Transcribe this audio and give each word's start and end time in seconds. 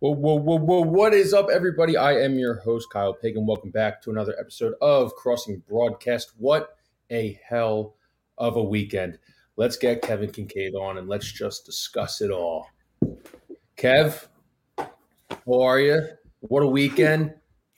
Whoa, 0.00 0.12
whoa, 0.12 0.36
whoa, 0.36 0.60
whoa. 0.60 0.82
What 0.82 1.12
is 1.12 1.34
up, 1.34 1.48
everybody? 1.50 1.96
I 1.96 2.20
am 2.20 2.38
your 2.38 2.60
host, 2.60 2.88
Kyle 2.92 3.12
Pagan. 3.12 3.46
Welcome 3.46 3.72
back 3.72 4.00
to 4.02 4.10
another 4.10 4.32
episode 4.38 4.74
of 4.80 5.12
Crossing 5.16 5.60
Broadcast. 5.68 6.34
What 6.38 6.76
a 7.10 7.36
hell 7.44 7.96
of 8.38 8.54
a 8.54 8.62
weekend. 8.62 9.18
Let's 9.56 9.76
get 9.76 10.02
Kevin 10.02 10.30
Kinkead 10.30 10.74
on 10.80 10.98
and 10.98 11.08
let's 11.08 11.32
just 11.32 11.66
discuss 11.66 12.20
it 12.20 12.30
all. 12.30 12.68
Kev, 13.76 14.28
how 14.78 15.62
are 15.62 15.80
you? 15.80 16.00
What 16.42 16.62
a 16.62 16.68
weekend. 16.68 17.34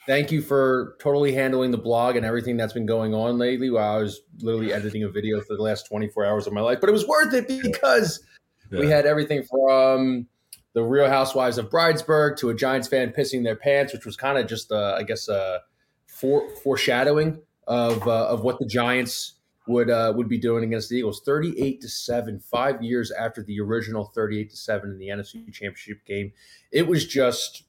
Thank 0.07 0.31
you 0.31 0.43
for 0.43 0.97
totally 1.01 1.33
handling 1.33 1.71
the 1.71 1.79
blog 1.79 2.17
and 2.17 2.27
everything 2.27 2.59
that's 2.59 2.75
been 2.75 2.85
going 2.85 3.15
on 3.15 3.39
lately 3.39 3.71
while 3.71 3.97
I 3.97 4.03
was 4.03 4.21
literally 4.41 4.75
editing 4.75 5.05
a 5.05 5.09
video 5.09 5.41
for 5.41 5.57
the 5.57 5.63
last 5.63 5.87
24 5.87 6.27
hours 6.27 6.47
of 6.47 6.53
my 6.53 6.61
life. 6.61 6.81
But 6.83 6.91
it 6.91 6.93
was 6.93 7.07
worth 7.07 7.33
it 7.33 7.49
because 7.49 8.23
yeah. 8.71 8.81
we 8.81 8.89
had 8.89 9.07
everything 9.07 9.43
from 9.43 10.27
the 10.73 10.83
Real 10.83 11.09
Housewives 11.09 11.59
of 11.59 11.69
Bridesburg 11.71 12.37
to 12.39 12.51
a 12.51 12.55
Giants 12.55 12.89
fan 12.89 13.13
pissing 13.17 13.43
their 13.43 13.57
pants, 13.57 13.93
which 13.93 14.07
was 14.07 14.17
kind 14.17 14.39
of 14.39 14.47
just, 14.47 14.71
uh, 14.71 14.97
I 14.99 15.03
guess, 15.03 15.29
uh, 15.29 15.59
for, 16.07 16.49
foreshadowing 16.63 17.41
of 17.67 18.07
uh, 18.07 18.27
of 18.29 18.43
what 18.43 18.59
the 18.59 18.67
Giants 18.67 19.35
would 19.67 19.91
uh, 19.91 20.13
would 20.17 20.29
be 20.29 20.39
doing 20.39 20.65
against 20.65 20.89
the 20.89 20.97
Eagles. 20.97 21.23
Thirty 21.25 21.59
eight 21.61 21.81
to 21.83 21.89
seven, 21.89 22.41
five 22.41 22.83
years 22.83 23.11
after 23.11 23.43
the 23.43 23.61
original 23.61 24.07
thirty 24.07 24.41
eight 24.41 24.51
to 24.51 24.57
seven 24.57 24.91
in 24.91 24.99
the 24.99 25.09
NFC 25.09 25.45
Championship 25.53 26.05
game. 26.05 26.33
It 26.73 26.87
was 26.87 27.07
just, 27.07 27.65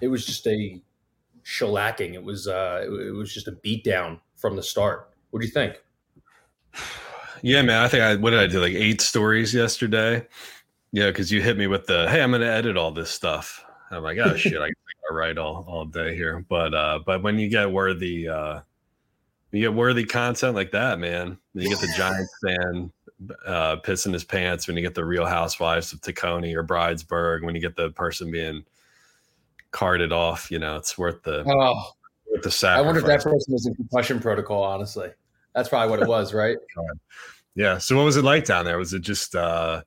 it 0.00 0.08
was 0.08 0.24
just 0.24 0.46
a 0.46 0.80
shellacking. 1.44 2.14
It 2.14 2.22
was 2.22 2.46
uh, 2.46 2.84
it 2.84 3.14
was 3.14 3.32
just 3.32 3.48
a 3.48 3.52
beatdown 3.52 4.20
from 4.36 4.56
the 4.56 4.62
start. 4.62 5.10
What 5.30 5.40
do 5.40 5.46
you 5.46 5.52
think? 5.52 5.80
Yeah, 7.40 7.62
man. 7.62 7.84
I 7.84 7.86
think 7.86 8.02
I 8.02 8.16
what 8.16 8.30
did 8.30 8.40
I 8.40 8.48
do 8.48 8.60
like 8.60 8.72
eight 8.72 9.00
stories 9.00 9.54
yesterday 9.54 10.26
yeah, 10.92 11.06
because 11.06 11.30
you 11.30 11.42
hit 11.42 11.58
me 11.58 11.66
with 11.66 11.86
the 11.86 12.08
hey, 12.08 12.22
I'm 12.22 12.30
going 12.30 12.40
to 12.40 12.50
edit 12.50 12.76
all 12.76 12.90
this 12.90 13.10
stuff. 13.10 13.64
I'm 13.90 14.02
like, 14.02 14.18
oh 14.18 14.36
shit, 14.36 14.60
I 14.60 14.66
can 14.66 15.16
write 15.16 15.38
all 15.38 15.64
all 15.68 15.84
day 15.84 16.14
here. 16.14 16.44
But 16.48 16.74
uh, 16.74 17.00
but 17.04 17.22
when 17.22 17.38
you 17.38 17.48
get 17.48 17.70
worthy, 17.70 18.28
uh, 18.28 18.60
you 19.52 19.60
get 19.60 19.74
worthy 19.74 20.04
content 20.04 20.54
like 20.54 20.72
that, 20.72 20.98
man. 20.98 21.38
You 21.54 21.68
get 21.68 21.80
the 21.80 21.92
Giants 21.96 22.32
fan 22.44 22.92
uh, 23.46 23.76
pissing 23.76 24.12
his 24.12 24.24
pants. 24.24 24.66
When 24.66 24.76
you 24.76 24.82
get 24.82 24.94
the 24.94 25.04
Real 25.04 25.26
Housewives 25.26 25.92
of 25.92 26.00
Tacony 26.00 26.54
or 26.54 26.62
Bridesburg. 26.62 27.44
When 27.44 27.54
you 27.54 27.60
get 27.60 27.76
the 27.76 27.90
person 27.90 28.30
being 28.30 28.64
carted 29.70 30.12
off, 30.12 30.50
you 30.50 30.58
know, 30.58 30.76
it's 30.76 30.96
worth 30.96 31.22
the 31.22 31.44
oh, 31.46 31.90
worth 32.30 32.42
the 32.42 32.50
sacrifice. 32.50 32.78
I 32.78 32.86
wonder 32.86 33.00
if 33.00 33.06
that 33.06 33.22
person 33.22 33.52
was 33.52 33.66
in 33.66 33.74
concussion 33.74 34.20
protocol. 34.20 34.62
Honestly, 34.62 35.10
that's 35.54 35.68
probably 35.68 35.90
what 35.90 36.02
it 36.02 36.08
was, 36.08 36.32
right? 36.32 36.56
yeah. 37.54 37.78
So 37.78 37.96
what 37.96 38.04
was 38.04 38.16
it 38.16 38.24
like 38.24 38.44
down 38.44 38.64
there? 38.64 38.78
Was 38.78 38.92
it 38.92 39.00
just 39.00 39.34
uh 39.34 39.82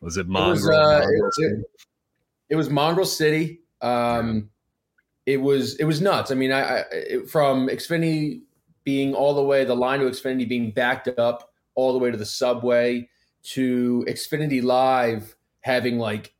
was 0.00 0.16
it 0.16 0.28
Mongrel? 0.28 1.02
It 1.02 1.22
was, 1.22 1.38
uh, 1.38 1.46
it, 1.46 1.64
it, 2.50 2.56
was 2.56 2.70
Mongrel 2.70 3.06
City. 3.06 3.60
Um, 3.80 4.50
yeah. 5.26 5.34
It 5.34 5.36
was 5.42 5.76
it 5.76 5.84
was 5.84 6.00
nuts. 6.00 6.30
I 6.30 6.34
mean, 6.34 6.52
I, 6.52 6.60
I 6.60 6.84
it, 6.92 7.30
from 7.30 7.68
Xfinity 7.68 8.42
being 8.84 9.14
all 9.14 9.34
the 9.34 9.42
way 9.42 9.64
the 9.64 9.76
line 9.76 10.00
to 10.00 10.06
Xfinity 10.06 10.48
being 10.48 10.70
backed 10.70 11.08
up 11.18 11.52
all 11.74 11.92
the 11.92 11.98
way 11.98 12.10
to 12.10 12.16
the 12.16 12.24
subway 12.24 13.08
to 13.42 14.04
Xfinity 14.08 14.62
Live 14.62 15.36
having 15.60 15.98
like 15.98 16.34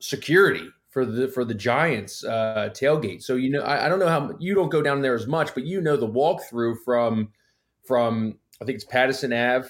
security 0.00 0.68
for 0.90 1.04
the 1.04 1.28
for 1.28 1.44
the 1.44 1.54
Giants 1.54 2.24
uh, 2.24 2.70
tailgate. 2.72 3.22
So 3.22 3.36
you 3.36 3.50
know, 3.50 3.60
I, 3.60 3.86
I, 3.86 3.88
don't 3.88 3.98
know 3.98 4.08
how 4.08 4.34
you 4.38 4.54
don't 4.54 4.68
go 4.68 4.82
down 4.82 5.02
there 5.02 5.14
as 5.14 5.26
much, 5.26 5.54
but 5.54 5.64
you 5.64 5.80
know 5.80 5.96
the 5.96 6.08
walkthrough 6.08 6.76
from 6.84 7.28
from 7.84 8.38
I 8.60 8.64
think 8.64 8.76
it's 8.76 8.84
Pattison 8.84 9.32
Ave 9.32 9.68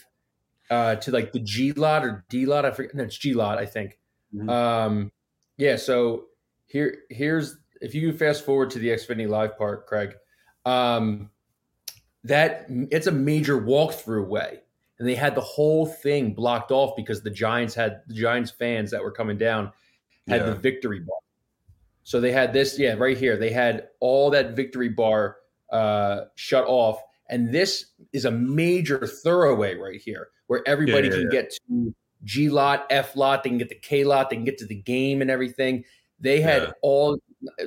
uh, 0.70 0.96
to 0.96 1.10
like 1.10 1.32
the 1.32 1.40
G 1.40 1.72
lot 1.72 2.04
or 2.04 2.24
D 2.28 2.46
lot. 2.46 2.64
I 2.64 2.70
forget. 2.70 2.94
No, 2.94 3.04
it's 3.04 3.18
G 3.18 3.34
lot. 3.34 3.58
I 3.58 3.66
think. 3.66 3.98
Mm-hmm. 4.34 4.48
Um, 4.48 5.12
yeah. 5.56 5.76
So 5.76 6.26
here, 6.66 6.98
here's 7.10 7.56
if 7.80 7.94
you 7.94 8.12
fast 8.12 8.44
forward 8.44 8.70
to 8.70 8.78
the 8.78 8.88
Xfinity 8.88 9.28
Live 9.28 9.56
part, 9.56 9.86
Craig. 9.86 10.14
Um, 10.64 11.30
that 12.24 12.66
it's 12.90 13.06
a 13.06 13.12
major 13.12 13.60
walkthrough 13.60 14.26
way, 14.26 14.60
and 14.98 15.06
they 15.06 15.14
had 15.14 15.36
the 15.36 15.40
whole 15.40 15.86
thing 15.86 16.34
blocked 16.34 16.72
off 16.72 16.96
because 16.96 17.22
the 17.22 17.30
Giants 17.30 17.74
had 17.74 18.02
the 18.08 18.14
Giants 18.14 18.50
fans 18.50 18.90
that 18.90 19.02
were 19.02 19.12
coming 19.12 19.38
down 19.38 19.72
had 20.28 20.40
yeah. 20.40 20.46
the 20.46 20.54
victory 20.56 21.00
bar. 21.00 21.18
So 22.02 22.20
they 22.20 22.32
had 22.32 22.52
this, 22.52 22.78
yeah, 22.78 22.94
right 22.94 23.16
here. 23.16 23.36
They 23.36 23.50
had 23.50 23.88
all 24.00 24.30
that 24.30 24.54
victory 24.54 24.88
bar 24.88 25.38
uh, 25.70 26.22
shut 26.36 26.64
off, 26.66 27.00
and 27.28 27.52
this 27.52 27.86
is 28.12 28.24
a 28.24 28.30
major 28.30 28.98
thoroughway 28.98 29.78
right 29.78 30.00
here 30.00 30.28
where 30.46 30.62
everybody 30.66 31.08
yeah, 31.08 31.14
yeah, 31.14 31.20
can 31.20 31.30
yeah. 31.32 31.40
get 31.42 31.54
to 31.68 31.94
G 32.24 32.48
lot, 32.48 32.86
F 32.90 33.16
lot, 33.16 33.42
they 33.42 33.50
can 33.50 33.58
get 33.58 33.68
the 33.68 33.74
K 33.74 34.04
lot, 34.04 34.30
they 34.30 34.36
can 34.36 34.44
get 34.44 34.58
to 34.58 34.66
the 34.66 34.74
game 34.74 35.22
and 35.22 35.30
everything. 35.30 35.84
They 36.18 36.40
had 36.40 36.72
all, 36.82 37.18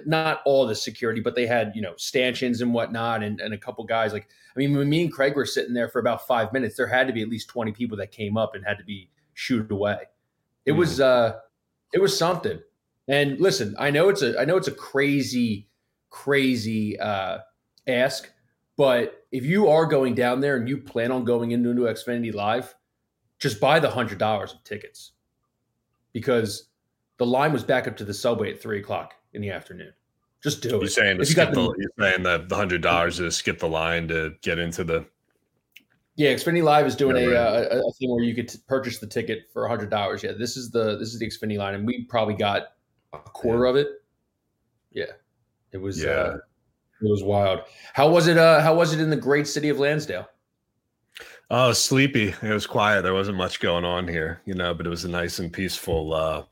not 0.05 0.41
all 0.43 0.65
the 0.65 0.75
security, 0.75 1.21
but 1.21 1.35
they 1.35 1.45
had, 1.45 1.73
you 1.75 1.81
know, 1.81 1.93
stanchions 1.97 2.61
and 2.61 2.73
whatnot, 2.73 3.21
and, 3.21 3.39
and 3.39 3.53
a 3.53 3.57
couple 3.57 3.83
guys. 3.83 4.11
Like, 4.11 4.27
I 4.55 4.59
mean, 4.59 4.75
when 4.75 4.89
me 4.89 5.03
and 5.03 5.13
Craig 5.13 5.35
were 5.35 5.45
sitting 5.45 5.73
there 5.73 5.87
for 5.87 5.99
about 5.99 6.25
five 6.25 6.51
minutes, 6.51 6.75
there 6.75 6.87
had 6.87 7.05
to 7.07 7.13
be 7.13 7.21
at 7.21 7.29
least 7.29 7.47
20 7.49 7.71
people 7.73 7.97
that 7.97 8.11
came 8.11 8.37
up 8.37 8.55
and 8.55 8.65
had 8.65 8.79
to 8.79 8.83
be 8.83 9.11
shooed 9.33 9.71
away. 9.71 9.99
It 10.65 10.71
mm. 10.71 10.77
was, 10.77 10.99
uh, 10.99 11.37
it 11.93 12.01
was 12.01 12.17
something. 12.17 12.59
And 13.07 13.39
listen, 13.39 13.75
I 13.77 13.91
know 13.91 14.09
it's 14.09 14.21
a, 14.21 14.39
I 14.39 14.45
know 14.45 14.57
it's 14.57 14.67
a 14.67 14.71
crazy, 14.71 15.69
crazy, 16.09 16.99
uh, 16.99 17.39
ask, 17.87 18.31
but 18.79 19.25
if 19.33 19.43
you 19.43 19.67
are 19.67 19.85
going 19.85 20.15
down 20.15 20.39
there 20.39 20.55
and 20.55 20.69
you 20.69 20.77
plan 20.77 21.11
on 21.11 21.25
going 21.25 21.51
into, 21.51 21.69
into 21.69 21.81
Xfinity 21.81 22.33
Live, 22.33 22.73
just 23.37 23.59
buy 23.59 23.77
the 23.77 23.89
hundred 23.89 24.19
dollars 24.19 24.53
of 24.53 24.63
tickets 24.63 25.11
because 26.13 26.69
the 27.17 27.25
line 27.25 27.51
was 27.51 27.61
back 27.61 27.89
up 27.89 27.97
to 27.97 28.05
the 28.05 28.13
subway 28.13 28.53
at 28.53 28.61
three 28.61 28.79
o'clock 28.79 29.15
in 29.33 29.41
the 29.41 29.51
afternoon. 29.51 29.91
Just 30.41 30.61
do 30.61 30.69
you're 30.69 30.85
it. 30.85 30.91
Saying 30.91 31.17
to 31.17 31.25
skip 31.25 31.49
the, 31.49 31.55
the, 31.55 31.75
you're 31.77 31.91
saying 31.99 32.23
that 32.23 32.47
the 32.47 32.55
hundred 32.55 32.81
dollars 32.81 33.17
to 33.17 33.29
skip 33.33 33.59
the 33.59 33.67
line 33.67 34.07
to 34.07 34.35
get 34.41 34.59
into 34.59 34.85
the. 34.85 35.05
Yeah, 36.15 36.31
Xfinity 36.31 36.63
Live 36.63 36.87
is 36.87 36.95
doing 36.95 37.17
a, 37.17 37.35
uh, 37.35 37.67
a, 37.71 37.79
a, 37.79 37.91
thing 37.99 38.09
where 38.09 38.23
you 38.23 38.33
could 38.33 38.47
t- 38.47 38.59
purchase 38.65 38.99
the 38.99 39.07
ticket 39.07 39.49
for 39.51 39.67
hundred 39.67 39.89
dollars. 39.89 40.23
Yeah, 40.23 40.31
this 40.39 40.55
is 40.55 40.71
the 40.71 40.97
this 40.97 41.13
is 41.13 41.19
the 41.19 41.27
Xfinity 41.27 41.57
line, 41.57 41.75
and 41.75 41.85
we 41.85 42.05
probably 42.05 42.35
got 42.35 42.75
a 43.11 43.17
quarter 43.17 43.65
yeah. 43.65 43.69
of 43.69 43.75
it. 43.75 43.87
Yeah, 44.91 45.11
it 45.73 45.79
was. 45.79 46.01
Yeah. 46.01 46.11
Uh, 46.11 46.37
was 47.07 47.23
wild. 47.23 47.61
How 47.93 48.09
was 48.09 48.27
it? 48.27 48.37
Uh, 48.37 48.61
how 48.61 48.75
was 48.75 48.93
it 48.93 48.99
in 48.99 49.09
the 49.09 49.15
great 49.15 49.47
city 49.47 49.69
of 49.69 49.79
Lansdale? 49.79 50.27
Oh, 51.51 51.71
sleepy. 51.71 52.35
It 52.43 52.53
was 52.53 52.67
quiet. 52.67 53.01
There 53.01 53.13
wasn't 53.13 53.37
much 53.37 53.59
going 53.59 53.83
on 53.83 54.07
here, 54.07 54.41
you 54.45 54.53
know, 54.53 54.73
but 54.73 54.85
it 54.85 54.89
was 54.89 55.05
a 55.05 55.09
nice 55.09 55.39
and 55.39 55.51
peaceful, 55.51 56.13
uh, 56.13 56.43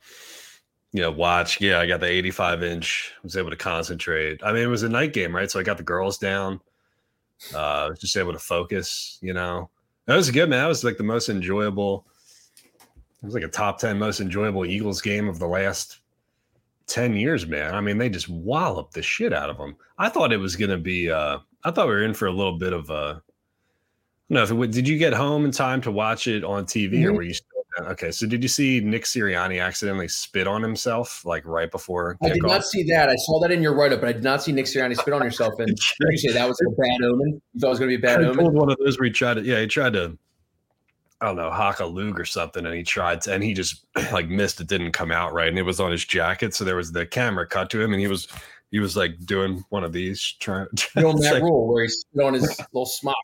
you 0.92 1.02
know, 1.02 1.12
watch. 1.12 1.62
Yeah, 1.62 1.80
I 1.80 1.86
got 1.86 2.00
the 2.00 2.08
85 2.08 2.64
inch. 2.64 3.14
Was 3.22 3.38
able 3.38 3.52
to 3.52 3.56
concentrate. 3.56 4.42
I 4.44 4.52
mean, 4.52 4.64
it 4.64 4.68
was 4.68 4.84
a 4.84 4.90
night 4.90 5.14
game, 5.14 5.36
right? 5.36 5.52
So 5.52 5.60
I 5.60 5.64
got 5.64 5.78
the 5.78 5.84
girls 5.84 6.18
down. 6.18 6.60
Uh, 7.54 7.94
just 7.94 8.18
able 8.18 8.34
to 8.34 8.40
focus. 8.40 9.20
You 9.22 9.34
know, 9.34 9.70
that 10.08 10.16
was 10.16 10.32
good, 10.32 10.50
man. 10.50 10.64
That 10.64 10.68
was 10.68 10.84
like 10.84 10.98
the 10.98 11.04
most 11.04 11.30
enjoyable. 11.30 12.08
It 13.22 13.26
was 13.26 13.36
like 13.36 13.44
a 13.44 13.50
top 13.50 13.80
10 13.80 14.00
most 14.00 14.20
enjoyable 14.20 14.66
Eagles 14.66 15.02
game 15.02 15.28
of 15.28 15.38
the 15.38 15.48
last 15.48 16.00
10 16.88 17.16
years, 17.16 17.46
man. 17.46 17.76
I 17.76 17.82
mean, 17.82 17.98
they 17.98 18.10
just 18.10 18.30
walloped 18.30 18.94
the 18.94 19.02
shit 19.02 19.34
out 19.34 19.50
of 19.50 19.58
them. 19.58 19.76
I 19.98 20.10
thought 20.10 20.34
it 20.34 20.38
was 20.38 20.56
going 20.56 20.72
to 20.72 20.78
be, 20.78 21.12
uh, 21.12 21.40
I 21.64 21.72
thought 21.72 21.88
we 21.88 21.94
were 21.94 22.04
in 22.04 22.14
for 22.14 22.28
a 22.28 22.32
little 22.32 22.58
bit 22.58 22.74
of 22.74 22.90
a, 22.90 23.22
no, 24.30 24.44
if 24.44 24.52
it, 24.52 24.56
would, 24.56 24.72
did 24.72 24.88
you 24.88 24.98
get 24.98 25.14
home 25.14 25.46
in 25.46 25.52
time 25.52 25.82
to 25.82 25.92
watch 25.92 26.28
it 26.28 26.44
on 26.44 26.66
TV 26.66 26.94
mm-hmm. 26.94 27.08
or 27.08 27.14
were 27.14 27.22
you 27.24 27.34
still, 27.34 27.58
okay. 27.86 28.12
So 28.12 28.26
did 28.26 28.42
you 28.44 28.50
see 28.50 28.80
Nick 28.80 29.04
Sirianni 29.04 29.64
accidentally 29.64 30.08
spit 30.08 30.48
on 30.48 30.62
himself 30.62 31.24
like 31.26 31.46
right 31.46 31.70
before? 31.70 32.18
I 32.24 32.30
did 32.30 32.44
not 32.44 32.66
see 32.66 32.84
that. 32.84 33.10
I 33.10 33.16
saw 33.16 33.40
that 33.42 33.52
in 33.52 33.62
your 33.62 33.74
write 33.74 33.94
up, 33.94 34.02
but 34.02 34.10
I 34.10 34.14
did 34.14 34.24
not 34.24 34.42
see 34.42 34.52
Nick 34.52 34.66
Sirianni 34.66 34.98
spit 34.98 35.14
on 35.14 35.24
yourself. 35.24 35.54
And 35.60 35.78
you 36.10 36.18
say 36.18 36.34
that 36.34 36.48
was 36.48 36.60
a 36.62 36.70
bad 36.72 37.04
omen. 37.04 37.42
You 37.54 37.60
thought 37.60 37.68
it 37.68 37.70
was 37.72 37.80
going 37.80 37.92
to 37.92 37.98
be 37.98 38.02
a 38.02 38.08
bad 38.08 38.24
I 38.24 38.28
omen? 38.30 38.54
one 38.54 38.72
of 38.72 38.78
those 38.84 38.98
where 39.00 39.06
he 39.06 39.12
tried 39.12 39.36
to, 39.36 39.42
yeah, 39.44 39.60
he 39.60 39.68
tried 39.68 39.94
to, 39.94 40.18
I 41.20 41.26
don't 41.26 41.36
know, 41.36 41.50
Haka 41.50 41.86
Lug 41.86 42.20
or 42.20 42.26
something, 42.26 42.66
and 42.66 42.76
he 42.76 42.84
tried 42.84 43.22
to, 43.22 43.34
and 43.34 43.44
he 43.44 43.54
just 43.54 43.86
like 44.12 44.30
missed. 44.30 44.62
It 44.62 44.68
didn't 44.68 44.92
come 44.92 45.12
out 45.12 45.34
right, 45.34 45.48
and 45.48 45.58
it 45.58 45.64
was 45.64 45.80
on 45.80 45.92
his 45.92 46.06
jacket. 46.06 46.54
So 46.54 46.64
there 46.64 46.76
was 46.76 46.92
the 46.92 47.06
camera 47.06 47.48
cut 47.48 47.70
to 47.72 47.82
him, 47.82 47.94
and 47.94 48.00
he 48.00 48.08
was 48.08 48.28
he 48.72 48.80
was 48.80 48.96
like 48.96 49.18
doing 49.26 49.64
one 49.70 49.84
of 49.84 49.94
these 49.94 50.22
trying. 50.40 50.68
You 50.96 51.02
know 51.04 51.14
that 51.14 51.34
like, 51.36 51.44
rule 51.44 51.68
where 51.68 51.84
he's 51.84 52.06
on 52.22 52.34
his 52.34 52.60
little 52.72 52.86
smock. 52.86 53.18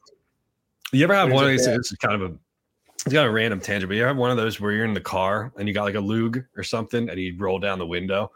You 0.92 1.04
ever 1.04 1.14
have 1.14 1.32
one 1.32 1.44
of 1.44 1.50
these? 1.50 1.68
It's 1.68 1.92
kind 1.98 2.22
of 2.22 2.32
a 2.32 2.36
it's 3.06 3.14
got 3.14 3.28
a 3.28 3.32
random 3.32 3.60
tangent, 3.60 3.90
but 3.90 3.96
you 3.96 4.04
have 4.04 4.18
one 4.18 4.32
of 4.32 4.38
those 4.38 4.62
where 4.62 4.72
you're 4.72 4.86
in 4.86 4.94
the 4.94 5.02
car 5.02 5.52
and 5.58 5.68
you 5.68 5.74
got 5.74 5.84
like 5.84 5.96
a 5.96 6.00
lug 6.00 6.42
or 6.56 6.64
something, 6.64 7.10
and 7.10 7.20
you 7.20 7.36
roll 7.38 7.60
down 7.60 7.78
the 7.78 7.86
window 7.86 8.32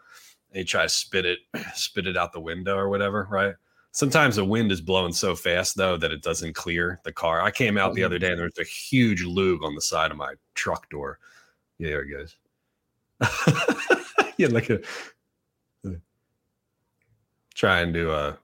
and 0.51 0.60
you 0.60 0.65
try 0.65 0.83
to 0.83 0.89
spit 0.89 1.25
it, 1.25 1.39
spit 1.74 2.06
it 2.06 2.18
out 2.18 2.33
the 2.33 2.39
window 2.39 2.75
or 2.75 2.89
whatever, 2.89 3.27
right? 3.31 3.56
Sometimes 3.97 4.35
the 4.35 4.45
wind 4.45 4.71
is 4.71 4.79
blowing 4.79 5.11
so 5.11 5.33
fast 5.33 5.75
though 5.75 5.97
that 5.97 6.11
it 6.11 6.21
doesn't 6.21 6.53
clear 6.53 6.99
the 7.03 7.11
car. 7.11 7.41
I 7.41 7.49
came 7.49 7.79
out 7.79 7.95
the 7.95 8.03
other 8.03 8.19
day 8.19 8.29
and 8.29 8.38
there's 8.38 8.59
a 8.59 8.63
huge 8.63 9.23
lug 9.23 9.63
on 9.63 9.73
the 9.73 9.81
side 9.81 10.11
of 10.11 10.17
my 10.17 10.35
truck 10.53 10.88
door. 10.91 11.17
Yeah, 11.79 11.88
there 11.88 12.01
it 12.03 12.11
goes. 12.11 12.35
yeah, 14.38 14.49
like 14.49 14.69
a 14.69 14.81
trying 17.55 17.91
to 17.94 18.11
uh 18.11 18.35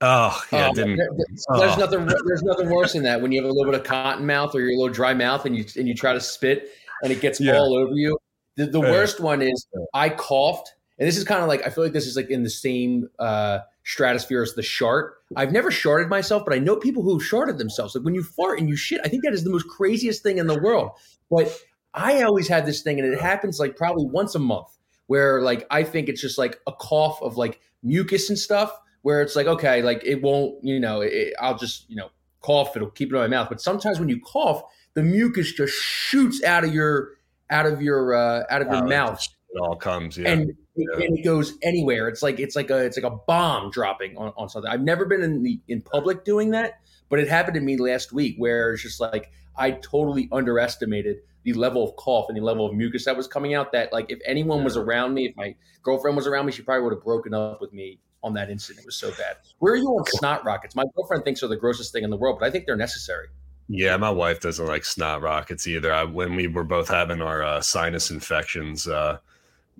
Oh 0.00 0.40
yeah, 0.52 0.68
um, 0.68 0.74
didn't. 0.76 0.98
There's 0.98 1.46
oh. 1.48 1.76
nothing. 1.76 2.08
There's 2.24 2.44
nothing 2.44 2.70
worse 2.70 2.92
than 2.92 3.02
that 3.02 3.20
when 3.20 3.32
you 3.32 3.42
have 3.42 3.50
a 3.50 3.52
little 3.52 3.72
bit 3.72 3.80
of 3.80 3.84
cotton 3.84 4.26
mouth 4.26 4.54
or 4.54 4.60
your 4.60 4.78
little 4.78 4.94
dry 4.94 5.12
mouth 5.12 5.44
and 5.44 5.56
you 5.56 5.64
and 5.76 5.88
you 5.88 5.94
try 5.96 6.12
to 6.12 6.20
spit 6.20 6.70
and 7.02 7.10
it 7.12 7.20
gets 7.20 7.40
yeah. 7.40 7.58
all 7.58 7.74
over 7.74 7.94
you. 7.94 8.16
The, 8.54 8.66
the 8.66 8.80
yeah. 8.80 8.92
worst 8.92 9.18
one 9.18 9.42
is 9.42 9.66
I 9.92 10.08
coughed 10.08 10.72
and 11.00 11.08
this 11.08 11.16
is 11.16 11.24
kind 11.24 11.42
of 11.42 11.48
like 11.48 11.66
I 11.66 11.70
feel 11.70 11.82
like 11.82 11.94
this 11.94 12.06
is 12.06 12.14
like 12.14 12.30
in 12.30 12.44
the 12.44 12.50
same 12.50 13.08
uh, 13.18 13.60
stratosphere 13.90 14.42
as 14.42 14.54
the 14.54 14.62
shart. 14.62 15.16
I've 15.34 15.52
never 15.52 15.70
sharted 15.70 16.08
myself, 16.08 16.44
but 16.44 16.54
I 16.54 16.58
know 16.58 16.76
people 16.76 17.02
who 17.02 17.18
have 17.18 17.26
sharted 17.26 17.58
themselves. 17.58 17.94
Like 17.94 18.04
when 18.04 18.14
you 18.14 18.22
fart 18.22 18.60
and 18.60 18.68
you 18.68 18.76
shit, 18.76 19.00
I 19.04 19.08
think 19.08 19.24
that 19.24 19.32
is 19.32 19.42
the 19.42 19.50
most 19.50 19.66
craziest 19.68 20.22
thing 20.22 20.38
in 20.38 20.46
the 20.46 20.58
world. 20.58 20.92
But 21.28 21.52
I 21.92 22.22
always 22.22 22.46
had 22.46 22.66
this 22.66 22.82
thing, 22.82 23.00
and 23.00 23.12
it 23.12 23.20
happens 23.20 23.58
like 23.58 23.76
probably 23.76 24.06
once 24.06 24.34
a 24.36 24.38
month, 24.38 24.68
where 25.06 25.42
like 25.42 25.66
I 25.70 25.82
think 25.82 26.08
it's 26.08 26.20
just 26.20 26.38
like 26.38 26.60
a 26.68 26.72
cough 26.72 27.20
of 27.20 27.36
like 27.36 27.60
mucus 27.82 28.28
and 28.28 28.38
stuff, 28.38 28.72
where 29.02 29.22
it's 29.22 29.34
like 29.34 29.48
okay, 29.48 29.82
like 29.82 30.02
it 30.04 30.22
won't, 30.22 30.62
you 30.62 30.78
know, 30.78 31.00
it, 31.00 31.34
I'll 31.40 31.58
just 31.58 31.90
you 31.90 31.96
know 31.96 32.10
cough, 32.40 32.76
it'll 32.76 32.90
keep 32.90 33.12
it 33.12 33.16
in 33.16 33.20
my 33.20 33.26
mouth. 33.26 33.48
But 33.48 33.60
sometimes 33.60 33.98
when 33.98 34.08
you 34.08 34.20
cough, 34.20 34.62
the 34.94 35.02
mucus 35.02 35.52
just 35.52 35.74
shoots 35.74 36.42
out 36.44 36.64
of 36.64 36.72
your 36.72 37.10
out 37.50 37.66
of 37.66 37.82
your 37.82 38.14
uh, 38.14 38.44
out 38.50 38.62
of 38.62 38.68
your 38.68 38.86
mouth. 38.86 39.26
It 39.52 39.58
all 39.60 39.76
comes, 39.76 40.16
yeah. 40.16 40.30
And, 40.30 40.52
yeah. 40.76 40.86
and 40.94 41.18
it 41.18 41.24
goes 41.24 41.54
anywhere. 41.62 42.08
It's 42.08 42.22
like 42.22 42.38
it's 42.38 42.54
like 42.54 42.70
a 42.70 42.84
it's 42.84 42.96
like 42.96 43.10
a 43.10 43.16
bomb 43.26 43.70
dropping 43.70 44.16
on, 44.16 44.32
on 44.36 44.48
something. 44.48 44.70
I've 44.70 44.82
never 44.82 45.04
been 45.06 45.22
in 45.22 45.42
the 45.42 45.60
in 45.68 45.82
public 45.82 46.24
doing 46.24 46.50
that, 46.52 46.80
but 47.08 47.18
it 47.18 47.28
happened 47.28 47.54
to 47.54 47.60
me 47.60 47.76
last 47.76 48.12
week 48.12 48.36
where 48.38 48.72
it's 48.72 48.82
just 48.82 49.00
like 49.00 49.32
I 49.56 49.72
totally 49.72 50.28
underestimated 50.30 51.18
the 51.42 51.54
level 51.54 51.82
of 51.82 51.96
cough 51.96 52.26
and 52.28 52.36
the 52.36 52.42
level 52.42 52.66
of 52.66 52.74
mucus 52.74 53.06
that 53.06 53.16
was 53.16 53.26
coming 53.26 53.54
out. 53.54 53.72
That 53.72 53.92
like 53.92 54.06
if 54.10 54.20
anyone 54.24 54.62
was 54.62 54.76
around 54.76 55.14
me, 55.14 55.26
if 55.26 55.36
my 55.36 55.56
girlfriend 55.82 56.16
was 56.16 56.26
around 56.26 56.46
me, 56.46 56.52
she 56.52 56.62
probably 56.62 56.84
would 56.84 56.92
have 56.92 57.02
broken 57.02 57.34
up 57.34 57.60
with 57.60 57.72
me 57.72 57.98
on 58.22 58.34
that 58.34 58.50
incident. 58.50 58.84
It 58.84 58.86
was 58.86 58.96
so 58.96 59.10
bad. 59.10 59.38
Where 59.58 59.72
are 59.72 59.76
you 59.76 59.88
on 59.88 60.04
snot 60.06 60.44
rockets? 60.44 60.76
My 60.76 60.84
girlfriend 60.94 61.24
thinks 61.24 61.40
they're 61.40 61.48
the 61.48 61.56
grossest 61.56 61.92
thing 61.92 62.04
in 62.04 62.10
the 62.10 62.16
world, 62.16 62.38
but 62.38 62.46
I 62.46 62.50
think 62.50 62.66
they're 62.66 62.76
necessary. 62.76 63.28
Yeah, 63.72 63.96
my 63.96 64.10
wife 64.10 64.40
doesn't 64.40 64.66
like 64.66 64.84
snot 64.84 65.22
rockets 65.22 65.66
either. 65.66 65.92
I, 65.92 66.04
when 66.04 66.34
we 66.34 66.48
were 66.48 66.64
both 66.64 66.88
having 66.88 67.22
our 67.22 67.42
uh, 67.42 67.60
sinus 67.60 68.10
infections, 68.10 68.88
uh, 68.88 69.18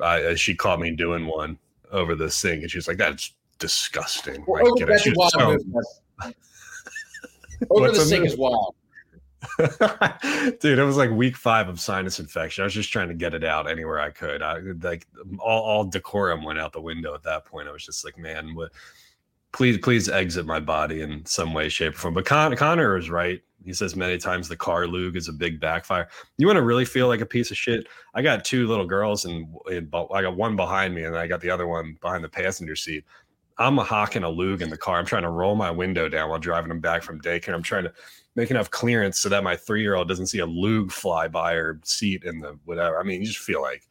I, 0.02 0.34
she 0.34 0.54
caught 0.54 0.80
me 0.80 0.90
doing 0.90 1.26
one 1.26 1.58
over 1.90 2.14
the 2.14 2.30
sink, 2.30 2.62
and 2.62 2.70
she 2.70 2.78
was 2.78 2.88
like, 2.88 2.98
"That's 2.98 3.34
disgusting." 3.58 4.44
Well, 4.46 4.64
like, 4.64 4.82
over, 4.82 4.96
you 5.04 5.12
wild 5.16 5.32
so... 5.32 5.58
over 7.70 7.90
the 7.90 8.00
sink 8.00 8.26
is 8.26 8.36
wild. 8.36 8.74
Dude, 10.60 10.78
it 10.78 10.84
was 10.84 10.96
like 10.96 11.10
week 11.10 11.36
five 11.36 11.68
of 11.68 11.80
sinus 11.80 12.20
infection. 12.20 12.62
I 12.62 12.64
was 12.66 12.74
just 12.74 12.92
trying 12.92 13.08
to 13.08 13.14
get 13.14 13.34
it 13.34 13.44
out 13.44 13.68
anywhere 13.68 13.98
I 13.98 14.10
could. 14.10 14.42
I 14.42 14.58
like 14.82 15.06
all, 15.38 15.62
all 15.62 15.84
decorum 15.84 16.44
went 16.44 16.58
out 16.58 16.72
the 16.72 16.80
window 16.80 17.14
at 17.14 17.22
that 17.22 17.46
point. 17.46 17.68
I 17.68 17.72
was 17.72 17.84
just 17.84 18.04
like, 18.04 18.18
man, 18.18 18.54
what, 18.54 18.70
please, 19.52 19.78
please 19.78 20.08
exit 20.08 20.46
my 20.46 20.60
body 20.60 21.00
in 21.00 21.24
some 21.24 21.54
way, 21.54 21.68
shape, 21.68 21.94
or 21.94 21.98
form. 21.98 22.14
But 22.14 22.26
Con- 22.26 22.54
Connor 22.56 22.96
is 22.96 23.08
right. 23.10 23.42
He 23.64 23.72
says 23.72 23.94
many 23.94 24.18
times 24.18 24.48
the 24.48 24.56
car 24.56 24.86
lug 24.86 25.16
is 25.16 25.28
a 25.28 25.32
big 25.32 25.60
backfire. 25.60 26.08
You 26.38 26.46
want 26.46 26.56
to 26.56 26.62
really 26.62 26.84
feel 26.84 27.08
like 27.08 27.20
a 27.20 27.26
piece 27.26 27.50
of 27.50 27.56
shit? 27.56 27.86
I 28.14 28.22
got 28.22 28.44
two 28.44 28.66
little 28.66 28.86
girls, 28.86 29.24
and, 29.24 29.54
and 29.66 29.94
I 30.12 30.22
got 30.22 30.36
one 30.36 30.56
behind 30.56 30.94
me, 30.94 31.04
and 31.04 31.16
I 31.16 31.26
got 31.26 31.40
the 31.40 31.50
other 31.50 31.66
one 31.66 31.96
behind 32.00 32.24
the 32.24 32.28
passenger 32.28 32.76
seat. 32.76 33.04
I'm 33.58 33.78
a 33.78 33.84
hawking 33.84 34.22
a 34.22 34.28
lug 34.28 34.62
in 34.62 34.70
the 34.70 34.78
car. 34.78 34.98
I'm 34.98 35.04
trying 35.04 35.24
to 35.24 35.30
roll 35.30 35.54
my 35.54 35.70
window 35.70 36.08
down 36.08 36.30
while 36.30 36.38
driving 36.38 36.70
them 36.70 36.80
back 36.80 37.02
from 37.02 37.20
daycare. 37.20 37.52
I'm 37.52 37.62
trying 37.62 37.84
to 37.84 37.92
make 38.34 38.50
enough 38.50 38.70
clearance 38.70 39.18
so 39.18 39.28
that 39.28 39.44
my 39.44 39.54
three 39.54 39.82
year 39.82 39.96
old 39.96 40.08
doesn't 40.08 40.28
see 40.28 40.38
a 40.38 40.46
lug 40.46 40.90
fly 40.90 41.28
by 41.28 41.52
or 41.52 41.78
seat 41.84 42.24
in 42.24 42.40
the 42.40 42.58
whatever. 42.64 42.98
I 42.98 43.02
mean, 43.02 43.20
you 43.20 43.26
just 43.26 43.40
feel 43.40 43.60
like 43.60 43.86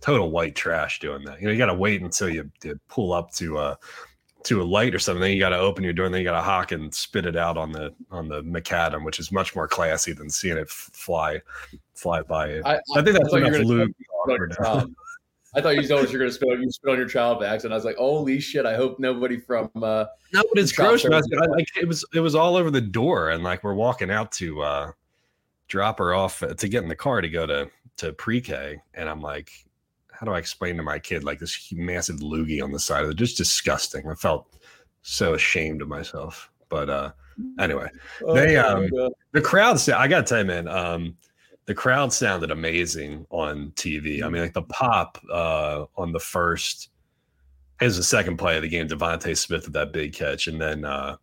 total 0.00 0.30
white 0.30 0.54
trash 0.54 1.00
doing 1.00 1.24
that. 1.24 1.40
You 1.40 1.46
know, 1.46 1.52
you 1.52 1.58
got 1.58 1.66
to 1.66 1.74
wait 1.74 2.02
until 2.02 2.28
you, 2.28 2.50
you 2.62 2.78
pull 2.88 3.14
up 3.14 3.32
to 3.32 3.56
uh, 3.56 3.74
to 4.44 4.62
a 4.62 4.64
light 4.64 4.94
or 4.94 4.98
something, 4.98 5.20
then 5.20 5.32
you 5.32 5.40
got 5.40 5.50
to 5.50 5.58
open 5.58 5.84
your 5.84 5.92
door 5.92 6.06
and 6.06 6.14
then 6.14 6.20
you 6.20 6.24
got 6.24 6.36
to 6.36 6.42
hawk 6.42 6.72
and 6.72 6.94
spit 6.94 7.26
it 7.26 7.36
out 7.36 7.56
on 7.56 7.72
the 7.72 7.92
on 8.10 8.28
the 8.28 8.42
macadam, 8.42 9.04
which 9.04 9.18
is 9.18 9.32
much 9.32 9.54
more 9.54 9.66
classy 9.66 10.12
than 10.12 10.30
seeing 10.30 10.56
it 10.56 10.70
fly 10.70 11.40
fly 11.94 12.22
by. 12.22 12.60
I, 12.60 12.78
I 12.96 13.02
think 13.02 13.18
that's 13.18 13.32
enough 13.32 13.64
lube. 13.64 13.92
I 15.54 15.62
thought 15.62 15.76
you 15.76 15.88
told 15.88 16.04
us 16.04 16.12
you're 16.12 16.18
going 16.18 16.30
to 16.30 16.34
spit 16.34 16.50
on, 16.50 16.62
you 16.62 16.70
spit 16.70 16.92
on 16.92 16.98
your 16.98 17.08
child 17.08 17.40
bags, 17.40 17.64
and 17.64 17.72
I 17.72 17.76
was 17.76 17.84
like, 17.84 17.96
"Holy 17.96 18.38
shit!" 18.38 18.66
I 18.66 18.76
hope 18.76 18.98
nobody 18.98 19.38
from 19.38 19.70
uh, 19.76 20.04
no, 20.32 20.42
but 20.52 20.58
it's 20.62 20.72
gross. 20.72 21.04
I, 21.04 21.08
like 21.08 21.66
it 21.80 21.88
was 21.88 22.04
it 22.14 22.20
was 22.20 22.34
all 22.34 22.56
over 22.56 22.70
the 22.70 22.80
door, 22.80 23.30
and 23.30 23.42
like 23.42 23.64
we're 23.64 23.74
walking 23.74 24.10
out 24.10 24.30
to 24.32 24.62
uh, 24.62 24.92
drop 25.66 25.98
her 25.98 26.14
off 26.14 26.42
uh, 26.42 26.54
to 26.54 26.68
get 26.68 26.82
in 26.82 26.88
the 26.88 26.96
car 26.96 27.20
to 27.22 27.28
go 27.28 27.46
to 27.46 27.70
to 27.96 28.12
pre-K, 28.12 28.80
and 28.94 29.08
I'm 29.08 29.20
like, 29.20 29.50
how 30.18 30.26
do 30.26 30.32
I 30.32 30.38
explain 30.38 30.76
to 30.76 30.82
my 30.82 30.98
kid 30.98 31.22
like 31.22 31.38
this 31.38 31.72
massive 31.72 32.16
loogie 32.16 32.62
on 32.62 32.72
the 32.72 32.80
side 32.80 33.04
of 33.04 33.10
it? 33.10 33.16
Just 33.16 33.36
disgusting. 33.36 34.08
I 34.08 34.14
felt 34.14 34.56
so 35.02 35.34
ashamed 35.34 35.80
of 35.80 35.86
myself. 35.86 36.50
But 36.68 36.90
uh 36.90 37.12
anyway, 37.60 37.88
oh, 38.24 38.34
they 38.34 38.56
um 38.56 38.88
the 39.32 39.40
crowd 39.40 39.78
I 39.88 40.08
gotta 40.08 40.24
tell 40.24 40.40
you, 40.40 40.44
man, 40.44 40.66
um 40.66 41.16
the 41.66 41.74
crowd 41.74 42.12
sounded 42.12 42.50
amazing 42.50 43.26
on 43.30 43.70
TV. 43.76 44.24
I 44.24 44.28
mean, 44.28 44.42
like 44.42 44.54
the 44.54 44.62
pop 44.62 45.18
uh 45.32 45.84
on 45.96 46.10
the 46.10 46.20
first 46.20 46.90
is 47.80 47.96
the 47.96 48.02
second 48.02 48.38
play 48.38 48.56
of 48.56 48.62
the 48.62 48.68
game, 48.68 48.88
DeVonta 48.88 49.36
Smith 49.36 49.66
with 49.66 49.74
that 49.74 49.92
big 49.92 50.14
catch, 50.14 50.48
and 50.48 50.60
then 50.60 50.84
uh 50.84 51.16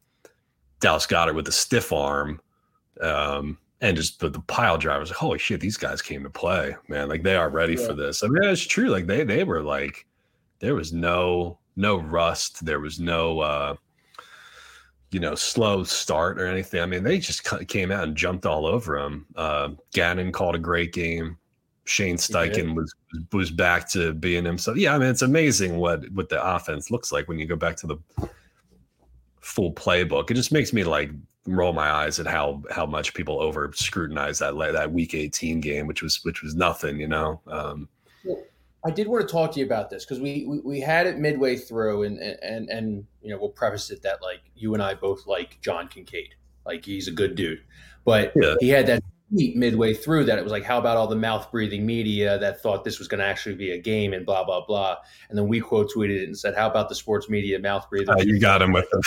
Dallas 0.79 1.05
Goedert 1.05 1.35
with 1.35 1.45
the 1.45 1.51
stiff 1.51 1.91
arm. 1.91 2.39
Um 3.01 3.57
and 3.81 3.97
just 3.97 4.19
the, 4.19 4.29
the 4.29 4.39
pile 4.41 4.77
drivers 4.77 5.09
like 5.09 5.17
holy 5.17 5.39
shit 5.39 5.59
these 5.59 5.77
guys 5.77 6.01
came 6.01 6.23
to 6.23 6.29
play 6.29 6.75
man 6.87 7.09
like 7.09 7.23
they 7.23 7.35
are 7.35 7.49
ready 7.49 7.73
yeah. 7.73 7.87
for 7.87 7.93
this. 7.93 8.23
I 8.23 8.27
mean 8.27 8.43
it's 8.43 8.61
true 8.61 8.89
like 8.89 9.07
they 9.07 9.23
they 9.23 9.43
were 9.43 9.61
like 9.61 10.05
there 10.59 10.75
was 10.75 10.93
no 10.93 11.59
no 11.75 11.97
rust 11.97 12.65
there 12.65 12.79
was 12.79 12.99
no 12.99 13.39
uh 13.39 13.75
you 15.11 15.19
know 15.19 15.35
slow 15.35 15.83
start 15.83 16.39
or 16.39 16.47
anything. 16.47 16.81
I 16.81 16.85
mean 16.85 17.03
they 17.03 17.19
just 17.19 17.47
came 17.67 17.91
out 17.91 18.03
and 18.03 18.15
jumped 18.15 18.45
all 18.45 18.65
over 18.65 18.99
them 18.99 19.25
uh 19.35 19.69
gannon 19.93 20.31
called 20.31 20.55
a 20.55 20.59
great 20.59 20.93
game. 20.93 21.37
Shane 21.87 22.17
steichen 22.17 22.69
yeah. 22.69 22.73
was 22.73 22.95
was 23.31 23.51
back 23.51 23.89
to 23.89 24.13
being 24.13 24.45
himself. 24.45 24.77
Yeah 24.77 24.95
i 24.95 24.97
mean 24.97 25.09
it's 25.09 25.21
amazing 25.21 25.77
what 25.77 26.09
what 26.11 26.29
the 26.29 26.43
offense 26.43 26.89
looks 26.89 27.11
like 27.11 27.27
when 27.27 27.37
you 27.37 27.45
go 27.45 27.55
back 27.55 27.75
to 27.77 27.87
the 27.87 27.97
full 29.45 29.73
playbook. 29.73 30.31
It 30.31 30.33
just 30.33 30.51
makes 30.51 30.73
me 30.73 30.83
like 30.83 31.11
roll 31.47 31.73
my 31.73 31.89
eyes 31.89 32.19
at 32.19 32.25
how 32.27 32.61
how 32.71 32.85
much 32.85 33.13
people 33.13 33.39
over 33.39 33.71
scrutinize 33.73 34.39
that 34.39 34.55
that 34.57 34.91
week 34.91 35.13
18 35.13 35.59
game 35.61 35.85
which 35.85 36.01
was 36.01 36.23
which 36.23 36.41
was 36.41 36.55
nothing 36.55 36.99
you 36.99 37.07
know? 37.07 37.39
Um, 37.47 37.87
well, 38.23 38.41
i 38.83 38.89
did 38.89 39.07
want 39.07 39.27
to 39.27 39.31
talk 39.31 39.51
to 39.51 39.59
you 39.59 39.65
about 39.65 39.89
this 39.89 40.05
because 40.05 40.19
we, 40.19 40.45
we, 40.47 40.59
we 40.59 40.79
had 40.79 41.05
it 41.05 41.17
midway 41.17 41.55
through 41.55 42.03
and 42.03 42.19
and 42.19 42.69
and 42.69 43.05
you 43.21 43.29
know 43.29 43.37
we'll 43.37 43.49
preface 43.49 43.91
it 43.91 44.01
that 44.01 44.21
like 44.21 44.41
you 44.55 44.73
and 44.73 44.81
i 44.81 44.93
both 44.93 45.27
like 45.27 45.59
john 45.61 45.87
kincade. 45.87 46.31
Like 46.65 46.83
he's 46.83 47.07
a 47.07 47.11
good 47.11 47.35
dude. 47.35 47.61
But 48.03 48.33
yeah. 48.35 48.55
he 48.59 48.69
had 48.69 48.87
that 48.87 49.03
tweet 49.31 49.55
midway 49.55 49.93
through 49.93 50.23
that 50.25 50.37
it 50.37 50.43
was 50.43 50.51
like 50.51 50.63
how 50.63 50.77
about 50.77 50.97
all 50.97 51.07
the 51.07 51.15
mouth 51.15 51.51
breathing 51.51 51.85
media 51.85 52.37
that 52.37 52.61
thought 52.61 52.83
this 52.83 52.99
was 52.99 53.07
going 53.07 53.19
to 53.19 53.25
actually 53.25 53.55
be 53.55 53.71
a 53.71 53.77
game 53.77 54.13
and 54.13 54.25
blah 54.25 54.43
blah 54.43 54.65
blah. 54.65 54.97
And 55.29 55.37
then 55.37 55.47
we 55.47 55.59
quote 55.59 55.91
tweeted 55.95 56.21
it 56.21 56.25
and 56.25 56.37
said 56.37 56.55
how 56.55 56.69
about 56.69 56.89
the 56.89 56.95
sports 56.95 57.29
media 57.29 57.59
mouth 57.59 57.89
breathing 57.89 58.09
uh, 58.09 58.23
you 58.23 58.39
got 58.39 58.61
him 58.61 58.73
with 58.73 58.89
them 58.91 59.01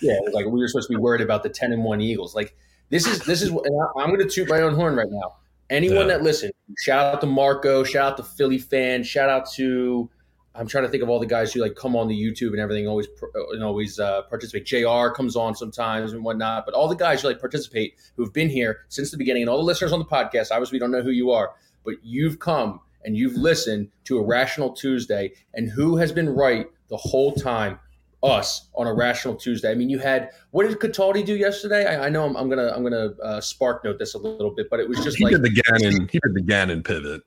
yeah, 0.00 0.14
it 0.14 0.24
was 0.24 0.34
like 0.34 0.46
we 0.46 0.60
were 0.60 0.68
supposed 0.68 0.88
to 0.88 0.94
be 0.94 1.00
worried 1.00 1.20
about 1.20 1.42
the 1.42 1.48
ten 1.48 1.72
and 1.72 1.84
one 1.84 2.00
Eagles. 2.00 2.34
Like 2.34 2.56
this 2.90 3.06
is 3.06 3.20
this 3.20 3.42
is. 3.42 3.50
I'm 3.50 4.08
going 4.08 4.18
to 4.18 4.28
toot 4.28 4.48
my 4.48 4.60
own 4.60 4.74
horn 4.74 4.96
right 4.96 5.10
now. 5.10 5.36
Anyone 5.70 6.08
yeah. 6.08 6.14
that 6.14 6.22
listened, 6.22 6.52
shout 6.78 7.14
out 7.14 7.20
to 7.20 7.26
Marco, 7.28 7.84
shout 7.84 8.12
out 8.12 8.16
to 8.16 8.24
Philly 8.24 8.58
fan, 8.58 9.02
shout 9.04 9.30
out 9.30 9.50
to. 9.52 10.10
I'm 10.52 10.66
trying 10.66 10.82
to 10.82 10.90
think 10.90 11.04
of 11.04 11.08
all 11.08 11.20
the 11.20 11.26
guys 11.26 11.52
who 11.52 11.60
like 11.60 11.76
come 11.76 11.94
on 11.94 12.08
the 12.08 12.20
YouTube 12.20 12.50
and 12.50 12.58
everything, 12.58 12.88
always 12.88 13.06
and 13.52 13.62
always 13.62 14.00
uh, 14.00 14.22
participate. 14.22 14.66
Jr. 14.66 15.10
comes 15.14 15.36
on 15.36 15.54
sometimes 15.54 16.12
and 16.12 16.24
whatnot, 16.24 16.64
but 16.66 16.74
all 16.74 16.88
the 16.88 16.96
guys 16.96 17.22
who 17.22 17.28
like 17.28 17.38
participate 17.38 17.94
who've 18.16 18.32
been 18.32 18.48
here 18.48 18.80
since 18.88 19.12
the 19.12 19.16
beginning, 19.16 19.44
and 19.44 19.48
all 19.48 19.58
the 19.58 19.64
listeners 19.64 19.92
on 19.92 20.00
the 20.00 20.04
podcast. 20.04 20.48
Obviously, 20.50 20.76
we 20.76 20.80
don't 20.80 20.90
know 20.90 21.02
who 21.02 21.10
you 21.10 21.30
are, 21.30 21.52
but 21.84 21.94
you've 22.02 22.40
come 22.40 22.80
and 23.04 23.16
you've 23.16 23.36
listened 23.36 23.88
to 24.04 24.18
a 24.18 24.26
Rational 24.26 24.72
Tuesday, 24.72 25.32
and 25.54 25.70
who 25.70 25.96
has 25.96 26.10
been 26.10 26.28
right 26.28 26.66
the 26.88 26.96
whole 26.96 27.32
time? 27.32 27.78
Us 28.22 28.68
on 28.74 28.86
a 28.86 28.92
rational 28.92 29.34
Tuesday. 29.34 29.70
I 29.70 29.74
mean, 29.74 29.88
you 29.88 29.98
had 29.98 30.30
what 30.50 30.68
did 30.68 30.78
Cataldi 30.78 31.24
do 31.24 31.36
yesterday? 31.36 31.86
I, 31.86 32.06
I 32.06 32.08
know 32.08 32.24
I'm, 32.24 32.36
I'm, 32.36 32.48
gonna 32.48 32.72
I'm 32.74 32.82
gonna 32.82 33.10
uh, 33.22 33.40
spark 33.40 33.84
note 33.84 33.98
this 33.98 34.14
a 34.14 34.18
little 34.18 34.54
bit, 34.54 34.68
but 34.70 34.80
it 34.80 34.88
was 34.88 35.02
just 35.02 35.18
he 35.18 35.24
like 35.24 35.32
did 35.32 35.42
the 35.42 35.62
Gannon 35.62 36.08
he 36.08 36.18
did 36.18 36.34
the 36.34 36.42
Gannon 36.42 36.82
pivot. 36.82 37.22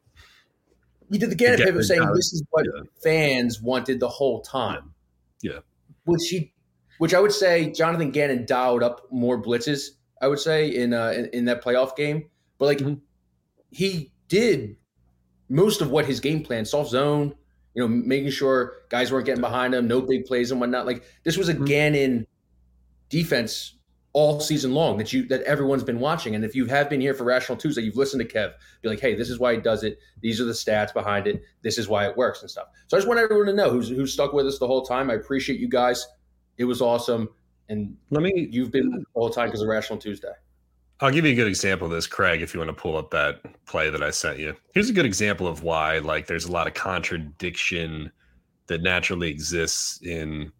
He 1.12 1.18
did 1.18 1.30
the 1.30 1.36
Gannon 1.36 1.60
the 1.60 1.66
pivot, 1.66 1.86
saying 1.86 2.06
this 2.14 2.34
is 2.34 2.44
what 2.52 2.66
yeah. 2.66 2.84
fans 3.04 3.62
wanted 3.62 4.00
the 4.00 4.10
whole 4.10 4.42
time. 4.42 4.94
Yeah, 5.42 5.60
which 6.06 6.30
he, 6.30 6.54
which 7.00 7.14
I 7.14 7.20
would 7.20 7.34
say 7.34 7.72
Jonathan 7.72 8.12
Gannon 8.12 8.46
dialed 8.46 8.84
up 8.84 9.12
more 9.12 9.42
blitzes. 9.42 9.90
I 10.22 10.28
would 10.28 10.40
say 10.40 10.70
in 10.70 10.94
uh, 10.94 11.10
in, 11.10 11.26
in 11.28 11.46
that 11.46 11.64
playoff 11.64 11.96
game, 11.96 12.30
but 12.58 12.66
like 12.66 12.78
mm-hmm. 12.80 12.96
he 13.72 14.12
did 14.28 14.78
most 15.50 15.82
of 15.82 15.92
what 15.92 16.06
his 16.06 16.20
game 16.20 16.44
plan, 16.44 16.66
soft 16.66 16.90
zone, 16.90 17.36
you 17.74 17.82
know, 17.82 17.88
making 17.88 18.32
sure 18.32 18.74
guys 18.89 19.12
weren't 19.12 19.25
getting 19.25 19.42
behind 19.42 19.74
him, 19.74 19.88
no 19.88 20.01
big 20.01 20.25
plays 20.25 20.51
and 20.51 20.60
whatnot. 20.60 20.86
Like 20.86 21.03
this 21.24 21.38
was 21.38 21.50
a 21.50 21.53
mm-hmm. 21.53 21.65
Gannon 21.65 22.27
defense 23.10 23.75
all 24.13 24.39
season 24.39 24.74
long 24.74 24.98
that 24.98 25.12
you 25.12 25.25
that 25.27 25.42
everyone's 25.42 25.84
been 25.84 26.00
watching. 26.00 26.36
And 26.36 26.46
if 26.46 26.56
you 26.56 26.68
have 26.68 26.89
been 26.89 27.01
here 27.01 27.15
for 27.15 27.24
Rational 27.24 27.58
Tuesday, 27.58 27.82
you've 27.82 27.98
listened 27.98 28.27
to 28.27 28.27
Kev 28.27 28.53
be 28.82 28.89
like, 28.89 29.00
hey, 29.00 29.15
this 29.15 29.30
is 29.30 29.39
why 29.39 29.56
he 29.56 29.60
does 29.60 29.84
it. 29.84 29.98
These 30.22 30.39
are 30.39 30.46
the 30.46 30.53
stats 30.53 30.94
behind 30.94 31.25
it. 31.25 31.42
This 31.63 31.80
is 31.80 31.88
why 31.88 32.08
it 32.08 32.15
works 32.15 32.42
and 32.42 32.50
stuff. 32.50 32.68
So 32.88 32.96
I 32.96 33.00
just 33.00 33.08
want 33.08 33.20
everyone 33.20 33.48
to 33.48 33.53
know 33.53 33.72
who's 33.72 33.89
who's 33.89 34.13
stuck 34.13 34.34
with 34.34 34.46
us 34.46 34.60
the 34.60 34.68
whole 34.68 34.84
time. 34.84 35.10
I 35.10 35.15
appreciate 35.15 35.60
you 35.60 35.68
guys. 35.68 36.06
It 36.58 36.65
was 36.65 36.82
awesome. 36.82 37.27
And 37.70 37.98
let 38.12 38.22
me 38.22 38.50
you've 38.51 38.72
been 38.72 39.03
all 39.15 39.27
the 39.27 39.27
whole 39.27 39.30
time 39.32 39.48
because 39.48 39.62
of 39.62 39.68
Rational 39.68 39.98
Tuesday. 39.98 40.34
I'll 41.00 41.12
give 41.12 41.26
you 41.26 41.34
a 41.34 41.36
good 41.36 41.48
example 41.48 41.88
of 41.88 41.92
this, 41.92 42.08
Craig, 42.08 42.42
if 42.42 42.54
you 42.54 42.60
want 42.60 42.70
to 42.70 42.82
pull 42.82 42.98
up 42.98 43.12
that 43.12 43.42
play 43.66 43.90
that 43.90 44.04
I 44.04 44.12
sent 44.12 44.40
you. 44.40 44.56
Here's 44.74 44.90
a 44.90 44.94
good 44.94 45.06
example 45.06 45.48
of 45.48 45.64
why 45.64 45.98
like 46.00 46.28
there's 46.28 46.46
a 46.46 46.52
lot 46.52 46.68
of 46.68 46.74
contradiction 46.74 48.12
that 48.68 48.82
naturally 48.82 49.30
exists 49.30 50.02
in 50.02 50.52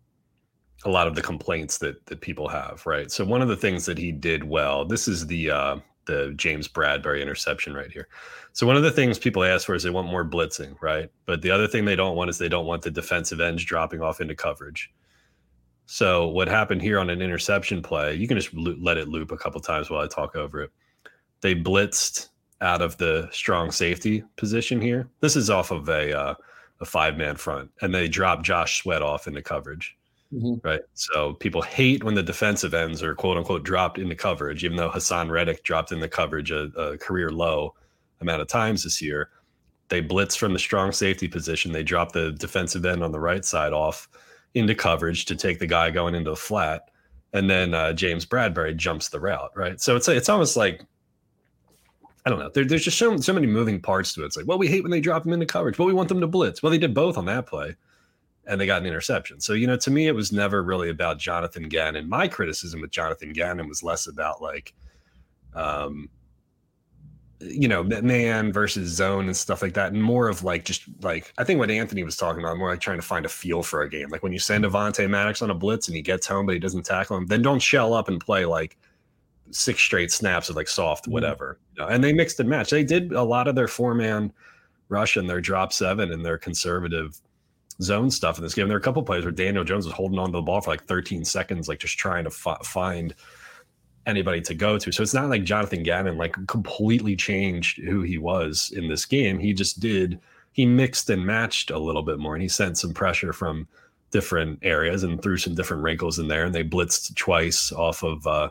a 0.86 0.90
lot 0.90 1.08
of 1.08 1.16
the 1.16 1.22
complaints 1.22 1.78
that 1.78 2.06
that 2.08 2.22
people 2.22 2.50
have, 2.50 2.86
right? 2.86 3.10
So 3.12 3.24
one 3.24 3.42
of 3.42 3.48
the 3.48 3.56
things 3.56 3.86
that 3.86 3.98
he 3.98 4.12
did 4.12 4.44
well, 4.44 4.86
this 4.86 5.08
is 5.08 5.26
the 5.28 5.52
uh 5.52 5.78
the 6.06 6.34
James 6.36 6.68
Bradberry 6.68 7.22
interception 7.22 7.74
right 7.74 7.90
here. 7.90 8.10
So 8.52 8.68
one 8.68 8.76
of 8.76 8.84
the 8.84 8.92
things 8.92 9.18
people 9.18 9.44
ask 9.44 9.66
for 9.66 9.76
is 9.76 9.84
they 9.84 9.90
want 9.90 10.10
more 10.10 10.26
blitzing, 10.26 10.76
right? 10.82 11.10
But 11.26 11.42
the 11.42 11.52
other 11.52 11.68
thing 11.68 11.86
they 11.86 11.96
don't 11.96 12.18
want 12.18 12.30
is 12.30 12.38
they 12.38 12.50
don't 12.50 12.66
want 12.66 12.82
the 12.82 12.92
defensive 12.92 13.40
ends 13.40 13.64
dropping 13.64 14.02
off 14.02 14.20
into 14.20 14.36
coverage. 14.36 14.92
So 15.86 16.28
what 16.28 16.48
happened 16.48 16.82
here 16.82 17.00
on 17.00 17.10
an 17.10 17.22
interception 17.22 17.82
play, 17.82 18.16
you 18.16 18.28
can 18.28 18.38
just 18.38 18.54
lo- 18.54 18.76
let 18.80 18.98
it 18.98 19.10
loop 19.10 19.32
a 19.32 19.38
couple 19.38 19.60
times 19.62 19.90
while 19.90 20.02
I 20.02 20.08
talk 20.08 20.36
over 20.36 20.62
it. 20.62 20.72
They 21.42 21.56
blitzed 21.56 22.30
out 22.62 22.82
of 22.82 22.98
the 22.98 23.30
strong 23.32 23.72
safety 23.72 24.24
position 24.38 24.82
here. 24.82 25.10
This 25.20 25.36
is 25.36 25.50
off 25.50 25.72
of 25.72 25.90
a 25.90 26.18
uh, 26.18 26.36
a 26.80 26.86
five 26.86 27.18
man 27.18 27.36
front, 27.36 27.72
and 27.82 27.94
they 27.94 28.08
dropped 28.08 28.44
Josh 28.44 28.82
Sweat 28.82 29.02
off 29.02 29.28
into 29.28 29.42
coverage. 29.42 29.98
Mm-hmm. 30.34 30.68
Right. 30.68 30.82
So 30.96 31.34
people 31.34 31.62
hate 31.62 32.04
when 32.04 32.16
the 32.16 32.24
defensive 32.24 32.74
ends 32.74 33.04
are 33.04 33.14
quote 33.14 33.38
unquote 33.38 33.64
dropped 33.64 34.00
into 34.00 34.16
coverage, 34.16 34.64
even 34.64 34.78
though 34.78 34.90
Haason 34.90 35.30
Reddick 35.30 35.64
dropped 35.64 35.92
in 35.92 36.00
the 36.00 36.10
coverage 36.10 36.50
a, 36.50 36.64
a 36.76 36.98
career 36.98 37.30
low 37.30 37.76
amount 38.20 38.42
of 38.42 38.48
times 38.48 38.84
this 38.84 39.02
year. 39.02 39.30
They 39.90 40.02
blitz 40.02 40.36
from 40.36 40.54
the 40.54 40.60
strong 40.60 40.92
safety 40.92 41.28
position. 41.28 41.72
They 41.72 41.84
drop 41.84 42.14
the 42.14 42.32
defensive 42.32 42.86
end 42.86 43.04
on 43.04 43.12
the 43.12 43.20
right 43.20 43.46
side 43.46 43.74
off 43.74 44.10
into 44.54 44.76
coverage 44.76 45.26
to 45.26 45.36
take 45.36 45.60
the 45.60 45.68
guy 45.68 45.90
going 45.92 46.16
into 46.16 46.32
the 46.32 46.36
flat. 46.36 46.90
And 47.34 47.50
then 47.50 47.74
uh, 47.74 47.94
James 47.94 48.26
Bradberry 48.26 48.76
jumps 48.76 49.10
the 49.10 49.20
route. 49.20 49.52
Right. 49.56 49.82
So 49.82 49.96
it's 49.96 50.08
it's 50.08 50.30
almost 50.30 50.56
like 50.56 50.84
I 52.26 52.30
don't 52.30 52.40
know. 52.40 52.50
There, 52.50 52.64
there's 52.64 52.86
just 52.86 52.98
so, 52.98 53.18
so 53.18 53.34
many 53.34 53.48
moving 53.48 53.82
parts 53.82 54.14
to 54.14 54.24
it. 54.24 54.28
It's 54.28 54.38
like, 54.38 54.48
well, 54.48 54.58
we 54.58 54.68
hate 54.68 54.82
when 54.82 54.92
they 54.92 55.02
drop 55.02 55.24
them 55.24 55.34
into 55.34 55.46
coverage, 55.46 55.76
but 55.76 55.86
we 55.86 55.94
want 55.94 56.08
them 56.08 56.22
to 56.22 56.28
blitz. 56.28 56.64
Well, 56.64 56.72
they 56.72 56.78
did 56.78 56.94
both 56.94 57.18
on 57.18 57.26
that 57.26 57.46
play 57.46 57.76
and 58.46 58.60
they 58.60 58.66
got 58.66 58.82
an 58.82 58.88
interception. 58.88 59.42
So, 59.42 59.54
you 59.54 59.68
know, 59.68 59.78
to 59.78 59.92
me, 59.92 60.08
it 60.08 60.16
was 60.16 60.32
never 60.32 60.64
really 60.64 60.90
about 60.90 61.18
Jonathan 61.18 61.68
Gannon. 61.68 62.08
My 62.08 62.28
criticism 62.28 62.82
with 62.82 62.92
Jonathan 62.92 63.34
Gannon 63.34 63.68
was 63.68 63.84
less 63.84 64.08
about 64.08 64.42
like, 64.42 64.74
um, 65.54 66.10
you 67.46 67.68
know, 67.68 67.84
man 67.84 68.52
versus 68.52 68.90
zone 68.90 69.26
and 69.26 69.36
stuff 69.36 69.62
like 69.62 69.74
that, 69.74 69.92
and 69.92 70.02
more 70.02 70.30
of 70.30 70.44
like 70.44 70.66
just 70.66 70.84
like 71.02 71.34
I 71.38 71.44
think 71.44 71.60
what 71.60 71.72
Anthony 71.72 72.04
was 72.04 72.16
talking 72.16 72.42
about, 72.42 72.58
more 72.58 72.72
like 72.72 72.80
trying 72.80 73.00
to 73.00 73.06
find 73.06 73.26
a 73.26 73.30
feel 73.30 73.64
for 73.64 73.82
a 73.82 73.90
game. 73.90 74.10
Like 74.10 74.24
when 74.24 74.34
you 74.34 74.40
send 74.40 74.66
Avonte 74.66 75.10
Maddox 75.10 75.42
on 75.42 75.50
a 75.50 75.56
blitz 75.56 75.88
and 75.88 75.96
he 75.96 76.02
gets 76.02 76.28
home 76.28 76.46
but 76.46 76.54
he 76.54 76.60
doesn't 76.60 76.86
tackle 76.86 77.18
him, 77.18 77.26
then 77.28 77.42
don't 77.42 77.62
shell 77.62 77.94
up 77.94 78.08
and 78.08 78.20
play 78.20 78.46
like 78.46 78.78
six 79.52 79.82
straight 79.82 80.12
snaps 80.12 80.50
of 80.50 80.56
like 80.56 80.68
soft 80.68 81.04
mm-hmm. 81.04 81.14
whatever. 81.14 81.60
Mm-hmm. 81.78 81.92
And 81.92 82.04
they 82.04 82.14
mixed 82.14 82.40
and 82.40 82.50
matched. 82.50 82.72
They 82.72 82.84
did 82.84 83.14
a 83.14 83.24
lot 83.24 83.48
of 83.48 83.56
their 83.56 83.68
four 83.68 83.94
man 83.94 84.32
rush 84.90 85.18
and 85.18 85.30
their 85.30 85.42
drop 85.42 85.74
seven 85.74 86.12
and 86.12 86.26
their 86.26 86.38
conservative 86.38 87.20
zone 87.82 88.12
stuff 88.12 88.38
in 88.38 88.44
this 88.44 88.54
game. 88.54 88.68
There 88.68 88.78
are 88.78 88.80
a 88.80 88.84
couple 88.84 89.04
plays 89.04 89.24
where 89.24 89.32
Daniel 89.32 89.64
Jones 89.64 89.86
was 89.86 89.94
holding 89.94 90.20
on 90.20 90.28
to 90.28 90.38
the 90.38 90.42
ball 90.42 90.62
for 90.62 90.72
like 90.72 90.86
13 90.86 91.26
seconds, 91.26 91.68
like 91.68 91.80
just 91.80 91.98
trying 91.98 92.26
to 92.26 92.30
f- 92.30 92.66
find 92.66 93.16
anybody 94.06 94.42
to 94.42 94.54
go 94.54 94.78
to. 94.78 94.92
So 94.92 95.04
it's 95.04 95.14
not 95.14 95.30
like 95.30 95.44
Jonathan 95.44 95.84
Gannon 95.84 96.18
like 96.18 96.36
completely 96.48 97.16
changed 97.16 97.80
who 97.80 98.02
he 98.02 98.18
was 98.18 98.72
in 98.76 98.88
this 98.88 99.06
game. 99.06 99.40
He 99.40 99.54
just 99.54 99.80
did 99.80 100.20
he 100.52 100.66
mixed 100.66 101.10
and 101.10 101.26
matched 101.26 101.72
a 101.72 101.80
little 101.80 102.04
bit 102.04 102.20
more, 102.20 102.36
and 102.36 102.42
he 102.42 102.48
sent 102.48 102.78
some 102.78 102.94
pressure 102.94 103.34
from 103.34 103.68
different 104.12 104.60
areas 104.62 105.04
and 105.04 105.22
threw 105.22 105.38
some 105.38 105.56
different 105.56 105.82
wrinkles 105.82 106.20
in 106.20 106.28
there. 106.28 106.46
And 106.46 106.54
they 106.54 106.64
blitzed 106.64 107.16
twice 107.16 107.72
off 107.72 108.04
of 108.04 108.26
uh, 108.28 108.50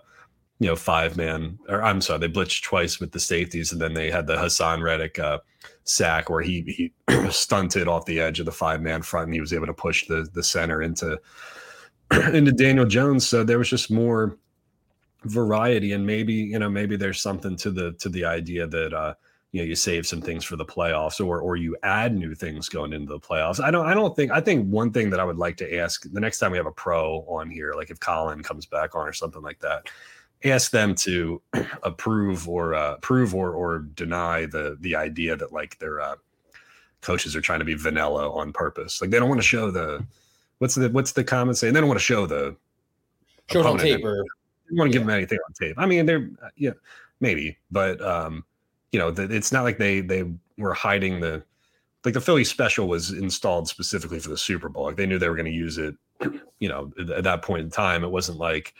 you 0.58 0.68
know 0.68 0.76
five 0.76 1.16
man, 1.16 1.58
or 1.68 1.82
I'm 1.82 2.00
sorry, 2.00 2.20
they 2.20 2.28
blitzed 2.28 2.62
twice 2.62 2.98
with 2.98 3.12
the 3.12 3.20
safeties, 3.20 3.72
and 3.72 3.80
then 3.80 3.94
they 3.94 4.10
had 4.10 4.26
the 4.26 4.36
Haason 4.36 4.82
Reddick. 4.82 5.18
Uh, 5.18 5.38
sack 5.84 6.30
where 6.30 6.42
he 6.42 6.92
he 7.08 7.30
stunted 7.30 7.88
off 7.88 8.04
the 8.06 8.20
edge 8.20 8.40
of 8.40 8.46
the 8.46 8.52
five 8.52 8.80
man 8.80 9.02
front 9.02 9.26
and 9.26 9.34
he 9.34 9.40
was 9.40 9.52
able 9.52 9.66
to 9.66 9.74
push 9.74 10.06
the 10.06 10.28
the 10.32 10.42
center 10.42 10.82
into 10.82 11.20
into 12.32 12.52
Daniel 12.52 12.86
Jones. 12.86 13.26
So 13.26 13.44
there 13.44 13.58
was 13.58 13.70
just 13.70 13.90
more 13.90 14.36
variety 15.24 15.92
and 15.92 16.06
maybe 16.06 16.34
you 16.34 16.58
know 16.58 16.68
maybe 16.68 16.96
there's 16.96 17.20
something 17.20 17.56
to 17.56 17.70
the 17.70 17.92
to 17.92 18.08
the 18.08 18.24
idea 18.24 18.66
that 18.66 18.92
uh 18.92 19.14
you 19.52 19.60
know 19.60 19.66
you 19.66 19.74
save 19.74 20.06
some 20.06 20.20
things 20.20 20.44
for 20.44 20.56
the 20.56 20.64
playoffs 20.64 21.24
or 21.24 21.40
or 21.40 21.56
you 21.56 21.76
add 21.82 22.14
new 22.14 22.34
things 22.34 22.68
going 22.68 22.92
into 22.92 23.12
the 23.12 23.20
playoffs. 23.20 23.62
I 23.62 23.70
don't 23.70 23.86
I 23.86 23.94
don't 23.94 24.16
think 24.16 24.32
I 24.32 24.40
think 24.40 24.66
one 24.68 24.92
thing 24.92 25.10
that 25.10 25.20
I 25.20 25.24
would 25.24 25.38
like 25.38 25.56
to 25.58 25.78
ask 25.78 26.10
the 26.10 26.20
next 26.20 26.38
time 26.38 26.52
we 26.52 26.58
have 26.58 26.66
a 26.66 26.72
pro 26.72 27.24
on 27.28 27.50
here 27.50 27.74
like 27.74 27.90
if 27.90 28.00
Colin 28.00 28.42
comes 28.42 28.66
back 28.66 28.94
on 28.94 29.06
or 29.06 29.12
something 29.12 29.42
like 29.42 29.60
that 29.60 29.88
ask 30.44 30.70
them 30.70 30.94
to 30.94 31.40
approve 31.82 32.48
or 32.48 32.74
uh, 32.74 32.96
prove 32.96 33.34
or 33.34 33.52
or 33.52 33.80
deny 33.80 34.46
the 34.46 34.76
the 34.80 34.96
idea 34.96 35.36
that 35.36 35.52
like 35.52 35.78
their 35.78 36.00
uh, 36.00 36.16
coaches 37.00 37.36
are 37.36 37.40
trying 37.40 37.60
to 37.60 37.64
be 37.64 37.74
vanilla 37.74 38.30
on 38.30 38.52
purpose. 38.52 39.00
Like 39.00 39.10
they 39.10 39.18
don't 39.18 39.28
want 39.28 39.40
to 39.40 39.46
show 39.46 39.70
the 39.70 40.04
what's 40.58 40.74
the 40.74 40.88
what's 40.90 41.12
the 41.12 41.24
comment 41.24 41.58
saying? 41.58 41.74
They 41.74 41.80
don't 41.80 41.88
want 41.88 42.00
to 42.00 42.04
show 42.04 42.26
the 42.26 42.56
show 43.50 43.66
on 43.66 43.78
tape 43.78 44.04
or 44.04 44.24
they 44.72 44.78
want 44.78 44.90
to 44.90 44.96
yeah. 44.96 45.00
give 45.00 45.06
them 45.06 45.14
anything 45.14 45.38
on 45.46 45.52
tape. 45.52 45.76
I 45.78 45.86
mean, 45.86 46.06
they're 46.06 46.30
uh, 46.42 46.48
yeah 46.56 46.72
maybe, 47.20 47.58
but 47.70 48.00
um, 48.00 48.44
you 48.90 48.98
know, 48.98 49.10
the, 49.10 49.24
it's 49.24 49.52
not 49.52 49.62
like 49.62 49.78
they 49.78 50.00
they 50.00 50.24
were 50.58 50.74
hiding 50.74 51.20
the 51.20 51.42
like 52.04 52.14
the 52.14 52.20
Philly 52.20 52.44
special 52.44 52.88
was 52.88 53.10
installed 53.10 53.68
specifically 53.68 54.18
for 54.18 54.30
the 54.30 54.38
Super 54.38 54.68
Bowl. 54.68 54.84
Like 54.84 54.96
they 54.96 55.06
knew 55.06 55.18
they 55.18 55.28
were 55.28 55.36
going 55.36 55.46
to 55.46 55.52
use 55.52 55.78
it. 55.78 55.94
You 56.58 56.68
know, 56.68 56.92
at 57.14 57.24
that 57.24 57.42
point 57.42 57.62
in 57.62 57.70
time, 57.70 58.04
it 58.04 58.10
wasn't 58.10 58.38
like 58.38 58.74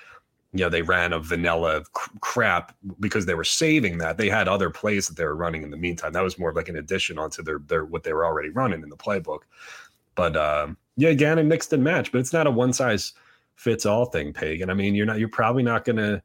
you 0.53 0.61
know 0.61 0.69
they 0.69 0.83
ran 0.83 1.13
a 1.13 1.19
vanilla 1.19 1.83
crap 2.21 2.75
because 3.01 3.27
they 3.27 3.35
were 3.35 3.45
saving 3.45 3.99
that 3.99 4.19
they 4.19 4.29
had 4.29 4.49
other 4.49 4.71
plays 4.71 5.09
that 5.09 5.17
they 5.17 5.25
were 5.25 5.37
running 5.37 5.63
in 5.63 5.71
the 5.71 5.77
meantime 5.77 6.13
that 6.13 6.23
was 6.23 6.39
more 6.39 6.53
like 6.53 6.69
an 6.69 6.77
addition 6.77 7.19
onto 7.19 7.43
their 7.43 7.59
their 7.67 7.85
what 7.85 8.03
they 8.03 8.13
were 8.13 8.27
already 8.27 8.51
running 8.51 8.83
in 8.83 8.91
the 8.91 8.97
playbook 8.97 9.41
but 10.15 10.37
um, 10.37 10.77
yeah 10.97 11.09
again 11.09 11.39
it 11.39 11.45
mixed 11.45 11.73
and 11.73 11.83
match 11.83 12.13
but 12.13 12.19
it's 12.19 12.33
not 12.33 12.47
a 12.47 12.51
one 12.51 12.73
size 12.73 13.15
fits 13.57 13.87
all 13.87 14.07
thing 14.07 14.33
pagan 14.33 14.71
i 14.71 14.75
mean 14.75 14.95
you're 14.95 15.07
not 15.07 15.19
you're 15.19 15.29
probably 15.29 15.63
not 15.63 15.85
going 15.85 15.97
to 15.97 16.23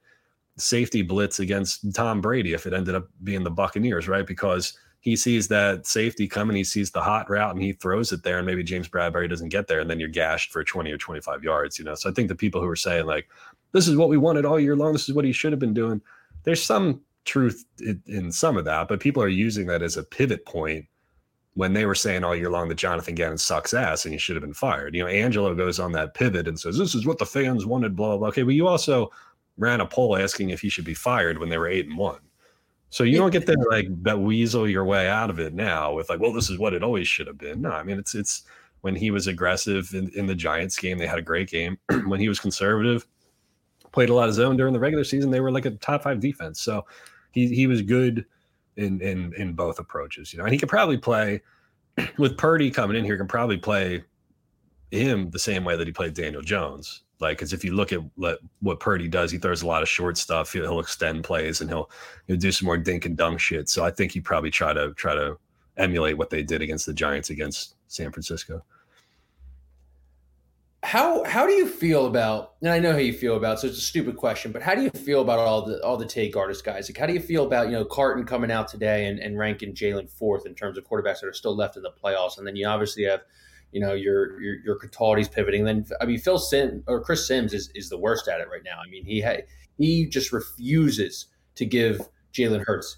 safety 0.57 1.01
blitz 1.01 1.39
against 1.39 1.93
tom 1.93 2.21
brady 2.21 2.53
if 2.53 2.65
it 2.65 2.73
ended 2.73 2.95
up 2.95 3.07
being 3.23 3.43
the 3.43 3.51
buccaneers 3.51 4.07
right 4.07 4.25
because 4.25 4.77
he 4.99 5.15
sees 5.15 5.47
that 5.47 5.85
safety 5.85 6.27
coming 6.27 6.57
he 6.57 6.63
sees 6.63 6.89
the 6.91 7.01
hot 7.01 7.29
route 7.29 7.53
and 7.53 7.63
he 7.63 7.73
throws 7.73 8.11
it 8.11 8.23
there 8.23 8.37
and 8.37 8.47
maybe 8.47 8.63
james 8.63 8.89
bradberry 8.89 9.29
doesn't 9.29 9.49
get 9.49 9.67
there 9.67 9.79
and 9.79 9.89
then 9.89 9.99
you're 9.99 10.09
gashed 10.09 10.51
for 10.51 10.63
20 10.63 10.91
or 10.91 10.97
25 10.97 11.43
yards 11.43 11.77
you 11.77 11.85
know 11.85 11.93
so 11.93 12.09
i 12.09 12.13
think 12.13 12.27
the 12.27 12.35
people 12.35 12.59
who 12.59 12.67
are 12.67 12.75
saying 12.75 13.05
like 13.05 13.27
this 13.71 13.87
is 13.87 13.95
what 13.95 14.09
we 14.09 14.17
wanted 14.17 14.45
all 14.45 14.59
year 14.59 14.75
long. 14.75 14.93
This 14.93 15.09
is 15.09 15.15
what 15.15 15.25
he 15.25 15.31
should 15.31 15.51
have 15.51 15.59
been 15.59 15.73
doing. 15.73 16.01
There's 16.43 16.63
some 16.63 17.01
truth 17.25 17.65
in, 17.79 18.01
in 18.07 18.31
some 18.31 18.57
of 18.57 18.65
that, 18.65 18.87
but 18.87 18.99
people 18.99 19.21
are 19.21 19.27
using 19.27 19.67
that 19.67 19.81
as 19.81 19.97
a 19.97 20.03
pivot 20.03 20.45
point 20.45 20.85
when 21.57 21.73
they 21.73 21.87
were 21.87 21.95
saying 21.95 22.23
all 22.23 22.35
year 22.35 22.51
long 22.51 22.69
that 22.69 22.75
Jonathan 22.75 23.15
Gannon 23.15 23.39
sucks 23.39 23.73
ass 23.73 24.05
and 24.05 24.13
he 24.13 24.19
should 24.19 24.35
have 24.35 24.43
been 24.43 24.53
fired. 24.53 24.93
You 24.93 25.01
know, 25.01 25.09
Angelo 25.09 25.55
goes 25.55 25.79
on 25.79 25.91
that 25.93 26.13
pivot 26.13 26.47
and 26.47 26.59
says, 26.59 26.77
This 26.77 26.93
is 26.93 27.07
what 27.07 27.17
the 27.17 27.25
fans 27.25 27.65
wanted, 27.65 27.95
blah, 27.95 28.09
blah, 28.09 28.17
blah. 28.17 28.27
Okay, 28.27 28.43
but 28.43 28.53
you 28.53 28.67
also 28.67 29.09
ran 29.57 29.81
a 29.81 29.85
poll 29.87 30.15
asking 30.15 30.51
if 30.51 30.61
he 30.61 30.69
should 30.69 30.85
be 30.85 30.93
fired 30.93 31.39
when 31.39 31.49
they 31.49 31.57
were 31.57 31.67
eight 31.67 31.87
and 31.87 31.97
one. 31.97 32.19
So 32.91 33.03
you 33.03 33.17
don't 33.17 33.31
get 33.31 33.47
to 33.47 33.55
like 33.71 33.87
weasel 34.19 34.69
your 34.69 34.85
way 34.85 35.09
out 35.09 35.31
of 35.31 35.39
it 35.39 35.55
now 35.55 35.93
with 35.93 36.11
like, 36.11 36.19
well, 36.19 36.31
this 36.31 36.51
is 36.51 36.59
what 36.59 36.75
it 36.75 36.83
always 36.83 37.07
should 37.07 37.25
have 37.25 37.39
been. 37.39 37.63
No, 37.63 37.71
I 37.71 37.81
mean 37.81 37.97
it's 37.97 38.13
it's 38.13 38.43
when 38.81 38.95
he 38.95 39.09
was 39.09 39.25
aggressive 39.25 39.95
in, 39.95 40.09
in 40.09 40.27
the 40.27 40.35
Giants 40.35 40.77
game, 40.77 40.99
they 40.99 41.07
had 41.07 41.17
a 41.17 41.23
great 41.23 41.49
game. 41.49 41.79
when 42.05 42.19
he 42.19 42.29
was 42.29 42.39
conservative, 42.39 43.07
played 43.91 44.09
a 44.09 44.13
lot 44.13 44.29
of 44.29 44.35
zone 44.35 44.57
during 44.57 44.73
the 44.73 44.79
regular 44.79 45.03
season. 45.03 45.31
They 45.31 45.41
were 45.41 45.51
like 45.51 45.65
a 45.65 45.71
top 45.71 46.03
five 46.03 46.19
defense. 46.19 46.61
So 46.61 46.85
he 47.31 47.47
he 47.47 47.65
was 47.65 47.81
good 47.81 48.27
in 48.77 49.01
in 49.01 49.33
in 49.33 49.53
both 49.53 49.79
approaches, 49.79 50.31
you 50.31 50.39
know. 50.39 50.45
And 50.45 50.53
he 50.53 50.59
could 50.59 50.69
probably 50.69 50.97
play 50.97 51.41
with 52.17 52.37
Purdy 52.37 52.71
coming 52.71 52.97
in 52.97 53.03
here, 53.03 53.17
can 53.17 53.27
probably 53.27 53.57
play 53.57 54.03
him 54.91 55.29
the 55.31 55.39
same 55.39 55.63
way 55.63 55.75
that 55.75 55.85
he 55.85 55.93
played 55.93 56.13
Daniel 56.13 56.41
Jones. 56.41 57.03
Like, 57.19 57.37
because 57.37 57.51
if 57.51 57.65
you 57.65 57.73
look 57.73 57.91
at 57.91 58.01
what 58.59 58.79
Purdy 58.79 59.07
does, 59.07 59.31
he 59.31 59.39
throws 59.39 59.63
a 59.63 59.67
lot 59.67 59.81
of 59.81 59.89
short 59.89 60.17
stuff. 60.17 60.53
He'll, 60.53 60.63
he'll 60.63 60.79
extend 60.79 61.23
plays 61.23 61.61
and 61.61 61.69
he'll 61.69 61.89
he'll 62.27 62.37
do 62.37 62.51
some 62.51 62.67
more 62.67 62.77
dink 62.77 63.05
and 63.05 63.17
dunk 63.17 63.39
shit. 63.39 63.69
So 63.69 63.83
I 63.83 63.91
think 63.91 64.11
he 64.11 64.21
probably 64.21 64.51
try 64.51 64.73
to 64.73 64.93
try 64.93 65.15
to 65.15 65.37
emulate 65.77 66.17
what 66.17 66.29
they 66.29 66.43
did 66.43 66.61
against 66.61 66.85
the 66.85 66.93
Giants 66.93 67.29
against 67.29 67.75
San 67.87 68.11
Francisco 68.11 68.63
how 70.83 71.23
how 71.23 71.47
do 71.47 71.53
you 71.53 71.67
feel 71.67 72.05
about 72.05 72.53
and 72.61 72.69
I 72.69 72.79
know 72.79 72.91
how 72.91 72.99
you 72.99 73.13
feel 73.13 73.35
about 73.35 73.59
so 73.59 73.67
it's 73.67 73.77
a 73.77 73.81
stupid 73.81 74.15
question, 74.15 74.51
but 74.51 74.61
how 74.61 74.75
do 74.75 74.83
you 74.83 74.91
feel 74.91 75.21
about 75.21 75.39
all 75.39 75.65
the 75.65 75.83
all 75.83 75.97
the 75.97 76.05
take 76.05 76.37
artist 76.37 76.63
guys? 76.63 76.87
Like 76.87 76.97
how 76.97 77.07
do 77.07 77.13
you 77.13 77.19
feel 77.19 77.45
about, 77.45 77.67
you 77.67 77.73
know, 77.73 77.83
Carton 77.83 78.25
coming 78.25 78.51
out 78.51 78.67
today 78.67 79.07
and, 79.07 79.19
and 79.19 79.37
ranking 79.37 79.73
Jalen 79.73 80.09
fourth 80.09 80.45
in 80.45 80.53
terms 80.53 80.77
of 80.77 80.83
quarterbacks 80.85 81.21
that 81.21 81.27
are 81.27 81.33
still 81.33 81.55
left 81.55 81.77
in 81.77 81.83
the 81.83 81.91
playoffs? 81.91 82.37
And 82.37 82.45
then 82.45 82.55
you 82.55 82.67
obviously 82.67 83.03
have, 83.05 83.21
you 83.71 83.81
know, 83.81 83.93
your 83.93 84.39
your 84.39 84.55
your 84.63 84.79
Cataldi's 84.79 85.27
pivoting. 85.27 85.65
Then 85.65 85.85
I 85.99 86.05
mean 86.05 86.19
Phil 86.19 86.37
Sim 86.37 86.83
or 86.87 87.01
Chris 87.01 87.27
Sims 87.27 87.53
is, 87.53 87.69
is 87.73 87.89
the 87.89 87.97
worst 87.97 88.27
at 88.27 88.39
it 88.39 88.47
right 88.49 88.63
now. 88.63 88.79
I 88.85 88.87
mean, 88.89 89.03
he 89.03 89.21
ha- 89.21 89.41
he 89.77 90.05
just 90.05 90.31
refuses 90.31 91.25
to 91.55 91.65
give 91.65 92.07
Jalen 92.33 92.65
Hurts 92.65 92.97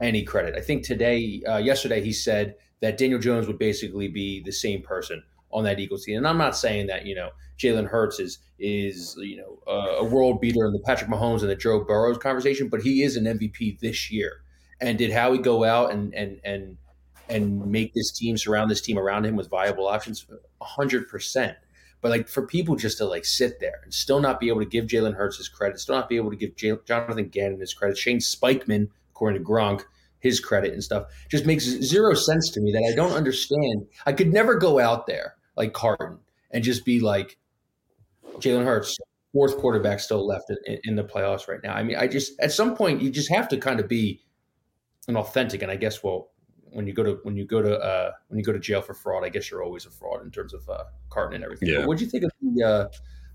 any 0.00 0.24
credit. 0.24 0.56
I 0.56 0.60
think 0.60 0.84
today, 0.84 1.42
uh, 1.48 1.58
yesterday, 1.58 2.02
he 2.02 2.12
said 2.12 2.56
that 2.80 2.98
Daniel 2.98 3.20
Jones 3.20 3.46
would 3.46 3.58
basically 3.58 4.08
be 4.08 4.42
the 4.42 4.52
same 4.52 4.82
person 4.82 5.22
on 5.52 5.64
that 5.64 5.78
Eagles 5.78 6.04
team. 6.04 6.18
And 6.18 6.28
I'm 6.28 6.38
not 6.38 6.56
saying 6.56 6.86
that 6.88 7.06
you 7.06 7.14
know 7.14 7.30
Jalen 7.58 7.88
Hurts 7.88 8.18
is 8.18 8.38
is 8.58 9.16
you 9.18 9.36
know 9.36 9.58
a 9.66 10.04
world 10.04 10.40
beater 10.40 10.66
in 10.66 10.72
the 10.72 10.80
Patrick 10.80 11.10
Mahomes 11.10 11.40
and 11.40 11.50
the 11.50 11.56
Joe 11.56 11.80
Burrows 11.80 12.18
conversation, 12.18 12.68
but 12.68 12.82
he 12.82 13.02
is 13.02 13.16
an 13.16 13.24
MVP 13.24 13.80
this 13.80 14.10
year. 14.10 14.42
And 14.80 14.96
did 14.96 15.12
Howie 15.12 15.38
go 15.38 15.64
out 15.64 15.92
and 15.92 16.14
and 16.14 16.40
and 16.44 16.76
and 17.28 17.66
make 17.66 17.94
this 17.94 18.10
team 18.12 18.36
surround 18.36 18.70
this 18.70 18.80
team 18.80 18.98
around 18.98 19.26
him 19.26 19.36
with 19.36 19.48
viable 19.48 19.86
options? 19.86 20.26
hundred 20.60 21.08
percent. 21.08 21.56
But 22.00 22.10
like 22.10 22.28
for 22.28 22.46
people 22.46 22.76
just 22.76 22.98
to 22.98 23.04
like 23.04 23.24
sit 23.24 23.60
there 23.60 23.80
and 23.84 23.92
still 23.92 24.20
not 24.20 24.40
be 24.40 24.48
able 24.48 24.60
to 24.60 24.66
give 24.66 24.86
Jalen 24.86 25.14
Hurts 25.14 25.36
his 25.36 25.48
credit, 25.48 25.80
still 25.80 25.96
not 25.96 26.08
be 26.08 26.16
able 26.16 26.30
to 26.30 26.36
give 26.36 26.56
Jonathan 26.86 27.28
Gannon 27.28 27.60
his 27.60 27.74
credit, 27.74 27.98
Shane 27.98 28.20
Spikeman, 28.20 28.88
according 29.10 29.42
to 29.42 29.48
Gronk, 29.48 29.82
his 30.18 30.40
credit 30.40 30.72
and 30.72 30.82
stuff, 30.82 31.04
just 31.30 31.44
makes 31.44 31.64
zero 31.64 32.14
sense 32.14 32.50
to 32.50 32.60
me 32.60 32.72
that 32.72 32.88
I 32.90 32.94
don't 32.94 33.12
understand. 33.12 33.86
I 34.06 34.12
could 34.12 34.32
never 34.32 34.54
go 34.54 34.78
out 34.78 35.06
there 35.06 35.34
like 35.60 35.72
Carton 35.72 36.18
and 36.50 36.64
just 36.64 36.84
be 36.84 37.00
like 37.00 37.38
Jalen 38.38 38.64
Hurts, 38.64 38.98
fourth 39.32 39.58
quarterback 39.58 40.00
still 40.00 40.26
left 40.26 40.50
in, 40.66 40.78
in 40.84 40.96
the 40.96 41.04
playoffs 41.04 41.48
right 41.48 41.60
now. 41.62 41.74
I 41.74 41.82
mean, 41.82 41.96
I 41.96 42.06
just 42.06 42.32
at 42.40 42.52
some 42.52 42.74
point 42.74 43.02
you 43.02 43.10
just 43.10 43.30
have 43.30 43.48
to 43.48 43.58
kind 43.58 43.78
of 43.78 43.88
be 43.88 44.22
an 45.06 45.16
authentic, 45.16 45.62
and 45.62 45.70
I 45.70 45.76
guess 45.76 46.02
well 46.02 46.30
when 46.72 46.86
you 46.86 46.92
go 46.92 47.02
to 47.02 47.18
when 47.22 47.36
you 47.36 47.44
go 47.44 47.60
to 47.60 47.78
uh, 47.78 48.12
when 48.28 48.38
you 48.38 48.44
go 48.44 48.52
to 48.52 48.58
jail 48.58 48.80
for 48.80 48.94
fraud, 48.94 49.24
I 49.24 49.28
guess 49.28 49.50
you're 49.50 49.62
always 49.62 49.86
a 49.86 49.90
fraud 49.90 50.22
in 50.22 50.30
terms 50.30 50.54
of 50.54 50.68
uh, 50.68 50.84
Carton 51.10 51.34
and 51.34 51.44
everything. 51.44 51.68
Yeah. 51.68 51.86
What 51.86 51.98
do 51.98 52.04
you 52.04 52.10
think 52.10 52.24
of 52.24 52.30
the 52.40 52.64
uh, 52.64 52.88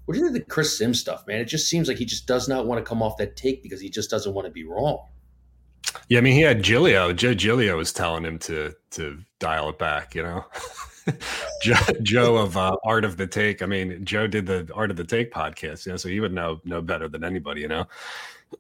what 0.06 0.14
do 0.14 0.20
you 0.20 0.26
think 0.26 0.36
of 0.36 0.48
the 0.48 0.52
Chris 0.52 0.78
Sims 0.78 1.00
stuff, 1.00 1.26
man? 1.28 1.40
It 1.40 1.46
just 1.46 1.70
seems 1.70 1.88
like 1.88 1.98
he 1.98 2.06
just 2.06 2.28
does 2.28 2.48
not 2.48 2.66
want 2.66 2.84
to 2.84 2.88
come 2.88 3.02
off 3.02 3.18
that 3.18 3.36
take 3.36 3.62
because 3.62 3.82
he 3.82 3.90
just 3.90 4.10
doesn't 4.10 4.34
want 4.34 4.46
to 4.46 4.52
be 4.52 4.64
wrong. 4.64 5.06
Yeah, 6.10 6.18
I 6.18 6.22
mean, 6.22 6.34
he 6.34 6.42
had 6.42 6.64
Giglio. 6.64 7.14
Joe 7.14 7.34
Giglio 7.34 7.78
was 7.78 7.94
telling 7.94 8.26
him 8.26 8.40
to 8.40 8.74
to 8.92 9.20
dial 9.40 9.70
it 9.70 9.78
back. 9.78 10.16
You 10.16 10.24
know, 10.24 10.46
Joe, 11.62 11.76
Joe, 12.02 12.38
of 12.38 12.58
uh, 12.58 12.76
Art 12.84 13.06
of 13.06 13.18
the 13.18 13.28
Take. 13.28 13.62
I 13.62 13.66
mean, 13.66 14.04
Joe 14.04 14.28
did 14.28 14.46
the 14.46 14.68
Art 14.74 14.92
of 14.92 14.98
the 14.98 15.04
Take 15.04 15.32
podcast. 15.32 15.86
You 15.86 15.94
know, 15.94 15.98
so 15.98 16.10
he 16.10 16.20
would 16.20 16.34
know 16.34 16.62
know 16.66 16.82
better 16.82 17.08
than 17.08 17.24
anybody. 17.24 17.62
You 17.62 17.68
know. 17.68 17.88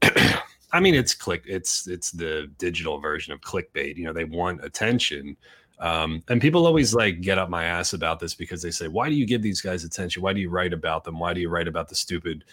I 0.71 0.79
mean, 0.79 0.93
it's 0.95 1.13
click. 1.13 1.43
It's 1.47 1.87
it's 1.87 2.11
the 2.11 2.51
digital 2.57 2.99
version 2.99 3.33
of 3.33 3.41
clickbait. 3.41 3.95
You 3.95 4.05
know, 4.05 4.13
they 4.13 4.25
want 4.25 4.63
attention, 4.63 5.37
um, 5.79 6.21
and 6.27 6.41
people 6.41 6.65
always 6.65 6.93
like 6.93 7.21
get 7.21 7.37
up 7.37 7.49
my 7.49 7.65
ass 7.65 7.93
about 7.93 8.19
this 8.19 8.35
because 8.35 8.61
they 8.61 8.71
say, 8.71 8.87
"Why 8.87 9.07
do 9.07 9.15
you 9.15 9.25
give 9.25 9.41
these 9.41 9.61
guys 9.61 9.83
attention? 9.83 10.21
Why 10.21 10.33
do 10.33 10.41
you 10.41 10.49
write 10.49 10.73
about 10.73 11.03
them? 11.03 11.17
Why 11.17 11.33
do 11.33 11.39
you 11.39 11.49
write 11.49 11.67
about 11.67 11.87
the 11.87 11.95
stupid 11.95 12.43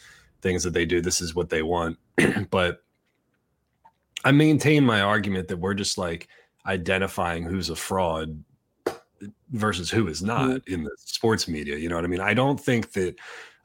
things 0.40 0.62
that 0.62 0.72
they 0.72 0.84
do? 0.86 1.00
This 1.00 1.20
is 1.20 1.34
what 1.34 1.50
they 1.50 1.62
want." 1.62 1.98
but 2.50 2.82
I 4.24 4.30
maintain 4.30 4.84
my 4.84 5.00
argument 5.00 5.48
that 5.48 5.58
we're 5.58 5.74
just 5.74 5.98
like 5.98 6.28
identifying 6.64 7.42
who's 7.42 7.70
a 7.70 7.76
fraud 7.76 8.42
versus 9.52 9.90
who 9.90 10.08
is 10.08 10.22
not 10.22 10.48
mm-hmm. 10.48 10.74
in 10.74 10.84
the 10.84 10.90
sports 10.96 11.46
media. 11.46 11.76
You 11.76 11.88
know 11.88 11.96
what 11.96 12.04
I 12.04 12.08
mean? 12.08 12.20
I 12.20 12.34
don't 12.34 12.60
think 12.60 12.92
that 12.92 13.16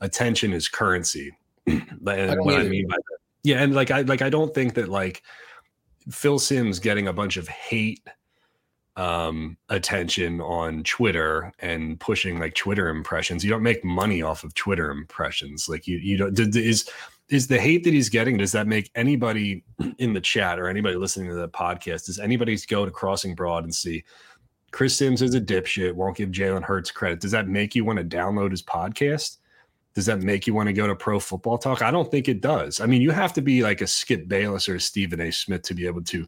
attention 0.01 0.53
is 0.53 0.67
currency. 0.67 1.35
what 1.99 2.19
either. 2.19 2.41
I 2.41 2.69
mean 2.69 2.87
by 2.87 2.95
that 2.95 3.17
yeah, 3.47 3.63
and 3.63 3.73
like 3.73 3.91
I 3.91 4.01
like 4.01 4.21
I 4.21 4.29
don't 4.29 4.53
think 4.53 4.73
that 4.73 4.89
like 4.89 5.23
Phil 6.11 6.37
Simms 6.37 6.79
getting 6.79 7.07
a 7.07 7.13
bunch 7.13 7.37
of 7.37 7.47
hate 7.47 8.05
um 8.97 9.57
attention 9.69 10.41
on 10.41 10.83
Twitter 10.83 11.53
and 11.59 11.97
pushing 11.99 12.39
like 12.39 12.55
Twitter 12.55 12.89
impressions. 12.89 13.45
You 13.45 13.49
don't 13.49 13.63
make 13.63 13.85
money 13.85 14.21
off 14.21 14.43
of 14.43 14.53
Twitter 14.53 14.91
impressions. 14.91 15.69
Like 15.69 15.87
you 15.87 15.97
you 15.97 16.17
don't 16.17 16.37
is 16.57 16.89
is 17.29 17.47
the 17.47 17.59
hate 17.59 17.85
that 17.85 17.93
he's 17.93 18.09
getting 18.09 18.35
does 18.35 18.51
that 18.51 18.67
make 18.67 18.91
anybody 18.95 19.63
in 19.97 20.11
the 20.11 20.21
chat 20.21 20.59
or 20.59 20.67
anybody 20.67 20.95
listening 20.95 21.29
to 21.29 21.35
the 21.35 21.47
podcast 21.49 22.07
does 22.07 22.19
anybody 22.19 22.57
go 22.67 22.85
to 22.85 22.91
crossing 22.91 23.35
broad 23.35 23.63
and 23.63 23.75
see 23.75 24.03
chris 24.71 24.97
sims 24.97 25.21
is 25.21 25.35
a 25.35 25.41
dipshit 25.41 25.93
won't 25.93 26.17
give 26.17 26.29
jalen 26.29 26.63
hurts 26.63 26.91
credit 26.91 27.19
does 27.19 27.31
that 27.31 27.47
make 27.47 27.75
you 27.75 27.85
want 27.85 27.97
to 27.97 28.05
download 28.05 28.51
his 28.51 28.63
podcast 28.63 29.37
does 29.97 30.05
that 30.05 30.21
make 30.21 30.45
you 30.45 30.53
want 30.53 30.67
to 30.67 30.73
go 30.73 30.85
to 30.85 30.95
pro 30.95 31.19
football 31.19 31.57
talk? 31.57 31.81
I 31.81 31.89
don't 31.89 32.11
think 32.11 32.27
it 32.27 32.39
does. 32.39 32.79
I 32.79 32.85
mean, 32.85 33.01
you 33.01 33.09
have 33.09 33.33
to 33.33 33.41
be 33.41 33.63
like 33.63 33.81
a 33.81 33.87
Skip 33.87 34.27
Bayless 34.27 34.69
or 34.69 34.75
a 34.75 34.79
Stephen 34.79 35.19
A. 35.19 35.31
Smith 35.31 35.63
to 35.63 35.73
be 35.73 35.87
able 35.87 36.03
to 36.03 36.27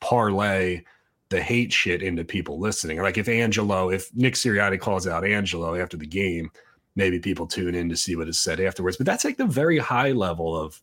parlay 0.00 0.82
the 1.28 1.42
hate 1.42 1.74
shit 1.74 2.02
into 2.02 2.24
people 2.24 2.58
listening. 2.58 3.02
Like 3.02 3.18
if 3.18 3.28
Angelo, 3.28 3.90
if 3.90 4.08
Nick 4.14 4.32
Sirianni 4.32 4.80
calls 4.80 5.06
out 5.06 5.26
Angelo 5.26 5.74
after 5.74 5.98
the 5.98 6.06
game, 6.06 6.50
maybe 6.96 7.18
people 7.18 7.46
tune 7.46 7.74
in 7.74 7.90
to 7.90 7.96
see 7.98 8.16
what 8.16 8.30
is 8.30 8.40
said 8.40 8.60
afterwards. 8.60 8.96
But 8.96 9.04
that's 9.04 9.26
like 9.26 9.36
the 9.36 9.44
very 9.44 9.76
high 9.76 10.12
level 10.12 10.56
of 10.56 10.80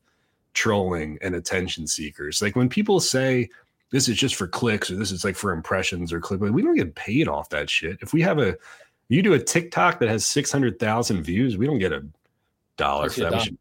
trolling 0.54 1.18
and 1.24 1.34
attention 1.34 1.88
seekers. 1.88 2.44
Like 2.44 2.56
when 2.56 2.70
people 2.70 3.00
say 3.00 3.50
this 3.92 4.08
is 4.08 4.18
just 4.18 4.36
for 4.36 4.48
clicks 4.48 4.92
or 4.92 4.96
this 4.96 5.12
is 5.12 5.24
like 5.24 5.36
for 5.36 5.52
impressions 5.52 6.14
or 6.14 6.20
click, 6.20 6.40
we 6.40 6.62
don't 6.62 6.76
get 6.76 6.96
paid 6.96 7.28
off 7.28 7.50
that 7.50 7.70
shit. 7.70 7.98
If 8.02 8.14
we 8.14 8.22
have 8.22 8.40
a 8.40 8.56
you 9.08 9.24
do 9.24 9.34
a 9.34 9.40
TikTok 9.40 10.00
that 10.00 10.10
has 10.10 10.26
600,000 10.26 11.24
views, 11.24 11.58
we 11.58 11.66
don't 11.66 11.80
get 11.80 11.92
a 11.92 12.06
dollar 12.78 13.10
for 13.10 13.22
that. 13.22 13.34
We 13.34 13.40
should, 13.40 13.58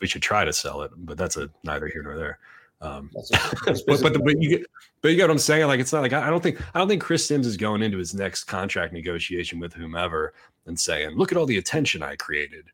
we 0.00 0.06
should 0.06 0.22
try 0.22 0.44
to 0.44 0.52
sell 0.52 0.82
it, 0.82 0.92
but 0.96 1.18
that's 1.18 1.36
a 1.36 1.50
neither 1.64 1.88
here 1.88 2.02
nor 2.02 2.16
there. 2.16 2.38
Um, 2.80 3.10
but 3.30 3.84
but, 3.86 4.12
the, 4.12 4.20
but 4.24 4.40
you 4.40 4.58
get 4.58 4.66
but 5.00 5.10
you 5.10 5.16
get 5.16 5.24
what 5.24 5.30
I'm 5.30 5.38
saying. 5.38 5.66
Like 5.66 5.80
it's 5.80 5.92
not 5.92 6.02
like 6.02 6.12
I, 6.12 6.26
I, 6.26 6.30
don't 6.30 6.42
think 6.42 6.60
I 6.74 6.78
don't 6.78 6.88
think 6.88 7.02
Chris 7.02 7.26
Sims 7.26 7.46
is 7.46 7.56
going 7.56 7.82
into 7.82 7.98
his 7.98 8.14
next 8.14 8.44
contract 8.44 8.92
negotiation 8.92 9.60
with 9.60 9.72
whomever 9.72 10.34
and 10.66 10.78
saying, 10.78 11.10
"Look 11.16 11.30
at 11.32 11.38
all 11.38 11.46
the 11.46 11.58
attention 11.58 12.02
I 12.02 12.16
created," 12.16 12.66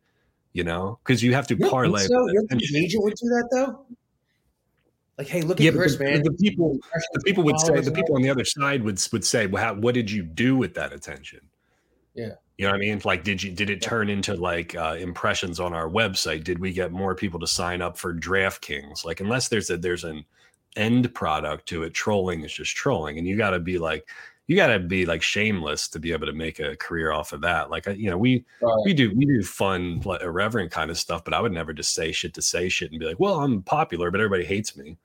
you 0.54 0.64
know, 0.64 0.98
because 1.04 1.22
you 1.22 1.34
have 1.34 1.46
to 1.48 1.56
parlay. 1.56 2.06
So? 2.06 2.28
You 2.28 2.46
agent 2.76 3.04
would 3.04 3.14
do 3.14 3.28
that 3.28 3.48
though. 3.52 3.86
Like, 5.18 5.26
hey, 5.26 5.42
look 5.42 5.58
yeah, 5.58 5.70
at 5.70 5.76
Chris, 5.76 5.96
the, 5.96 6.04
man. 6.04 6.22
The 6.22 6.32
people, 6.32 6.78
the 7.12 7.20
people 7.24 7.42
would 7.42 7.58
say, 7.58 7.80
the 7.80 7.90
people 7.90 8.14
on 8.14 8.22
the 8.22 8.30
other 8.30 8.44
side 8.44 8.84
would 8.84 9.04
would 9.12 9.24
say, 9.24 9.46
"Well, 9.46 9.62
how, 9.62 9.74
what 9.74 9.94
did 9.94 10.08
you 10.08 10.22
do 10.22 10.56
with 10.56 10.74
that 10.74 10.92
attention?" 10.92 11.40
Yeah. 12.14 12.34
You 12.56 12.66
know 12.66 12.72
what 12.72 12.76
I 12.76 12.80
mean? 12.80 13.00
Like, 13.04 13.24
did 13.24 13.42
you 13.42 13.52
did 13.52 13.70
it 13.70 13.82
turn 13.82 14.08
into 14.08 14.34
like 14.34 14.76
uh, 14.76 14.96
impressions 14.98 15.60
on 15.60 15.72
our 15.72 15.88
website? 15.88 16.44
Did 16.44 16.58
we 16.58 16.72
get 16.72 16.92
more 16.92 17.14
people 17.14 17.38
to 17.40 17.46
sign 17.46 17.82
up 17.82 17.96
for 17.96 18.14
DraftKings? 18.14 19.04
Like, 19.04 19.20
unless 19.20 19.48
there's 19.48 19.70
a 19.70 19.76
there's 19.76 20.04
an 20.04 20.24
end 20.76 21.12
product 21.14 21.66
to 21.68 21.82
it, 21.82 21.94
trolling 21.94 22.42
is 22.44 22.52
just 22.52 22.76
trolling, 22.76 23.18
and 23.18 23.26
you 23.26 23.36
got 23.36 23.50
to 23.50 23.60
be 23.60 23.78
like, 23.78 24.08
you 24.48 24.56
got 24.56 24.68
to 24.68 24.80
be 24.80 25.06
like 25.06 25.22
shameless 25.22 25.88
to 25.88 26.00
be 26.00 26.12
able 26.12 26.26
to 26.26 26.32
make 26.32 26.58
a 26.58 26.76
career 26.76 27.12
off 27.12 27.32
of 27.32 27.40
that. 27.42 27.70
Like, 27.70 27.86
you 27.86 28.10
know, 28.10 28.18
we 28.18 28.44
right. 28.60 28.82
we 28.84 28.94
do 28.94 29.14
we 29.14 29.24
do 29.24 29.42
fun, 29.42 30.02
irreverent 30.20 30.72
kind 30.72 30.90
of 30.90 30.98
stuff, 30.98 31.22
but 31.24 31.34
I 31.34 31.40
would 31.40 31.52
never 31.52 31.72
just 31.72 31.94
say 31.94 32.10
shit 32.10 32.34
to 32.34 32.42
say 32.42 32.68
shit 32.68 32.90
and 32.90 32.98
be 32.98 33.06
like, 33.06 33.20
well, 33.20 33.40
I'm 33.40 33.62
popular, 33.62 34.10
but 34.10 34.20
everybody 34.20 34.44
hates 34.44 34.76
me. 34.76 34.96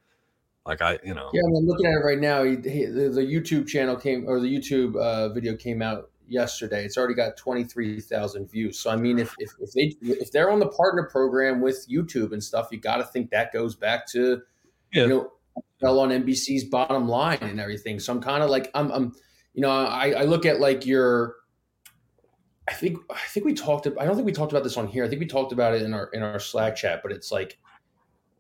Like 0.66 0.82
I, 0.82 1.00
you 1.04 1.14
know. 1.14 1.30
Yeah, 1.34 1.42
I 1.42 1.58
am 1.58 1.66
looking 1.66 1.86
at 1.86 1.94
it 1.94 2.06
right 2.06 2.20
now. 2.20 2.44
He, 2.44 2.52
he, 2.52 2.86
the, 2.86 3.10
the, 3.10 3.22
YouTube 3.22 3.68
channel 3.68 3.98
came 3.98 4.26
or 4.28 4.40
the 4.40 4.48
YouTube 4.48 4.96
uh, 4.96 5.30
video 5.30 5.56
came 5.58 5.82
out 5.82 6.10
yesterday. 6.28 6.86
It's 6.86 6.98
already 6.98 7.16
got 7.16 7.36
23,000 7.36 8.50
views. 8.50 8.80
So 8.80 8.90
I 8.90 8.96
mean, 8.96 9.20
if, 9.20 9.36
if, 9.40 9.52
if 9.60 9.72
they 9.74 9.96
if 10.02 10.32
they're 10.32 10.52
on 10.52 10.60
the 10.60 10.70
partner 10.70 11.10
program 11.12 11.60
with 11.60 11.86
YouTube 11.90 12.32
and 12.32 12.42
stuff, 12.42 12.70
you 12.72 12.80
got 12.80 12.98
to 12.98 13.04
think 13.04 13.32
that 13.32 13.52
goes 13.52 13.76
back 13.76 14.08
to 14.12 14.42
yeah. 14.94 15.04
you 15.04 15.10
know 15.10 15.32
fell 15.82 16.00
on 16.00 16.10
NBC's 16.10 16.64
bottom 16.66 17.08
line 17.08 17.40
and 17.42 17.60
everything. 17.60 18.00
So 18.00 18.14
I'm 18.14 18.22
kind 18.22 18.44
of 18.44 18.50
like 18.50 18.72
I'm 18.74 18.92
I'm 18.92 19.14
you 19.54 19.62
know 19.62 19.70
I, 19.70 20.12
I 20.12 20.24
look 20.24 20.46
at 20.46 20.60
like 20.60 20.86
your 20.86 21.36
I 22.68 22.74
think 22.74 23.00
I 23.12 23.20
think 23.28 23.46
we 23.46 23.54
talked 23.54 23.88
I 23.88 24.06
don't 24.06 24.16
think 24.16 24.26
we 24.26 24.32
talked 24.32 24.54
about 24.54 24.64
this 24.64 24.78
on 24.78 24.88
here. 24.88 25.04
I 25.04 25.10
think 25.10 25.20
we 25.20 25.28
talked 25.28 25.52
about 25.52 25.74
it 25.74 25.82
in 25.82 25.94
our 25.94 26.08
in 26.14 26.24
our 26.24 26.40
Slack 26.40 26.76
chat, 26.76 27.02
but 27.04 27.12
it's 27.12 27.32
like 27.32 27.60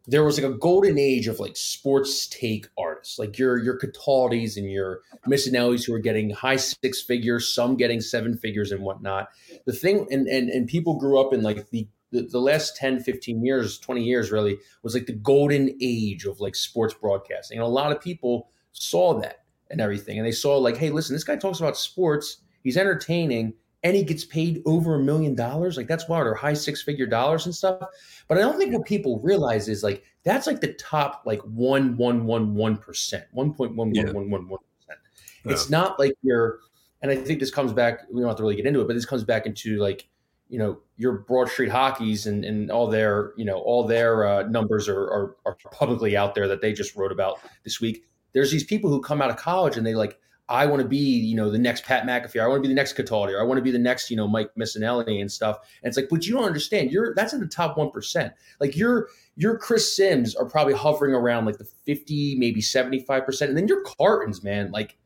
there 0.05 0.23
was 0.23 0.37
like 0.37 0.51
a 0.51 0.57
golden 0.57 0.99
age 0.99 1.27
of 1.27 1.39
like 1.39 1.55
sports 1.55 2.27
take 2.27 2.67
artists, 2.77 3.17
like 3.17 3.37
your 3.37 3.57
your 3.57 3.77
Cataldi's 3.77 4.57
and 4.57 4.69
your 4.69 5.01
Missanelli's 5.25 5.85
who 5.85 5.93
are 5.93 5.99
getting 5.99 6.29
high 6.31 6.57
six 6.57 7.01
figures, 7.01 7.53
some 7.53 7.77
getting 7.77 8.01
seven 8.01 8.37
figures 8.37 8.71
and 8.71 8.83
whatnot. 8.83 9.29
The 9.65 9.73
thing 9.73 10.07
and 10.11 10.27
and 10.27 10.49
and 10.49 10.67
people 10.67 10.99
grew 10.99 11.19
up 11.19 11.33
in 11.33 11.41
like 11.41 11.69
the, 12.13 12.27
the 12.27 12.39
last 12.39 12.77
10, 12.77 12.99
15 12.99 13.43
years, 13.43 13.79
20 13.79 14.03
years 14.03 14.31
really 14.31 14.59
was 14.83 14.93
like 14.93 15.07
the 15.07 15.13
golden 15.13 15.75
age 15.81 16.25
of 16.25 16.39
like 16.39 16.55
sports 16.55 16.93
broadcasting. 16.93 17.57
And 17.57 17.65
a 17.65 17.69
lot 17.69 17.91
of 17.91 17.99
people 17.99 18.51
saw 18.71 19.19
that 19.19 19.39
and 19.71 19.81
everything. 19.81 20.19
And 20.19 20.25
they 20.25 20.31
saw 20.31 20.57
like, 20.57 20.77
hey, 20.77 20.91
listen, 20.91 21.15
this 21.15 21.23
guy 21.23 21.35
talks 21.35 21.59
about 21.59 21.75
sports, 21.75 22.37
he's 22.61 22.77
entertaining, 22.77 23.55
and 23.83 23.95
he 23.95 24.03
gets 24.03 24.23
paid 24.23 24.61
over 24.65 24.95
a 24.95 24.99
million 24.99 25.35
dollars. 25.35 25.77
Like 25.77 25.87
that's 25.87 26.07
wild, 26.07 26.25
or 26.25 26.33
high 26.33 26.53
six 26.53 26.81
figure 26.81 27.05
dollars 27.05 27.45
and 27.45 27.53
stuff. 27.53 27.81
But 28.27 28.37
I 28.37 28.41
don't 28.41 28.57
think 28.57 28.73
what 28.73 28.85
people 28.85 29.19
realize 29.19 29.67
is 29.67 29.83
like 29.83 30.03
that's 30.23 30.47
like 30.47 30.61
the 30.61 30.73
top 30.73 31.23
like 31.25 31.41
one 31.41 31.97
one 31.97 32.25
one 32.25 32.55
one 32.55 32.77
percent, 32.77 33.25
one 33.31 33.53
point 33.53 33.75
one 33.75 33.91
one 33.91 34.13
one 34.13 34.29
one 34.29 34.47
one 34.47 34.59
percent. 34.79 34.99
It's 35.45 35.69
not 35.69 35.99
like 35.99 36.13
you're, 36.23 36.59
and 37.01 37.11
I 37.11 37.17
think 37.17 37.41
this 37.41 37.51
comes 37.51 37.73
back. 37.73 38.03
We 38.09 38.21
don't 38.21 38.29
have 38.29 38.37
to 38.37 38.43
really 38.43 38.55
get 38.55 38.65
into 38.65 38.79
it, 38.79 38.87
but 38.87 38.93
this 38.93 39.05
comes 39.05 39.25
back 39.25 39.45
into 39.45 39.77
like 39.77 40.07
you 40.47 40.57
know 40.57 40.79
your 40.97 41.19
Broad 41.19 41.49
Street 41.49 41.69
hockeys 41.69 42.25
and 42.25 42.45
and 42.45 42.71
all 42.71 42.87
their 42.87 43.33
you 43.35 43.43
know 43.43 43.57
all 43.57 43.85
their 43.85 44.25
uh, 44.25 44.43
numbers 44.43 44.87
are, 44.87 45.03
are 45.03 45.35
are 45.45 45.57
publicly 45.71 46.15
out 46.15 46.35
there 46.35 46.47
that 46.47 46.61
they 46.61 46.71
just 46.71 46.95
wrote 46.95 47.11
about 47.11 47.39
this 47.65 47.81
week. 47.81 48.05
There's 48.33 48.51
these 48.51 48.63
people 48.63 48.89
who 48.89 49.01
come 49.01 49.21
out 49.21 49.29
of 49.29 49.35
college 49.35 49.75
and 49.75 49.85
they 49.85 49.93
like 49.93 50.17
I 50.49 50.65
want 50.65 50.81
to 50.81 50.87
be, 50.87 50.97
you 50.97 51.35
know, 51.35 51.49
the 51.49 51.57
next 51.57 51.85
Pat 51.85 52.05
McAfee. 52.05 52.41
I 52.41 52.47
want 52.47 52.61
to 52.61 52.67
be 52.67 52.67
the 52.67 52.75
next 52.75 52.97
Cataldi. 52.97 53.39
I 53.39 53.43
want 53.43 53.57
to 53.57 53.61
be 53.61 53.71
the 53.71 53.79
next, 53.79 54.11
you 54.11 54.17
know, 54.17 54.27
Mike 54.27 54.51
Missanelli 54.59 55.21
and 55.21 55.31
stuff. 55.31 55.59
And 55.81 55.89
it's 55.89 55.97
like, 55.97 56.09
but 56.09 56.25
you 56.25 56.33
don't 56.33 56.43
understand. 56.43 56.91
You're 56.91 57.13
that's 57.15 57.33
in 57.33 57.39
the 57.39 57.47
top 57.47 57.77
one 57.77 57.91
percent. 57.91 58.33
Like 58.59 58.75
your 58.75 59.07
your 59.35 59.57
Chris 59.57 59.95
Sims 59.95 60.35
are 60.35 60.45
probably 60.45 60.73
hovering 60.73 61.13
around 61.13 61.45
like 61.45 61.57
the 61.57 61.63
fifty, 61.85 62.35
maybe 62.37 62.59
seventy 62.59 62.99
five 62.99 63.25
percent, 63.25 63.49
and 63.49 63.57
then 63.57 63.67
your 63.67 63.83
Cartons, 63.83 64.43
man, 64.43 64.71
like 64.71 64.97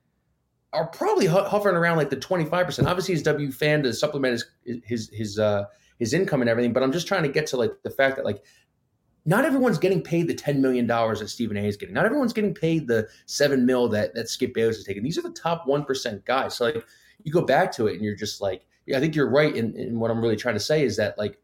are 0.73 0.87
probably 0.87 1.27
hovering 1.27 1.75
around 1.75 1.97
like 1.97 2.09
the 2.09 2.17
25%. 2.17 2.85
Obviously, 2.85 3.13
he's 3.13 3.23
W 3.23 3.51
fan 3.51 3.83
to 3.83 3.93
supplement 3.93 4.33
his 4.33 4.81
his 4.83 5.09
his 5.13 5.39
uh 5.39 5.63
his 5.97 6.13
income 6.13 6.41
and 6.41 6.49
everything, 6.49 6.73
but 6.73 6.83
I'm 6.83 6.91
just 6.91 7.07
trying 7.07 7.23
to 7.23 7.29
get 7.29 7.47
to 7.47 7.57
like 7.57 7.71
the 7.83 7.89
fact 7.89 8.17
that 8.17 8.25
like 8.25 8.43
not 9.27 9.43
everyone's 9.43 9.77
getting 9.77 10.01
paid 10.01 10.27
the 10.29 10.33
$10 10.33 10.59
million 10.59 10.87
that 10.87 11.27
Stephen 11.27 11.57
A 11.57 11.67
is 11.67 11.75
getting. 11.75 11.93
Not 11.93 12.05
everyone's 12.05 12.31
getting 12.31 12.53
paid 12.53 12.87
the 12.87 13.09
seven 13.25 13.65
mil 13.65 13.89
that, 13.89 14.15
that 14.15 14.29
Skip 14.29 14.53
Bayless 14.53 14.77
is 14.77 14.85
taking. 14.85 15.03
These 15.03 15.17
are 15.17 15.21
the 15.21 15.31
top 15.31 15.67
1% 15.67 16.23
guys. 16.23 16.55
So 16.55 16.65
like 16.65 16.85
you 17.23 17.33
go 17.33 17.41
back 17.41 17.73
to 17.73 17.87
it 17.87 17.95
and 17.95 18.01
you're 18.03 18.15
just 18.15 18.39
like, 18.39 18.65
I 18.95 19.01
think 19.01 19.15
you're 19.15 19.29
right. 19.29 19.53
In, 19.53 19.75
in 19.75 19.99
what 19.99 20.11
I'm 20.11 20.21
really 20.21 20.37
trying 20.37 20.55
to 20.55 20.61
say 20.61 20.81
is 20.81 20.95
that 20.95 21.17
like, 21.17 21.37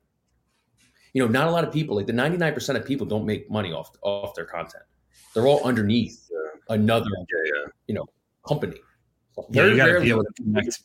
you 1.12 1.22
know, 1.22 1.28
not 1.28 1.50
a 1.50 1.52
lot 1.52 1.66
of 1.66 1.74
people, 1.74 1.98
like 1.98 2.08
the 2.08 2.14
99% 2.14 2.76
of 2.78 2.86
people 2.86 3.06
don't 3.06 3.26
make 3.26 3.52
money 3.52 3.74
off, 3.74 3.92
off 4.02 4.34
their 4.34 4.46
content. 4.46 4.84
They're 5.34 5.46
all 5.46 5.62
underneath 5.66 6.30
another, 6.70 7.10
yeah, 7.10 7.66
you 7.88 7.96
know, 7.96 8.06
company. 8.48 8.78
Yeah, 9.50 9.66
you 9.66 9.76
got 9.76 9.88
to 9.88 10.00
be 10.00 10.10
able 10.10 10.24
to 10.24 10.34
connect 10.42 10.80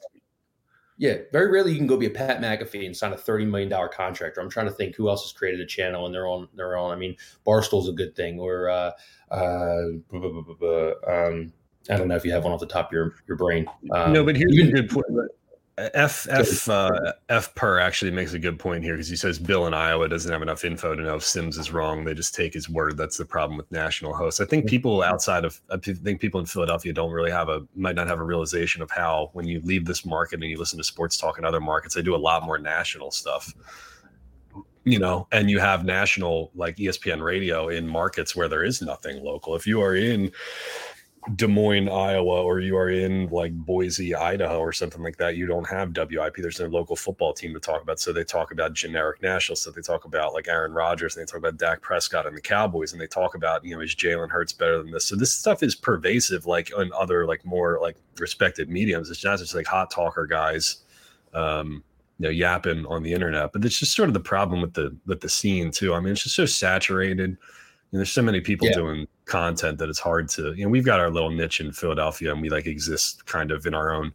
yeah, 0.99 1.19
very 1.31 1.49
rarely 1.49 1.71
you 1.71 1.79
can 1.79 1.87
go 1.87 1.97
be 1.97 2.07
a 2.07 2.11
Pat 2.11 2.41
McAfee 2.41 2.85
and 2.85 2.97
sign 2.97 3.13
a 3.13 3.17
thirty 3.17 3.45
million 3.45 3.69
dollar 3.69 3.89
contract. 3.89 4.37
Or 4.37 4.41
I'm 4.41 4.51
trying 4.51 4.67
to 4.67 4.73
think 4.73 4.97
who 4.97 5.09
else 5.09 5.23
has 5.23 5.33
created 5.33 5.61
a 5.61 5.67
channel 5.67 6.07
and 6.07 6.15
they're 6.15 6.27
on 6.27 6.49
their 6.55 6.77
own. 6.77 6.91
I 6.91 6.97
mean, 6.97 7.17
Barstool's 7.45 7.89
a 7.89 7.93
good 7.93 8.17
thing, 8.17 8.41
or 8.41 8.69
uh, 8.69 8.91
uh, 9.31 9.85
um, 11.07 11.53
I 11.89 11.97
don't 11.97 12.09
know 12.09 12.17
if 12.17 12.25
you 12.25 12.33
have 12.33 12.43
one 12.43 12.53
off 12.53 12.59
the 12.59 12.67
top 12.67 12.89
of 12.89 12.93
your 12.93 13.15
your 13.29 13.37
brain. 13.37 13.67
Um, 13.93 14.13
no, 14.13 14.25
but 14.25 14.37
here's 14.37 14.59
a 14.59 14.73
good 14.73 14.91
point. 14.91 15.07
F 15.95 16.27
F 16.29 16.69
uh, 16.69 17.13
F 17.29 17.55
per 17.55 17.79
actually 17.79 18.11
makes 18.11 18.33
a 18.33 18.39
good 18.39 18.59
point 18.59 18.83
here 18.83 18.95
because 18.95 19.09
he 19.09 19.17
says 19.17 19.39
Bill 19.39 19.67
in 19.67 19.75
Iowa 19.75 20.09
doesn't 20.09 20.31
have 20.31 20.43
enough 20.43 20.65
info 20.65 20.95
to 20.95 21.03
know 21.03 21.17
if 21.17 21.25
Sims 21.25 21.57
is 21.57 21.73
wrong. 21.73 22.05
They 22.05 22.15
just 22.15 22.35
take 22.35 22.53
his 22.53 22.69
word. 22.69 22.97
That's 22.97 23.17
the 23.17 23.25
problem 23.25 23.57
with 23.57 23.71
national 23.71 24.15
hosts. 24.15 24.41
I 24.41 24.45
think 24.45 24.67
people 24.67 25.03
outside 25.03 25.45
of 25.45 25.61
I 25.71 25.77
think 25.77 26.21
people 26.21 26.41
in 26.41 26.47
Philadelphia 26.47 26.93
don't 26.93 27.13
really 27.13 27.31
have 27.31 27.49
a 27.49 27.65
might 27.77 27.95
not 27.95 28.09
have 28.09 28.19
a 28.19 28.25
realization 28.25 28.83
of 28.83 28.91
how 28.91 29.31
when 29.35 29.47
you 29.47 29.61
leave 29.63 29.85
this 29.85 30.05
market 30.05 30.41
and 30.41 30.51
you 30.51 30.59
listen 30.59 30.79
to 30.79 30.85
sports 30.85 31.17
talk 31.17 31.39
in 31.39 31.45
other 31.45 31.61
markets, 31.61 31.95
they 31.95 32.03
do 32.03 32.15
a 32.15 32.17
lot 32.17 32.43
more 32.45 32.59
national 32.59 33.11
stuff. 33.11 33.55
You 34.85 34.99
know, 34.99 35.29
and 35.33 35.51
you 35.51 35.59
have 35.59 35.85
national 35.85 36.51
like 36.55 36.77
ESPN 36.77 37.23
radio 37.23 37.69
in 37.69 37.87
markets 37.87 38.35
where 38.35 38.49
there 38.49 38.65
is 38.65 38.81
nothing 38.81 39.23
local. 39.23 39.55
If 39.55 39.67
you 39.67 39.83
are 39.83 39.95
in 39.95 40.33
Des 41.35 41.47
Moines, 41.47 41.89
Iowa, 41.89 42.43
or 42.43 42.61
you 42.61 42.77
are 42.77 42.89
in 42.89 43.29
like 43.29 43.53
Boise, 43.53 44.15
Idaho, 44.15 44.61
or 44.61 44.73
something 44.73 45.03
like 45.03 45.17
that, 45.19 45.37
you 45.37 45.47
don't 45.47 45.69
have 45.69 45.93
WIP. 45.95 46.37
There's 46.37 46.61
no 46.61 46.67
local 46.67 46.97
football 46.97 47.33
team 47.33 47.53
to 47.55 47.61
talk 47.61 47.83
about. 47.83 48.01
So 48.01 48.13
they 48.13 48.25
talk 48.25 48.53
about 48.53 48.73
generic 48.73 49.23
national 49.23 49.57
stuff. 49.57 49.75
They 49.75 49.83
talk 49.83 50.05
about 50.05 50.33
like 50.33 50.49
Aaron 50.49 50.73
Rodgers, 50.73 51.17
and 51.17 51.27
they 51.27 51.31
talk 51.31 51.39
about 51.39 51.57
Dak 51.57 51.81
Prescott 51.83 52.27
and 52.27 52.37
the 52.37 52.41
Cowboys, 52.41 52.93
and 52.93 53.01
they 53.01 53.07
talk 53.07 53.35
about, 53.35 53.65
you 53.65 53.75
know, 53.75 53.81
is 53.81 53.95
Jalen 53.95 54.31
Hurts 54.31 54.53
better 54.53 54.83
than 54.83 54.91
this? 54.91 55.05
So 55.05 55.17
this 55.17 55.33
stuff 55.33 55.63
is 55.63 55.75
pervasive, 55.75 56.47
like 56.47 56.71
in 56.77 56.91
other 56.97 57.27
like 57.27 57.45
more 57.45 57.79
like 57.81 57.97
respected 58.19 58.69
mediums. 58.69 59.11
It's 59.11 59.25
not 59.25 59.39
just 59.39 59.55
like 59.55 59.67
hot 59.67 59.91
talker 59.91 60.27
guys, 60.27 60.79
um, 61.35 61.83
you 62.19 62.25
know, 62.25 62.31
yapping 62.31 62.87
on 62.87 63.03
the 63.03 63.13
internet. 63.13 63.53
But 63.53 63.65
it's 63.65 63.79
just 63.79 63.95
sort 63.95 64.09
of 64.09 64.15
the 64.15 64.21
problem 64.21 64.63
with 64.63 64.75
the 64.75 64.97
with 65.07 65.21
the 65.21 65.29
scene 65.29 65.71
too. 65.73 65.95
I 65.95 66.01
mean, 66.01 66.13
it's 66.13 66.23
just 66.23 66.37
so 66.37 66.47
saturated 66.47 67.37
know, 67.93 67.99
there's 67.99 68.13
so 68.13 68.23
many 68.23 68.41
people 68.41 68.69
yeah. 68.69 68.75
doing 68.75 69.09
content 69.25 69.79
that 69.79 69.89
it's 69.89 69.99
hard 69.99 70.29
to, 70.31 70.53
you 70.55 70.65
know, 70.65 70.71
we've 70.71 70.85
got 70.85 71.01
our 71.01 71.11
little 71.11 71.31
niche 71.31 71.61
in 71.61 71.73
Philadelphia 71.73 72.33
and 72.33 72.43
we 72.43 72.51
like 72.51 72.67
exist 72.67 73.25
kind 73.27 73.51
of 73.51 73.67
in 73.67 73.75
our 73.75 73.93
own 73.93 74.13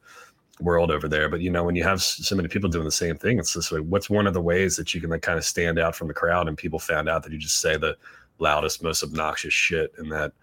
world 0.59 0.91
over 0.91 1.07
there. 1.07 1.29
But, 1.29 1.41
you 1.41 1.49
know, 1.49 1.63
when 1.63 1.75
you 1.75 1.83
have 1.83 2.01
so 2.01 2.35
many 2.35 2.47
people 2.47 2.69
doing 2.69 2.85
the 2.85 2.91
same 2.91 3.17
thing, 3.17 3.39
it's 3.39 3.53
just 3.53 3.71
like, 3.71 3.83
what's 3.83 4.09
one 4.09 4.27
of 4.27 4.33
the 4.33 4.41
ways 4.41 4.75
that 4.77 4.93
you 4.93 5.01
can 5.01 5.09
like 5.09 5.21
kind 5.21 5.37
of 5.37 5.45
stand 5.45 5.79
out 5.79 5.95
from 5.95 6.07
the 6.07 6.13
crowd 6.13 6.47
and 6.47 6.57
people 6.57 6.79
found 6.79 7.09
out 7.09 7.23
that 7.23 7.31
you 7.31 7.39
just 7.39 7.59
say 7.59 7.77
the 7.77 7.97
loudest, 8.39 8.83
most 8.83 9.03
obnoxious 9.03 9.53
shit 9.53 9.93
and 9.97 10.11
that 10.11 10.33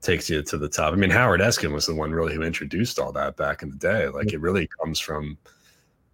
takes 0.00 0.30
you 0.30 0.42
to 0.42 0.56
the 0.56 0.68
top. 0.68 0.92
I 0.92 0.96
mean, 0.96 1.10
Howard 1.10 1.40
Eskin 1.40 1.72
was 1.72 1.86
the 1.86 1.94
one 1.94 2.12
really 2.12 2.34
who 2.34 2.42
introduced 2.42 2.98
all 2.98 3.12
that 3.12 3.36
back 3.36 3.62
in 3.62 3.70
the 3.70 3.76
day. 3.76 4.08
Like 4.08 4.32
it 4.32 4.40
really 4.40 4.68
comes 4.80 4.98
from, 4.98 5.36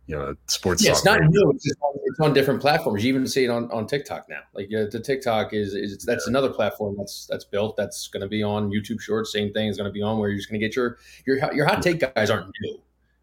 you 0.06 0.16
know, 0.16 0.36
sports. 0.46 0.84
Yeah, 0.84 0.92
it's 0.92 1.04
not 1.04 1.20
new. 1.20 1.50
It's, 1.50 1.74
on, 1.80 1.98
it's, 2.04 2.20
on, 2.20 2.32
different 2.32 2.60
platforms. 2.60 3.04
You 3.04 3.08
even 3.08 3.26
see 3.26 3.44
it 3.44 3.48
on, 3.48 3.70
on 3.72 3.86
TikTok 3.86 4.28
now. 4.28 4.40
Like 4.54 4.66
uh, 4.66 4.86
the 4.90 5.00
TikTok 5.00 5.52
is, 5.52 5.74
is 5.74 6.04
that's 6.04 6.26
yeah. 6.26 6.30
another 6.30 6.50
platform 6.50 6.94
that's 6.96 7.26
that's 7.26 7.44
built. 7.44 7.76
That's 7.76 8.06
going 8.08 8.20
to 8.20 8.28
be 8.28 8.42
on 8.42 8.70
YouTube 8.70 9.00
Shorts. 9.00 9.32
Same 9.32 9.52
thing 9.52 9.68
is 9.68 9.76
going 9.76 9.88
to 9.88 9.92
be 9.92 10.02
on 10.02 10.18
where 10.18 10.28
you're 10.28 10.38
just 10.38 10.48
going 10.48 10.60
to 10.60 10.66
get 10.66 10.76
your 10.76 10.98
your 11.26 11.52
your 11.52 11.66
hot 11.66 11.82
take 11.82 12.00
guys 12.14 12.30
aren't 12.30 12.52
new. 12.62 12.80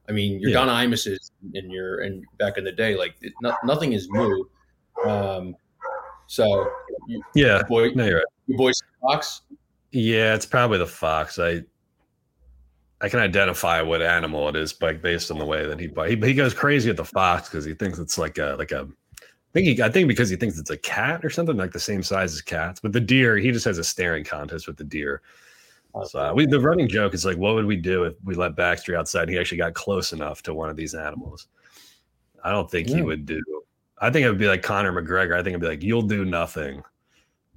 I 0.10 0.12
mean, 0.12 0.40
your 0.42 0.52
yeah. 0.52 0.66
Don 0.66 0.68
Imuses 0.68 1.32
and 1.54 1.72
your 1.72 2.02
and 2.02 2.26
back 2.38 2.58
in 2.58 2.66
the 2.66 2.72
day, 2.74 2.96
like 2.96 3.16
it, 3.22 3.34
no, 3.42 3.56
nothing 3.64 3.94
is 3.94 4.10
new. 4.10 4.50
Um, 5.06 5.56
so 6.28 6.70
you, 7.08 7.24
yeah, 7.34 7.62
boy, 7.70 7.92
no, 7.92 8.06
you're 8.06 8.18
right. 8.18 8.26
Your 8.48 8.58
boy 8.58 8.72
Fox. 9.02 9.42
Yeah, 9.92 10.36
it's 10.36 10.46
probably 10.46 10.80
the 10.80 10.88
Fox. 10.88 11.40
I 11.40 11.62
I 13.04 13.10
can 13.10 13.20
identify 13.20 13.82
what 13.82 14.02
animal 14.02 14.48
it 14.48 14.56
is, 14.56 14.72
but 14.72 15.02
based 15.02 15.30
on 15.30 15.38
the 15.38 15.46
way 15.46 15.68
that 15.68 15.78
he 15.78 15.90
he, 16.08 16.28
he 16.28 16.34
goes 16.34 16.54
crazy 16.54 16.90
at 16.90 16.96
the 16.96 17.04
fox 17.04 17.50
because 17.50 17.66
he 17.66 17.74
thinks 17.74 18.00
it's 18.00 18.18
like 18.18 18.38
a 18.38 18.56
like 18.58 18.72
a. 18.72 18.88
I 19.22 19.52
think 19.54 19.68
he, 19.68 19.84
I 19.84 19.90
think 19.90 20.08
because 20.08 20.30
he 20.30 20.38
thinks 20.38 20.58
it's 20.58 20.70
a 20.70 20.78
cat 20.78 21.24
or 21.24 21.30
something 21.30 21.58
like 21.58 21.74
the 21.74 21.80
same 21.80 22.02
size 22.02 22.34
as 22.34 22.42
cats. 22.42 22.80
But 22.80 22.94
the 22.94 23.02
deer, 23.02 23.38
he 23.38 23.52
just 23.52 23.66
has 23.66 23.78
a 23.78 23.84
staring 23.84 24.24
contest 24.24 24.68
with 24.68 24.78
the 24.78 24.86
deer. 24.86 25.22
So 26.06 26.20
uh, 26.20 26.34
we, 26.34 26.48
the 26.48 26.60
running 26.60 26.88
joke 26.88 27.14
is 27.14 27.24
like, 27.24 27.38
what 27.38 27.54
would 27.54 27.66
we 27.66 27.76
do 27.76 28.06
if 28.06 28.16
we 28.24 28.34
let 28.34 28.56
Baxter 28.56 28.96
outside? 28.96 29.24
And 29.24 29.32
he 29.32 29.38
actually 29.38 29.60
got 29.60 29.76
close 29.76 30.12
enough 30.12 30.42
to 30.44 30.54
one 30.54 30.70
of 30.70 30.76
these 30.76 30.96
animals. 30.96 31.48
I 32.44 32.52
don't 32.52 32.72
think 32.72 32.88
yeah. 32.88 32.96
he 32.96 33.02
would 33.04 33.28
do. 33.28 33.44
I 34.00 34.10
think 34.10 34.26
it 34.26 34.30
would 34.30 34.40
be 34.40 34.48
like 34.48 34.64
Conor 34.64 34.92
McGregor. 34.92 35.34
I 35.34 35.44
think 35.44 35.50
it'd 35.50 35.62
be 35.62 35.68
like, 35.68 35.84
you'll 35.84 36.02
do 36.02 36.26
nothing. 36.26 36.82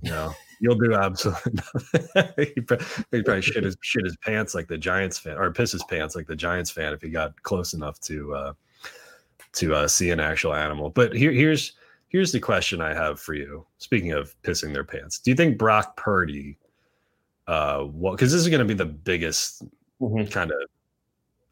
You 0.03 0.11
know, 0.11 0.35
You'll 0.61 0.77
do 0.77 0.95
absolutely 0.95 1.53
nothing. 1.55 2.47
he, 2.55 2.61
probably 2.61 3.43
shit 3.43 3.65
his 3.65 3.77
shit 3.83 4.05
his 4.05 4.17
pants 4.19 4.55
like 4.55 4.69
the 4.69 4.79
Giants 4.79 5.19
fan, 5.19 5.37
or 5.37 5.51
piss 5.53 5.73
his 5.73 5.85
pants 5.85 6.17
like 6.17 6.27
the 6.27 6.37
Giants 6.37 6.71
fan 6.71 6.93
if 6.93 7.03
he 7.03 7.11
got 7.11 7.41
close 7.43 7.75
enough 7.75 8.01
to 8.01 8.35
uh, 8.35 8.53
to 9.55 9.75
uh, 9.75 9.89
see 9.89 10.11
an 10.11 10.21
actual 10.21 10.55
animal. 10.55 10.91
But 10.91 11.15
here, 11.15 11.33
here's 11.33 11.75
here's 12.09 12.33
the 12.33 12.41
question 12.41 12.81
I 12.81 12.95
have 12.95 13.21
for 13.21 13.35
you. 13.35 13.67
Speaking 13.79 14.13
of 14.13 14.35
pissing 14.43 14.73
their 14.73 14.85
pants, 14.85 15.19
do 15.19 15.31
you 15.31 15.37
think 15.37 15.59
Brock 15.59 15.97
Purdy? 15.97 16.59
Uh, 17.47 17.87
well, 17.93 18.15
because 18.15 18.33
this 18.33 18.41
is 18.41 18.49
going 18.49 18.61
to 18.61 18.65
be 18.65 18.75
the 18.75 18.85
biggest 18.85 19.63
mm-hmm. 20.01 20.29
kind 20.31 20.51
of 20.51 20.59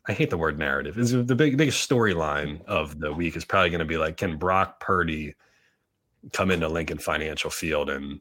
I 0.07 0.12
hate 0.12 0.31
the 0.31 0.38
word 0.38 0.59
narrative. 0.59 0.99
Is 0.99 1.12
the 1.12 1.35
big 1.35 1.57
biggest 1.57 1.88
storyline 1.88 2.62
of 2.67 3.01
the 3.01 3.12
week 3.12 3.37
is 3.37 3.45
probably 3.45 3.71
going 3.71 3.79
to 3.79 3.85
be 3.87 3.97
like, 3.97 4.17
can 4.17 4.37
Brock 4.37 4.81
Purdy 4.81 5.35
come 6.33 6.51
into 6.51 6.69
Lincoln 6.69 6.99
Financial 6.99 7.51
Field 7.51 7.88
and 7.88 8.21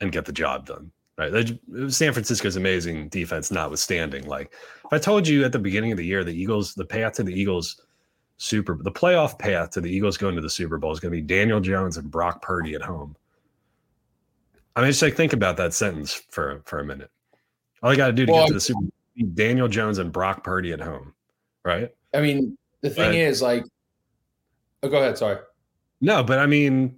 and 0.00 0.12
get 0.12 0.24
the 0.24 0.32
job 0.32 0.66
done. 0.66 0.90
Right. 1.18 1.58
San 1.88 2.14
Francisco's 2.14 2.56
amazing 2.56 3.10
defense 3.10 3.50
notwithstanding. 3.50 4.26
Like 4.26 4.54
if 4.84 4.92
I 4.92 4.98
told 4.98 5.28
you 5.28 5.44
at 5.44 5.52
the 5.52 5.58
beginning 5.58 5.92
of 5.92 5.98
the 5.98 6.06
year, 6.06 6.24
the 6.24 6.32
Eagles, 6.32 6.74
the 6.74 6.84
path 6.84 7.14
to 7.14 7.22
the 7.22 7.34
Eagles 7.34 7.82
super 8.38 8.78
the 8.80 8.90
playoff 8.90 9.38
path 9.38 9.68
to 9.68 9.82
the 9.82 9.90
Eagles 9.90 10.16
going 10.16 10.34
to 10.34 10.40
the 10.40 10.48
Super 10.48 10.78
Bowl 10.78 10.92
is 10.92 10.98
going 10.98 11.12
to 11.12 11.20
be 11.20 11.22
Daniel 11.22 11.60
Jones 11.60 11.98
and 11.98 12.10
Brock 12.10 12.40
Purdy 12.40 12.74
at 12.74 12.80
home. 12.80 13.14
I 14.74 14.80
mean, 14.80 14.88
just 14.88 15.02
like 15.02 15.14
think 15.14 15.34
about 15.34 15.58
that 15.58 15.74
sentence 15.74 16.14
for 16.30 16.62
for 16.64 16.78
a 16.78 16.84
minute. 16.84 17.10
All 17.82 17.90
you 17.90 17.98
got 17.98 18.06
to 18.06 18.12
do 18.12 18.24
to 18.24 18.32
well, 18.32 18.42
get 18.42 18.48
to 18.48 18.54
the 18.54 18.60
Super 18.60 18.80
Bowl 18.80 18.90
Daniel 19.34 19.68
Jones 19.68 19.98
and 19.98 20.10
Brock 20.10 20.42
Purdy 20.42 20.72
at 20.72 20.80
home, 20.80 21.12
right? 21.64 21.90
I 22.14 22.20
mean, 22.20 22.56
the 22.80 22.90
thing 22.90 23.10
right. 23.10 23.14
is, 23.14 23.42
like, 23.42 23.64
oh, 24.82 24.88
go 24.88 24.98
ahead. 24.98 25.18
Sorry. 25.18 25.38
No, 26.00 26.22
but 26.22 26.38
I 26.38 26.46
mean, 26.46 26.96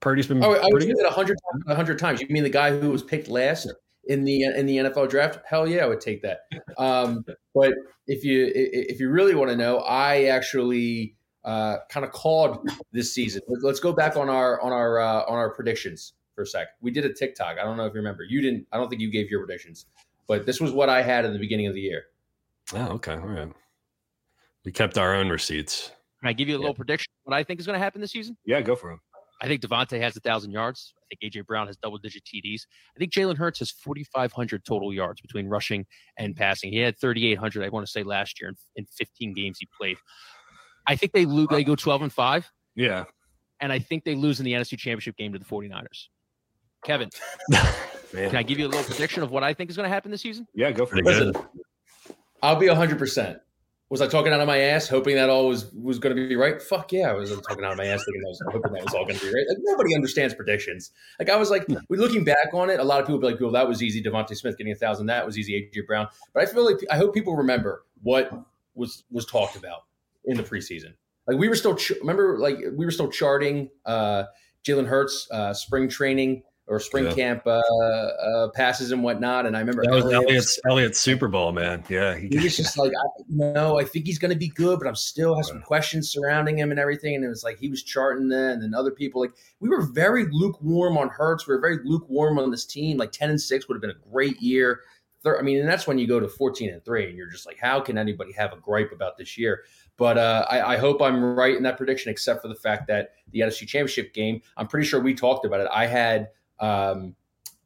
Purdy's 0.00 0.26
been. 0.26 0.42
Oh, 0.42 0.54
I 0.54 0.66
would 0.70 0.82
say 0.82 0.92
that 0.92 1.06
a 1.06 1.10
hundred 1.10 1.38
a 1.66 1.74
hundred 1.74 1.98
times. 1.98 2.20
You 2.20 2.28
mean 2.30 2.42
the 2.42 2.50
guy 2.50 2.78
who 2.78 2.90
was 2.90 3.02
picked 3.02 3.28
last 3.28 3.70
in 4.04 4.24
the 4.24 4.44
in 4.44 4.66
the 4.66 4.78
NFL 4.78 5.10
draft? 5.10 5.40
Hell 5.46 5.68
yeah, 5.68 5.84
I 5.84 5.86
would 5.86 6.00
take 6.00 6.22
that. 6.22 6.40
Um, 6.78 7.24
but 7.54 7.74
if 8.06 8.24
you 8.24 8.50
if 8.54 8.98
you 8.98 9.10
really 9.10 9.34
want 9.34 9.50
to 9.50 9.56
know, 9.56 9.78
I 9.78 10.24
actually 10.24 11.16
uh, 11.44 11.78
kind 11.88 12.04
of 12.04 12.12
called 12.12 12.68
this 12.92 13.14
season. 13.14 13.42
Let's 13.46 13.80
go 13.80 13.92
back 13.92 14.16
on 14.16 14.28
our 14.28 14.60
on 14.60 14.72
our 14.72 14.98
uh, 14.98 15.22
on 15.26 15.34
our 15.34 15.50
predictions 15.50 16.14
for 16.34 16.42
a 16.42 16.46
sec. 16.46 16.68
We 16.80 16.90
did 16.90 17.04
a 17.04 17.12
TikTok. 17.12 17.58
I 17.58 17.62
don't 17.62 17.76
know 17.76 17.86
if 17.86 17.92
you 17.92 17.98
remember. 17.98 18.24
You 18.24 18.40
didn't. 18.40 18.66
I 18.72 18.78
don't 18.78 18.88
think 18.88 19.02
you 19.02 19.10
gave 19.10 19.30
your 19.30 19.40
predictions, 19.40 19.86
but 20.26 20.46
this 20.46 20.60
was 20.60 20.72
what 20.72 20.88
I 20.88 21.02
had 21.02 21.24
in 21.24 21.32
the 21.32 21.38
beginning 21.38 21.66
of 21.66 21.74
the 21.74 21.80
year. 21.80 22.04
Oh, 22.74 22.88
okay, 22.94 23.14
all 23.14 23.18
right. 23.20 23.52
We 24.64 24.72
kept 24.72 24.98
our 24.98 25.14
own 25.14 25.28
receipts. 25.28 25.90
Can 26.20 26.28
I 26.28 26.32
give 26.34 26.48
you 26.48 26.56
a 26.56 26.60
little 26.60 26.74
prediction? 26.74 27.10
What 27.24 27.34
I 27.34 27.42
think 27.42 27.60
is 27.60 27.66
going 27.66 27.78
to 27.78 27.82
happen 27.82 28.00
this 28.00 28.12
season? 28.12 28.36
Yeah, 28.44 28.60
go 28.60 28.76
for 28.76 28.92
it. 28.92 28.98
I 29.42 29.46
think 29.46 29.62
DeVonta 29.62 30.00
has 30.00 30.16
a 30.16 30.20
thousand 30.20 30.52
yards. 30.52 30.92
I 30.98 31.16
think 31.16 31.32
AJ 31.32 31.46
Brown 31.46 31.66
has 31.66 31.76
double 31.76 31.98
digit 31.98 32.22
TDs. 32.24 32.62
I 32.94 32.98
think 32.98 33.12
Jalen 33.12 33.36
Hurts 33.36 33.60
has 33.60 33.70
4,500 33.70 34.64
total 34.64 34.92
yards 34.92 35.20
between 35.20 35.48
rushing 35.48 35.86
and 36.18 36.36
passing. 36.36 36.72
He 36.72 36.78
had 36.78 37.00
3,800, 37.00 37.64
I 37.64 37.68
want 37.70 37.86
to 37.86 37.90
say, 37.90 38.02
last 38.02 38.40
year 38.40 38.50
in, 38.50 38.56
in 38.76 38.86
15 38.86 39.32
games 39.34 39.58
he 39.58 39.68
played. 39.78 39.96
I 40.86 40.96
think 40.96 41.12
they 41.12 41.24
lose. 41.24 41.48
They 41.50 41.64
go 41.64 41.76
12 41.76 42.02
and 42.02 42.12
five. 42.12 42.50
Yeah, 42.74 43.04
and 43.60 43.72
I 43.72 43.78
think 43.78 44.04
they 44.04 44.14
lose 44.14 44.40
in 44.40 44.44
the 44.44 44.52
NFC 44.52 44.78
Championship 44.78 45.16
game 45.16 45.32
to 45.32 45.38
the 45.38 45.44
49ers. 45.44 46.08
Kevin, 46.84 47.10
can 48.12 48.36
I 48.36 48.42
give 48.42 48.58
you 48.58 48.66
a 48.66 48.68
little 48.68 48.84
prediction 48.84 49.22
of 49.22 49.30
what 49.30 49.44
I 49.44 49.52
think 49.52 49.70
is 49.70 49.76
going 49.76 49.88
to 49.88 49.92
happen 49.92 50.10
this 50.10 50.22
season? 50.22 50.46
Yeah, 50.54 50.70
go 50.72 50.86
for 50.86 50.96
it. 50.96 51.04
Listen, 51.04 51.34
I'll 52.42 52.56
be 52.56 52.68
100. 52.68 53.40
Was 53.90 54.00
I 54.00 54.06
talking 54.06 54.32
out 54.32 54.40
of 54.40 54.46
my 54.46 54.58
ass, 54.58 54.88
hoping 54.88 55.16
that 55.16 55.28
all 55.28 55.48
was 55.48 55.70
was 55.72 55.98
going 55.98 56.14
to 56.14 56.28
be 56.28 56.36
right? 56.36 56.62
Fuck 56.62 56.92
yeah, 56.92 57.10
I 57.10 57.12
was 57.12 57.30
talking 57.30 57.64
out 57.64 57.72
of 57.72 57.78
my 57.78 57.86
ass, 57.86 58.04
thinking 58.04 58.22
I 58.24 58.28
was 58.28 58.40
hoping 58.46 58.72
that 58.72 58.84
was 58.84 58.94
all 58.94 59.04
going 59.04 59.18
to 59.18 59.26
be 59.26 59.34
right. 59.34 59.44
Like 59.48 59.58
nobody 59.62 59.96
understands 59.96 60.32
predictions. 60.32 60.92
Like 61.18 61.28
I 61.28 61.34
was 61.34 61.50
like, 61.50 61.66
we 61.88 61.98
looking 61.98 62.22
back 62.22 62.54
on 62.54 62.70
it, 62.70 62.78
a 62.78 62.84
lot 62.84 63.00
of 63.00 63.06
people 63.06 63.18
be 63.18 63.26
like, 63.26 63.40
"Well, 63.40 63.50
that 63.50 63.68
was 63.68 63.82
easy." 63.82 64.00
DeVonta 64.00 64.36
Smith 64.36 64.56
getting 64.56 64.72
a 64.72 64.76
thousand, 64.76 65.06
that 65.06 65.26
was 65.26 65.36
easy. 65.36 65.54
AJ 65.54 65.86
Brown, 65.88 66.08
but 66.32 66.44
I 66.44 66.46
feel 66.46 66.64
like 66.64 66.78
I 66.88 66.96
hope 66.96 67.12
people 67.12 67.36
remember 67.36 67.84
what 68.02 68.32
was 68.74 69.02
was 69.10 69.26
talked 69.26 69.56
about 69.56 69.80
in 70.24 70.36
the 70.36 70.44
preseason. 70.44 70.94
Like 71.26 71.38
we 71.38 71.48
were 71.48 71.56
still 71.56 71.74
ch- 71.74 71.92
remember, 72.00 72.38
like 72.38 72.58
we 72.72 72.84
were 72.84 72.92
still 72.92 73.10
charting 73.10 73.70
uh, 73.84 74.24
Jalen 74.64 74.86
Hurts 74.86 75.28
uh, 75.32 75.52
spring 75.52 75.88
training 75.88 76.44
or 76.70 76.78
spring 76.78 77.06
yeah. 77.06 77.12
camp 77.12 77.46
uh, 77.46 77.60
uh, 77.60 78.48
passes 78.50 78.92
and 78.92 79.02
whatnot. 79.02 79.44
And 79.44 79.56
I 79.56 79.60
remember 79.60 79.82
that 79.82 79.90
was 79.90 80.04
Elliott's, 80.12 80.58
Elliott's 80.64 81.00
Super 81.00 81.26
Bowl, 81.26 81.50
man. 81.50 81.82
Yeah, 81.88 82.16
he, 82.16 82.28
was 82.38 82.56
just 82.56 82.78
like, 82.78 82.92
I, 82.92 83.08
no, 83.28 83.78
I 83.78 83.84
think 83.84 84.06
he's 84.06 84.20
going 84.20 84.30
to 84.30 84.38
be 84.38 84.48
good, 84.48 84.78
but 84.78 84.86
I'm 84.86 84.94
still 84.94 85.34
have 85.34 85.44
some 85.44 85.60
questions 85.62 86.10
surrounding 86.10 86.56
him 86.56 86.70
and 86.70 86.78
everything. 86.78 87.16
And 87.16 87.24
it 87.24 87.28
was 87.28 87.42
like 87.42 87.58
he 87.58 87.68
was 87.68 87.82
charting 87.82 88.28
then, 88.28 88.52
and 88.52 88.62
then 88.62 88.74
other 88.74 88.92
people 88.92 89.20
like 89.20 89.32
we 89.58 89.68
were 89.68 89.82
very 89.82 90.26
lukewarm 90.30 90.96
on 90.96 91.08
Hurts. 91.08 91.46
We 91.46 91.54
were 91.54 91.60
very 91.60 91.80
lukewarm 91.84 92.38
on 92.38 92.52
this 92.52 92.64
team. 92.64 92.96
Like 92.96 93.10
ten 93.10 93.30
and 93.30 93.40
six 93.40 93.66
would 93.66 93.74
have 93.74 93.82
been 93.82 93.90
a 93.90 94.10
great 94.10 94.40
year. 94.40 94.80
I 95.26 95.42
mean, 95.42 95.58
and 95.58 95.68
that's 95.68 95.86
when 95.86 95.98
you 95.98 96.06
go 96.06 96.18
to 96.18 96.28
14 96.28 96.70
and 96.70 96.82
three, 96.82 97.06
and 97.06 97.14
you're 97.14 97.28
just 97.28 97.44
like, 97.44 97.58
how 97.58 97.78
can 97.78 97.98
anybody 97.98 98.32
have 98.32 98.54
a 98.54 98.56
gripe 98.56 98.90
about 98.90 99.18
this 99.18 99.36
year? 99.36 99.64
But 99.98 100.16
uh, 100.16 100.46
I, 100.48 100.74
I, 100.74 100.76
hope 100.78 101.02
I'm 101.02 101.22
right 101.36 101.54
in 101.54 101.62
that 101.64 101.76
prediction, 101.76 102.10
except 102.10 102.40
for 102.40 102.48
the 102.48 102.54
fact 102.54 102.86
that 102.86 103.10
the 103.32 103.40
NFC 103.40 103.68
Championship 103.68 104.14
game, 104.14 104.40
I'm 104.56 104.66
pretty 104.66 104.86
sure 104.86 104.98
we 104.98 105.12
talked 105.12 105.44
about 105.44 105.60
it. 105.60 105.68
I 105.70 105.84
had 105.84 106.30
um, 106.60 107.14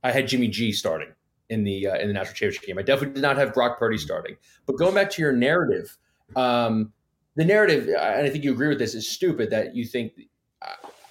I 0.02 0.12
had 0.12 0.28
Jimmy 0.28 0.48
G 0.48 0.72
starting 0.72 1.08
in 1.50 1.64
the 1.64 1.88
uh, 1.88 1.96
in 1.96 2.08
the 2.08 2.14
national 2.14 2.34
championship 2.34 2.66
game. 2.66 2.78
I 2.78 2.82
definitely 2.82 3.14
did 3.14 3.22
not 3.22 3.36
have 3.36 3.52
Brock 3.52 3.78
Purdy 3.78 3.98
starting. 3.98 4.36
But 4.66 4.76
going 4.76 4.94
back 4.94 5.10
to 5.10 5.22
your 5.22 5.32
narrative, 5.32 5.96
um, 6.36 6.92
the 7.36 7.44
narrative, 7.44 7.88
and 7.88 8.26
I 8.26 8.30
think 8.30 8.44
you 8.44 8.52
agree 8.52 8.68
with 8.68 8.78
this, 8.78 8.94
is 8.94 9.08
stupid 9.08 9.50
that 9.50 9.74
you 9.74 9.84
think. 9.84 10.12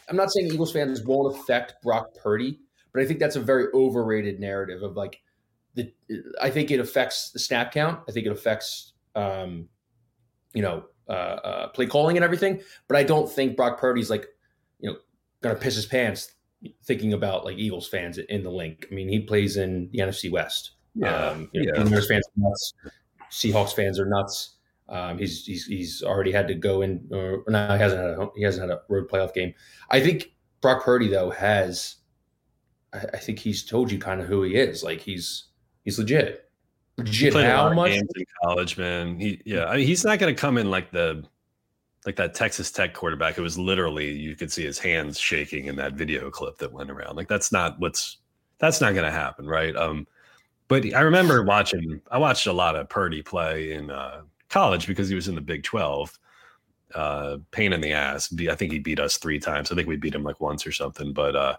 I'm 0.10 0.18
not 0.18 0.32
saying 0.32 0.48
Eagles 0.48 0.74
fans 0.74 1.02
won't 1.02 1.36
affect 1.36 1.82
Brock 1.82 2.10
Purdy, 2.22 2.60
but 2.92 3.02
I 3.02 3.06
think 3.06 3.20
that's 3.20 3.36
a 3.36 3.40
very 3.40 3.68
overrated 3.74 4.40
narrative 4.40 4.84
of 4.84 4.96
like 4.96 5.22
the. 5.76 5.92
I 6.42 6.50
think 6.50 6.72
it 6.72 6.80
affects 6.80 7.32
the 7.32 7.40
snap 7.40 7.72
count. 7.72 8.00
I 8.08 8.12
think 8.12 8.26
it 8.26 8.32
affects, 8.32 8.94
um, 9.16 9.70
you 10.54 10.62
know, 10.62 10.86
uh, 11.08 11.12
uh, 11.12 11.68
play 11.70 11.86
calling 11.86 12.18
and 12.18 12.24
everything. 12.24 12.62
But 12.88 12.98
I 12.98 13.04
don't 13.04 13.30
think 13.30 13.56
Brock 13.56 13.80
Purdy's 13.80 14.10
like, 14.10 14.28
you 14.80 14.92
know, 14.92 14.98
gonna 15.42 15.56
piss 15.56 15.76
his 15.76 15.86
pants 15.86 16.34
thinking 16.84 17.14
about 17.14 17.46
like 17.46 17.58
Eagles 17.58 17.88
fans 17.88 18.18
in 18.18 18.44
the 18.44 18.52
link. 18.52 18.88
I 18.92 18.94
mean, 18.94 19.10
he 19.10 19.20
plays 19.20 19.58
in 19.58 19.90
the 19.92 20.00
NFC 20.00 20.32
West. 20.32 20.72
Yeah, 20.96 21.16
um, 21.16 21.50
you 21.54 21.66
know, 21.66 21.84
yeah. 21.84 21.84
fans 21.84 22.10
are 22.12 22.38
nuts. 22.38 22.74
Seahawks 23.32 23.74
fans 23.74 24.00
are 24.00 24.06
nuts. 24.06 24.56
Um, 24.90 25.18
he's 25.18 25.46
he's 25.46 25.66
he's 25.66 26.04
already 26.04 26.32
had 26.32 26.48
to 26.48 26.56
go 26.56 26.82
in, 26.82 27.08
or 27.12 27.44
no, 27.48 27.74
he 27.74 27.80
hasn't 27.80 28.02
had 28.02 28.12
a 28.12 28.30
he 28.36 28.44
hasn't 28.44 28.70
had 28.70 28.78
a 28.78 28.82
road 28.90 29.10
playoff 29.10 29.34
game. 29.34 29.54
I 29.90 30.02
think 30.02 30.34
Brock 30.62 30.84
Purdy 30.84 31.08
though 31.08 31.30
has. 31.32 31.96
I, 32.94 33.00
I 33.14 33.18
think 33.18 33.40
he's 33.40 33.66
told 33.66 33.92
you 33.92 33.98
kind 33.98 34.22
of 34.22 34.28
who 34.28 34.44
he 34.44 34.56
is. 34.56 34.84
Like 34.84 35.02
he's 35.02 35.46
he's 35.84 35.98
legit. 35.98 36.50
Legit. 36.98 37.34
How 37.34 37.74
much? 37.74 37.92
Games 37.92 38.10
in 38.16 38.26
college, 38.44 38.78
man. 38.78 39.20
He 39.20 39.42
yeah. 39.46 39.66
I 39.66 39.78
mean, 39.78 39.88
he's 39.88 40.06
not 40.06 40.20
going 40.20 40.34
to 40.34 40.40
come 40.40 40.58
in 40.58 40.70
like 40.70 40.92
the 40.92 41.24
like 42.06 42.16
that 42.18 42.34
Texas 42.34 42.72
Tech 42.72 42.94
quarterback, 42.94 43.38
it 43.38 43.42
was 43.42 43.58
literally 43.58 44.12
you 44.12 44.36
could 44.36 44.52
see 44.52 44.64
his 44.64 44.80
hands 44.80 45.20
shaking 45.20 45.66
in 45.66 45.76
that 45.78 45.94
video 45.94 46.30
clip 46.30 46.58
that 46.58 46.72
went 46.72 46.92
around. 46.92 47.16
Like 47.16 47.28
that's 47.28 47.52
not 47.52 47.80
what's 47.80 48.18
that's 48.60 48.82
not 48.82 48.94
going 48.94 49.06
to 49.06 49.12
happen, 49.12 49.48
right? 49.48 49.76
Um, 49.76 50.08
but 50.68 50.94
I 50.94 51.02
remember 51.02 51.44
watching. 51.44 52.02
I 52.12 52.18
watched 52.18 52.48
a 52.48 52.54
lot 52.54 52.76
of 52.76 52.90
Purdy 52.90 53.22
play 53.22 53.74
in 53.74 53.90
uh, 53.90 54.22
college 54.50 54.88
because 54.88 55.10
he 55.10 55.16
was 55.16 55.28
in 55.28 55.36
the 55.36 55.42
Big 55.42 55.64
Twelve. 55.64 56.18
Uh, 56.96 57.38
pain 57.50 57.74
in 57.74 57.82
the 57.82 57.92
ass. 57.92 58.32
I 58.48 58.54
think 58.54 58.72
he 58.72 58.78
beat 58.78 59.00
us 59.00 59.18
three 59.18 59.40
times. 59.40 59.72
I 59.72 59.76
think 59.76 59.88
we 59.88 59.96
beat 59.96 60.14
him 60.14 60.24
like 60.24 60.40
once 60.40 60.68
or 60.68 60.72
something. 60.72 61.12
But 61.12 61.36
uh, 61.36 61.56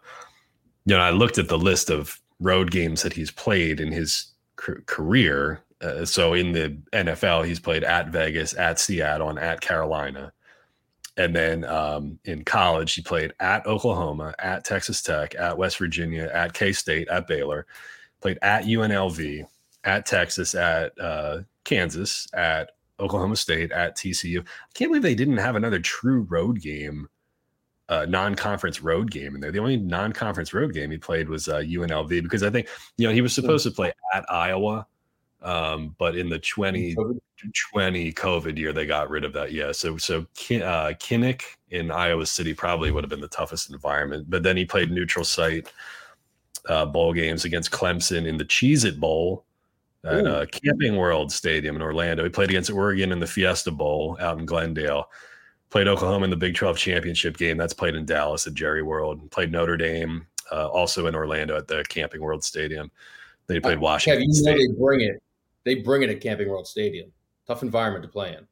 you 0.86 0.96
know, 0.96 1.00
I 1.00 1.10
looked 1.10 1.38
at 1.38 1.48
the 1.48 1.58
list 1.58 1.90
of 1.90 2.20
road 2.40 2.70
games 2.70 3.02
that 3.02 3.12
he's 3.12 3.32
played 3.32 3.80
in 3.80 3.90
his 3.90 4.28
career, 4.56 5.64
uh, 5.84 6.04
so 6.04 6.32
in 6.32 6.52
the 6.52 6.78
NFL, 6.92 7.44
he's 7.44 7.60
played 7.60 7.84
at 7.84 8.08
Vegas, 8.08 8.54
at 8.54 8.80
Seattle, 8.80 9.28
and 9.28 9.38
at 9.38 9.60
Carolina. 9.60 10.32
And 11.16 11.34
then 11.34 11.64
um, 11.64 12.18
in 12.24 12.44
college, 12.44 12.94
he 12.94 13.02
played 13.02 13.32
at 13.38 13.66
Oklahoma, 13.66 14.34
at 14.38 14.64
Texas 14.64 15.00
Tech, 15.00 15.34
at 15.36 15.56
West 15.56 15.78
Virginia, 15.78 16.30
at 16.32 16.54
K 16.54 16.72
State, 16.72 17.08
at 17.08 17.28
Baylor, 17.28 17.66
played 18.20 18.38
at 18.42 18.64
UNLV, 18.64 19.46
at 19.84 20.06
Texas, 20.06 20.54
at 20.54 20.98
uh, 20.98 21.40
Kansas, 21.62 22.26
at 22.34 22.72
Oklahoma 22.98 23.36
State, 23.36 23.70
at 23.70 23.96
TCU. 23.96 24.40
I 24.40 24.72
can't 24.74 24.90
believe 24.90 25.02
they 25.02 25.14
didn't 25.14 25.36
have 25.36 25.54
another 25.54 25.78
true 25.78 26.22
road 26.22 26.60
game, 26.60 27.08
uh, 27.88 28.06
non-conference 28.08 28.82
road 28.82 29.10
game 29.10 29.36
in 29.36 29.40
there. 29.40 29.52
The 29.52 29.60
only 29.60 29.76
non-conference 29.76 30.52
road 30.52 30.74
game 30.74 30.90
he 30.90 30.98
played 30.98 31.28
was 31.28 31.46
uh, 31.46 31.58
UNLV 31.58 32.22
because 32.24 32.42
I 32.42 32.50
think 32.50 32.68
you 32.96 33.06
know 33.06 33.14
he 33.14 33.20
was 33.20 33.32
supposed 33.32 33.64
to 33.64 33.70
play 33.70 33.92
at 34.12 34.24
Iowa 34.28 34.86
um, 35.44 35.94
but 35.98 36.16
in 36.16 36.28
the 36.28 36.38
2020 37.52 38.12
COVID 38.12 38.58
year, 38.58 38.72
they 38.72 38.86
got 38.86 39.10
rid 39.10 39.24
of 39.24 39.32
that. 39.34 39.52
Yeah. 39.52 39.72
So, 39.72 39.96
so 39.96 40.20
uh, 40.20 40.94
Kinnick 40.98 41.42
in 41.70 41.90
Iowa 41.90 42.26
City 42.26 42.54
probably 42.54 42.90
would 42.90 43.04
have 43.04 43.10
been 43.10 43.20
the 43.20 43.28
toughest 43.28 43.70
environment. 43.70 44.26
But 44.28 44.42
then 44.42 44.56
he 44.56 44.64
played 44.64 44.90
neutral 44.90 45.24
site 45.24 45.72
uh, 46.68 46.86
bowl 46.86 47.12
games 47.12 47.44
against 47.44 47.70
Clemson 47.70 48.26
in 48.26 48.36
the 48.36 48.44
Cheez 48.44 48.84
It 48.84 48.98
Bowl 48.98 49.44
at 50.04 50.26
uh, 50.26 50.46
Camping 50.46 50.96
World 50.96 51.32
Stadium 51.32 51.76
in 51.76 51.82
Orlando. 51.82 52.24
He 52.24 52.30
played 52.30 52.50
against 52.50 52.70
Oregon 52.70 53.12
in 53.12 53.20
the 53.20 53.26
Fiesta 53.26 53.70
Bowl 53.70 54.16
out 54.20 54.38
in 54.38 54.46
Glendale. 54.46 55.10
Played 55.70 55.88
Oklahoma 55.88 56.24
in 56.24 56.30
the 56.30 56.36
Big 56.36 56.54
12 56.54 56.78
championship 56.78 57.36
game. 57.36 57.56
That's 57.56 57.72
played 57.72 57.94
in 57.94 58.04
Dallas 58.04 58.46
at 58.46 58.54
Jerry 58.54 58.82
World. 58.82 59.30
Played 59.30 59.50
Notre 59.50 59.76
Dame 59.76 60.26
uh, 60.52 60.68
also 60.68 61.06
in 61.06 61.14
Orlando 61.14 61.56
at 61.56 61.66
the 61.66 61.84
Camping 61.88 62.20
World 62.20 62.44
Stadium. 62.44 62.90
They 63.46 63.60
played 63.60 63.78
Washington. 63.78 64.22
Have 64.22 64.28
you 64.30 64.44
know 64.44 64.56
they 64.56 64.78
bring 64.78 65.00
it 65.00 65.22
they 65.64 65.76
bring 65.76 66.02
it 66.02 66.10
at 66.10 66.20
Camping 66.20 66.48
World 66.48 66.66
Stadium. 66.66 67.10
Tough 67.46 67.62
environment 67.62 68.04
to 68.04 68.08
play 68.08 68.34
in. 68.34 68.46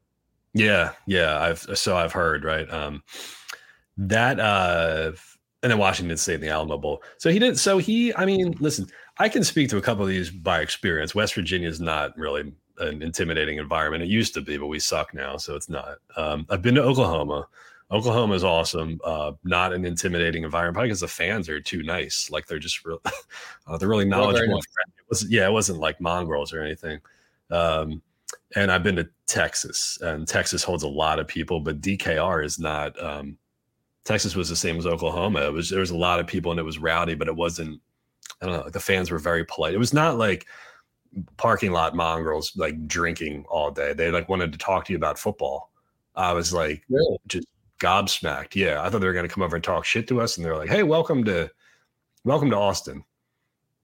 Yeah, 0.54 0.92
yeah. 1.06 1.40
I've 1.40 1.60
so 1.60 1.96
I've 1.96 2.12
heard 2.12 2.44
right. 2.44 2.70
Um, 2.70 3.02
that 3.96 4.38
uh, 4.38 5.12
and 5.62 5.70
then 5.70 5.78
Washington 5.78 6.16
State 6.16 6.36
in 6.36 6.40
the 6.40 6.48
Alamo 6.48 6.78
Bowl. 6.78 7.02
So 7.18 7.30
he 7.30 7.38
didn't. 7.38 7.56
So 7.56 7.78
he. 7.78 8.14
I 8.14 8.26
mean, 8.26 8.54
listen. 8.60 8.86
I 9.18 9.28
can 9.28 9.44
speak 9.44 9.68
to 9.70 9.76
a 9.76 9.82
couple 9.82 10.02
of 10.02 10.08
these 10.08 10.30
by 10.30 10.60
experience. 10.60 11.14
West 11.14 11.34
Virginia 11.34 11.68
is 11.68 11.80
not 11.80 12.16
really 12.16 12.52
an 12.78 13.02
intimidating 13.02 13.58
environment. 13.58 14.02
It 14.02 14.08
used 14.08 14.34
to 14.34 14.40
be, 14.40 14.56
but 14.56 14.66
we 14.66 14.78
suck 14.78 15.14
now, 15.14 15.36
so 15.36 15.54
it's 15.54 15.68
not. 15.68 15.98
Um, 16.16 16.46
I've 16.50 16.62
been 16.62 16.74
to 16.76 16.82
Oklahoma. 16.82 17.46
Oklahoma 17.90 18.34
is 18.34 18.42
awesome. 18.42 18.98
Uh, 19.04 19.32
not 19.44 19.74
an 19.74 19.84
intimidating 19.84 20.44
environment, 20.44 20.74
probably 20.74 20.88
because 20.88 21.00
the 21.00 21.08
fans 21.08 21.48
are 21.50 21.60
too 21.60 21.82
nice. 21.82 22.30
Like 22.30 22.46
they're 22.46 22.58
just 22.58 22.84
real, 22.86 23.00
uh, 23.66 23.76
they're 23.76 23.88
really 23.88 24.06
knowledgeable. 24.06 24.54
Nice. 24.54 24.64
It 24.98 25.04
was, 25.10 25.30
yeah, 25.30 25.46
it 25.46 25.52
wasn't 25.52 25.78
like 25.78 26.00
mongrels 26.00 26.54
or 26.54 26.62
anything. 26.62 27.00
Um, 27.50 28.00
and 28.56 28.70
I've 28.70 28.82
been 28.82 28.96
to 28.96 29.08
Texas, 29.26 29.98
and 30.00 30.26
Texas 30.26 30.62
holds 30.62 30.82
a 30.82 30.88
lot 30.88 31.18
of 31.18 31.28
people, 31.28 31.60
but 31.60 31.80
DKR 31.80 32.44
is 32.44 32.58
not. 32.58 33.00
Um, 33.02 33.38
Texas 34.04 34.34
was 34.34 34.48
the 34.48 34.56
same 34.56 34.78
as 34.78 34.86
Oklahoma. 34.86 35.42
It 35.42 35.52
was 35.52 35.70
there 35.70 35.80
was 35.80 35.90
a 35.90 35.96
lot 35.96 36.20
of 36.20 36.26
people 36.26 36.50
and 36.50 36.58
it 36.58 36.64
was 36.64 36.78
rowdy, 36.78 37.14
but 37.14 37.28
it 37.28 37.36
wasn't. 37.36 37.80
I 38.40 38.46
don't 38.46 38.56
know. 38.56 38.70
The 38.70 38.80
fans 38.80 39.10
were 39.10 39.18
very 39.18 39.44
polite. 39.44 39.74
It 39.74 39.78
was 39.78 39.92
not 39.92 40.18
like 40.18 40.46
parking 41.36 41.72
lot 41.72 41.94
mongrels 41.94 42.52
like 42.56 42.86
drinking 42.88 43.44
all 43.48 43.70
day. 43.70 43.92
They 43.92 44.10
like 44.10 44.28
wanted 44.28 44.52
to 44.52 44.58
talk 44.58 44.84
to 44.86 44.92
you 44.92 44.96
about 44.96 45.18
football. 45.18 45.70
I 46.16 46.32
was 46.32 46.52
like, 46.52 46.82
really? 46.88 47.18
just 47.28 47.46
gobsmacked. 47.78 48.54
Yeah, 48.54 48.82
I 48.82 48.90
thought 48.90 49.00
they 49.00 49.06
were 49.06 49.12
going 49.12 49.28
to 49.28 49.32
come 49.32 49.42
over 49.42 49.56
and 49.56 49.64
talk 49.64 49.84
shit 49.84 50.08
to 50.08 50.20
us, 50.20 50.36
and 50.36 50.44
they're 50.44 50.56
like, 50.56 50.68
"Hey, 50.68 50.82
welcome 50.82 51.24
to, 51.24 51.50
welcome 52.24 52.50
to 52.50 52.56
Austin." 52.56 53.04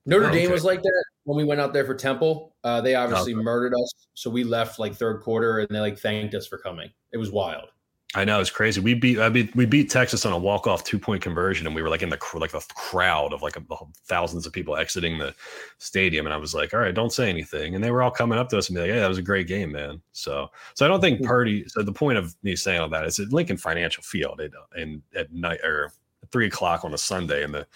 Notre 0.09 0.31
oh, 0.31 0.33
Dame 0.33 0.51
was 0.51 0.65
like 0.65 0.81
that 0.81 1.05
when 1.25 1.37
we 1.37 1.45
went 1.45 1.61
out 1.61 1.75
there 1.75 1.85
for 1.85 1.95
Temple. 1.95 2.57
Uh, 2.65 2.81
they 2.81 2.95
obviously 2.95 3.35
okay. 3.35 3.43
murdered 3.43 3.75
us, 3.75 3.93
so 4.15 4.31
we 4.31 4.43
left 4.43 4.79
like 4.79 4.95
third 4.95 5.21
quarter, 5.21 5.59
and 5.59 5.69
they 5.69 5.81
like 5.81 5.99
thanked 5.99 6.35
us 6.35 6.47
for 6.47 6.57
coming. 6.57 6.89
It 7.13 7.19
was 7.19 7.31
wild. 7.31 7.69
I 8.15 8.25
know 8.25 8.41
it's 8.41 8.49
crazy. 8.49 8.81
We 8.81 8.95
beat 8.95 9.19
I 9.19 9.29
mean, 9.29 9.53
we 9.55 9.67
beat 9.67 9.91
Texas 9.91 10.25
on 10.25 10.33
a 10.33 10.39
walk 10.39 10.67
off 10.67 10.83
two 10.83 10.99
point 10.99 11.21
conversion, 11.21 11.67
and 11.67 11.77
we 11.77 11.83
were 11.83 11.91
like 11.91 12.01
in 12.01 12.09
the 12.09 12.19
like 12.37 12.53
the 12.53 12.65
crowd 12.75 13.35
of 13.35 13.43
like 13.43 13.59
a, 13.59 13.63
thousands 14.07 14.47
of 14.47 14.53
people 14.55 14.79
exiting 14.79 15.19
the 15.19 15.35
stadium, 15.77 16.25
and 16.25 16.33
I 16.33 16.39
was 16.39 16.55
like, 16.55 16.73
all 16.73 16.81
right, 16.81 16.95
don't 16.95 17.13
say 17.13 17.29
anything, 17.29 17.75
and 17.75 17.85
they 17.85 17.91
were 17.91 18.03
all 18.03 18.11
coming 18.11 18.39
up 18.39 18.49
to 18.49 18.57
us 18.57 18.71
and 18.71 18.77
be 18.77 18.81
like, 18.81 18.91
hey, 18.91 19.01
that 19.01 19.09
was 19.09 19.19
a 19.19 19.23
great 19.23 19.47
game, 19.47 19.73
man. 19.73 20.01
So 20.13 20.49
so 20.73 20.87
I 20.87 20.89
don't 20.89 21.03
think 21.03 21.19
mm-hmm. 21.19 21.29
Purdy. 21.29 21.69
So 21.69 21.83
the 21.83 21.93
point 21.93 22.17
of 22.17 22.35
me 22.43 22.57
saying 22.57 22.81
all 22.81 22.89
that 22.89 23.05
is 23.05 23.19
at 23.19 23.31
Lincoln 23.31 23.59
Financial 23.59 24.03
Field, 24.03 24.41
and 24.75 25.03
at 25.15 25.31
night 25.35 25.61
or 25.63 25.93
three 26.33 26.47
o'clock 26.47 26.87
on 26.87 26.95
a 26.95 26.99
Sunday 26.99 27.45
in 27.45 27.53
the 27.53 27.67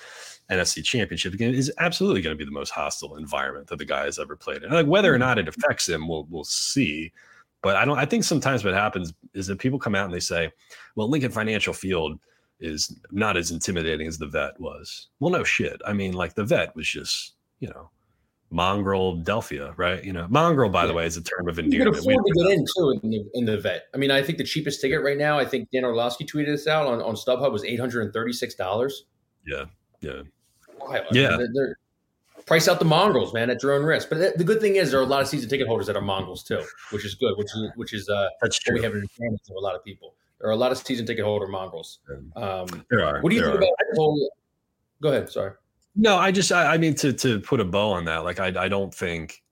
NFC 0.52 0.84
Championship 0.84 1.36
game 1.36 1.54
is 1.54 1.72
absolutely 1.78 2.22
going 2.22 2.36
to 2.36 2.38
be 2.38 2.44
the 2.44 2.50
most 2.50 2.70
hostile 2.70 3.16
environment 3.16 3.66
that 3.68 3.78
the 3.78 3.84
guy 3.84 4.04
has 4.04 4.18
ever 4.18 4.36
played 4.36 4.62
in. 4.62 4.70
Like 4.70 4.86
whether 4.86 5.10
or 5.10 5.14
mm-hmm. 5.14 5.20
not 5.20 5.38
it 5.38 5.48
affects 5.48 5.88
him, 5.88 6.08
we'll 6.08 6.26
we'll 6.30 6.44
see. 6.44 7.12
But 7.62 7.76
I 7.76 7.84
don't. 7.84 7.98
I 7.98 8.04
think 8.04 8.24
sometimes 8.24 8.64
what 8.64 8.74
happens 8.74 9.12
is 9.34 9.46
that 9.46 9.58
people 9.58 9.78
come 9.78 9.94
out 9.94 10.06
and 10.06 10.14
they 10.14 10.20
say, 10.20 10.52
"Well, 10.96 11.08
Lincoln 11.08 11.30
Financial 11.30 11.72
Field 11.72 12.18
is 12.60 12.94
not 13.10 13.36
as 13.36 13.50
intimidating 13.50 14.06
as 14.06 14.18
the 14.18 14.26
vet 14.26 14.58
was." 14.60 15.08
Well, 15.20 15.30
no 15.30 15.44
shit. 15.44 15.80
I 15.86 15.92
mean, 15.92 16.12
like 16.12 16.34
the 16.34 16.44
vet 16.44 16.74
was 16.74 16.88
just, 16.88 17.34
you 17.60 17.68
know, 17.68 17.88
mongrel 18.52 19.16
Delphia, 19.16 19.74
right? 19.76 20.04
You 20.04 20.12
know, 20.12 20.26
mongrel, 20.28 20.70
by 20.70 20.82
yeah. 20.82 20.86
the 20.88 20.92
way, 20.92 21.06
is 21.06 21.16
a 21.16 21.22
term 21.22 21.48
of 21.48 21.58
endearment. 21.58 21.72
You 21.72 22.00
can 22.00 22.12
afford 22.12 22.26
to 22.26 22.44
get 22.44 22.52
in 22.52 22.64
too 22.76 23.00
in 23.02 23.10
the, 23.10 23.30
in 23.34 23.44
the 23.46 23.58
vet. 23.58 23.86
I 23.94 23.96
mean, 23.96 24.10
I 24.10 24.22
think 24.22 24.38
the 24.38 24.44
cheapest 24.44 24.80
ticket 24.80 25.02
right 25.02 25.16
now, 25.16 25.38
I 25.38 25.44
think 25.44 25.68
Dan 25.72 25.84
Orlovsky 25.84 26.24
tweeted 26.24 26.46
this 26.46 26.66
out 26.66 26.86
on, 26.86 27.00
on 27.00 27.14
StubHub 27.14 27.50
was 27.50 27.64
eight 27.64 27.80
hundred 27.80 28.02
and 28.02 28.12
thirty 28.12 28.32
six 28.32 28.54
dollars. 28.54 29.04
Yeah, 29.46 29.64
yeah, 30.00 30.22
Yeah. 31.12 31.36
They're, 31.36 31.48
they're, 31.52 31.76
price 32.46 32.68
out 32.68 32.78
the 32.78 32.84
mongrels, 32.84 33.32
man, 33.32 33.50
at 33.50 33.62
your 33.62 33.72
own 33.72 33.84
risk. 33.84 34.08
But 34.08 34.36
the 34.36 34.44
good 34.44 34.60
thing 34.60 34.76
is 34.76 34.90
there 34.90 35.00
are 35.00 35.04
a 35.04 35.06
lot 35.06 35.22
of 35.22 35.28
season 35.28 35.48
ticket 35.48 35.66
holders 35.66 35.86
that 35.86 35.96
are 35.96 36.02
mongrels 36.02 36.42
too, 36.42 36.62
which 36.90 37.04
is 37.04 37.14
good. 37.14 37.36
Which 37.36 37.46
is 37.54 37.70
which 37.76 37.92
is 37.92 38.08
uh, 38.08 38.28
that's 38.40 38.58
true. 38.58 38.74
We 38.74 38.82
have 38.82 38.94
an 38.94 39.02
advantage 39.02 39.40
of 39.50 39.56
a 39.56 39.60
lot 39.60 39.74
of 39.74 39.84
people. 39.84 40.14
There 40.40 40.48
are 40.48 40.52
a 40.52 40.56
lot 40.56 40.72
of 40.72 40.78
season 40.78 41.06
ticket 41.06 41.24
holder 41.24 41.46
mongrels. 41.46 42.00
Um, 42.36 42.66
there 42.90 43.04
are. 43.04 43.20
What 43.20 43.30
do 43.30 43.36
you 43.36 43.42
think 43.42 43.54
are. 43.54 43.58
about 43.58 43.70
the 43.78 43.96
whole? 43.96 44.30
Go 45.00 45.08
ahead. 45.10 45.30
Sorry. 45.30 45.52
No, 45.94 46.16
I 46.16 46.32
just 46.32 46.50
I, 46.52 46.74
I, 46.74 46.78
mean 46.78 46.94
to 46.96 47.12
to 47.12 47.40
put 47.40 47.60
a 47.60 47.64
bow 47.64 47.92
on 47.92 48.06
that. 48.06 48.24
Like 48.24 48.40
I 48.40 48.64
I 48.64 48.68
don't 48.68 48.94
think 48.94 49.42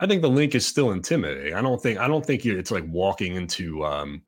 I 0.00 0.06
think 0.06 0.22
the 0.22 0.30
link 0.30 0.54
is 0.54 0.66
still 0.66 0.90
intimidating. 0.92 1.54
I 1.54 1.62
don't 1.62 1.80
think 1.80 1.98
I 1.98 2.08
don't 2.08 2.24
think 2.24 2.44
it's 2.44 2.70
like 2.70 2.84
walking 2.88 3.36
into 3.36 3.84
um 3.84 4.22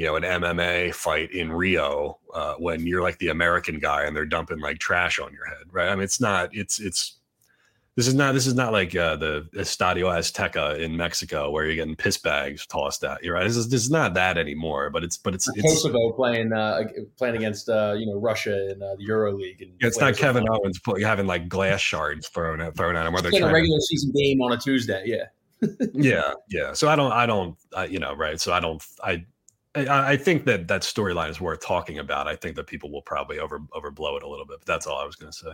you 0.00 0.06
know 0.06 0.16
an 0.16 0.22
MMA 0.22 0.94
fight 0.94 1.30
in 1.30 1.52
Rio 1.52 2.18
uh, 2.32 2.54
when 2.54 2.86
you're 2.86 3.02
like 3.02 3.18
the 3.18 3.28
American 3.28 3.78
guy 3.78 4.04
and 4.04 4.16
they're 4.16 4.24
dumping 4.24 4.58
like 4.58 4.78
trash 4.78 5.18
on 5.18 5.30
your 5.34 5.44
head, 5.44 5.66
right? 5.70 5.90
I 5.90 5.94
mean 5.94 6.04
it's 6.04 6.22
not 6.22 6.48
it's 6.54 6.80
it's 6.80 7.18
this 7.96 8.08
is 8.08 8.14
not 8.14 8.32
this 8.32 8.46
is 8.46 8.54
not 8.54 8.72
like 8.72 8.96
uh, 8.96 9.16
the 9.16 9.46
Estadio 9.52 10.06
Azteca 10.06 10.78
in 10.78 10.96
Mexico 10.96 11.50
where 11.50 11.66
you're 11.66 11.74
getting 11.74 11.96
piss 11.96 12.16
bags 12.16 12.64
tossed 12.66 13.04
at 13.04 13.22
you, 13.22 13.30
right? 13.30 13.44
This 13.44 13.58
is, 13.58 13.68
this 13.68 13.82
is 13.82 13.90
not 13.90 14.14
that 14.14 14.38
anymore. 14.38 14.88
But 14.88 15.04
it's 15.04 15.18
but 15.18 15.34
it's, 15.34 15.46
it's 15.54 15.60
Kosovo 15.60 16.12
playing 16.12 16.54
uh, 16.54 16.84
playing 17.18 17.36
against 17.36 17.68
uh, 17.68 17.94
you 17.98 18.06
know 18.06 18.18
Russia 18.18 18.70
in 18.70 18.82
uh, 18.82 18.94
the 18.96 19.04
Euro 19.04 19.32
League. 19.32 19.60
And 19.60 19.72
yeah, 19.82 19.88
it's 19.88 20.00
not 20.00 20.16
Kevin 20.16 20.48
Owens 20.48 20.80
having 21.02 21.26
like 21.26 21.46
glass 21.46 21.82
shards 21.82 22.26
thrown 22.28 22.62
at 22.62 22.74
thrown 22.74 22.96
at 22.96 23.06
him. 23.06 23.12
Where 23.12 23.20
they're 23.20 23.46
a 23.46 23.52
regular 23.52 23.80
season 23.80 24.12
game 24.12 24.40
on 24.40 24.52
a 24.52 24.56
Tuesday. 24.56 25.02
Yeah. 25.04 25.24
yeah, 25.92 26.32
yeah. 26.48 26.72
So 26.72 26.88
I 26.88 26.96
don't, 26.96 27.12
I 27.12 27.26
don't, 27.26 27.54
I, 27.76 27.84
you 27.84 27.98
know, 27.98 28.14
right. 28.14 28.40
So 28.40 28.50
I 28.50 28.60
don't, 28.60 28.82
I, 29.04 29.26
I, 29.74 30.12
I 30.12 30.16
think 30.16 30.44
that 30.46 30.68
that 30.68 30.82
storyline 30.82 31.30
is 31.30 31.40
worth 31.40 31.60
talking 31.60 31.98
about. 31.98 32.26
I 32.26 32.36
think 32.36 32.56
that 32.56 32.66
people 32.66 32.90
will 32.90 33.02
probably 33.02 33.38
over 33.38 33.60
overblow 33.72 34.16
it 34.16 34.22
a 34.22 34.28
little 34.28 34.46
bit, 34.46 34.58
but 34.60 34.66
that's 34.66 34.86
all 34.86 34.98
I 34.98 35.04
was 35.04 35.16
going 35.16 35.32
to 35.32 35.38
say. 35.38 35.52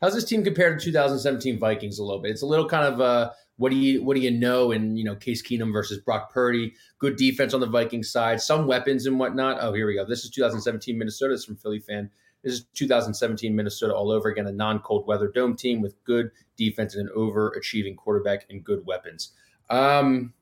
How's 0.00 0.14
this 0.14 0.24
team 0.24 0.44
compared 0.44 0.78
to 0.80 0.84
2017 0.84 1.58
Vikings 1.58 1.98
a 1.98 2.04
little 2.04 2.20
bit? 2.20 2.32
It's 2.32 2.42
a 2.42 2.46
little 2.46 2.68
kind 2.68 2.92
of 2.92 3.00
uh, 3.00 3.30
what 3.56 3.70
do 3.70 3.76
you 3.76 4.02
what 4.04 4.14
do 4.16 4.22
you 4.22 4.30
know 4.30 4.72
in 4.72 4.96
you 4.96 5.04
know 5.04 5.16
Case 5.16 5.42
Keenum 5.42 5.72
versus 5.72 5.98
Brock 5.98 6.32
Purdy? 6.32 6.74
Good 6.98 7.16
defense 7.16 7.54
on 7.54 7.60
the 7.60 7.66
Vikings 7.66 8.10
side, 8.10 8.40
some 8.40 8.66
weapons 8.66 9.06
and 9.06 9.18
whatnot. 9.18 9.58
Oh, 9.60 9.72
here 9.72 9.86
we 9.86 9.94
go. 9.94 10.04
This 10.04 10.24
is 10.24 10.30
2017 10.30 10.96
Minnesota. 10.96 11.32
This 11.32 11.40
is 11.40 11.46
from 11.46 11.56
Philly 11.56 11.80
fan. 11.80 12.10
This 12.42 12.54
is 12.54 12.64
2017 12.74 13.56
Minnesota 13.56 13.94
all 13.94 14.10
over 14.10 14.28
again. 14.28 14.46
A 14.46 14.52
non-cold 14.52 15.06
weather 15.06 15.28
dome 15.28 15.56
team 15.56 15.80
with 15.80 16.02
good 16.04 16.30
defense 16.56 16.94
and 16.94 17.08
an 17.08 17.14
overachieving 17.16 17.96
quarterback 17.96 18.46
and 18.50 18.62
good 18.62 18.86
weapons. 18.86 19.32
Um, 19.68 20.32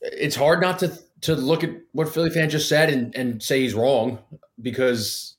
it's 0.00 0.36
hard 0.36 0.60
not 0.60 0.78
to 0.80 0.96
to 1.22 1.34
look 1.34 1.64
at 1.64 1.70
what 1.92 2.08
Philly 2.12 2.30
fan 2.30 2.50
just 2.50 2.68
said 2.68 2.90
and, 2.90 3.14
and 3.14 3.42
say 3.42 3.60
he's 3.60 3.74
wrong 3.74 4.18
because 4.60 5.36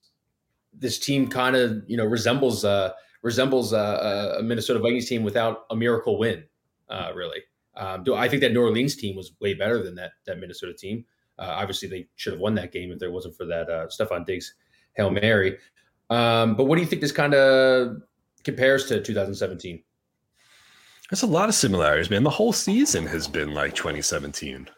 this 0.73 0.99
team 0.99 1.27
kind 1.27 1.55
of 1.55 1.83
you 1.87 1.97
know 1.97 2.05
resembles 2.05 2.65
uh, 2.65 2.91
resembles 3.21 3.73
uh, 3.73 4.37
a 4.39 4.43
Minnesota 4.43 4.79
Vikings 4.79 5.07
team 5.07 5.23
without 5.23 5.65
a 5.69 5.75
miracle 5.75 6.17
win. 6.17 6.43
Uh, 6.89 7.11
really, 7.15 7.41
um, 7.75 8.03
do 8.03 8.15
I 8.15 8.29
think 8.29 8.41
that 8.41 8.53
New 8.53 8.61
Orleans 8.61 8.95
team 8.95 9.15
was 9.15 9.33
way 9.41 9.53
better 9.53 9.83
than 9.83 9.95
that 9.95 10.11
that 10.25 10.39
Minnesota 10.39 10.73
team? 10.73 11.05
Uh, 11.39 11.53
obviously, 11.55 11.87
they 11.87 12.07
should 12.15 12.33
have 12.33 12.39
won 12.39 12.55
that 12.55 12.71
game 12.71 12.91
if 12.91 12.99
there 12.99 13.11
wasn't 13.11 13.35
for 13.35 13.45
that 13.45 13.69
uh, 13.69 13.87
Stefon 13.87 14.25
Diggs 14.25 14.55
hail 14.93 15.09
mary. 15.11 15.57
Um, 16.09 16.55
but 16.55 16.65
what 16.65 16.75
do 16.75 16.81
you 16.81 16.87
think 16.87 17.01
this 17.01 17.11
kind 17.11 17.33
of 17.33 17.97
compares 18.43 18.85
to 18.87 19.01
2017? 19.01 19.83
There's 21.09 21.23
a 21.23 21.27
lot 21.27 21.47
of 21.47 21.55
similarities, 21.55 22.09
man. 22.09 22.23
The 22.23 22.29
whole 22.29 22.53
season 22.53 23.05
has 23.07 23.27
been 23.27 23.53
like 23.53 23.75
2017. 23.75 24.69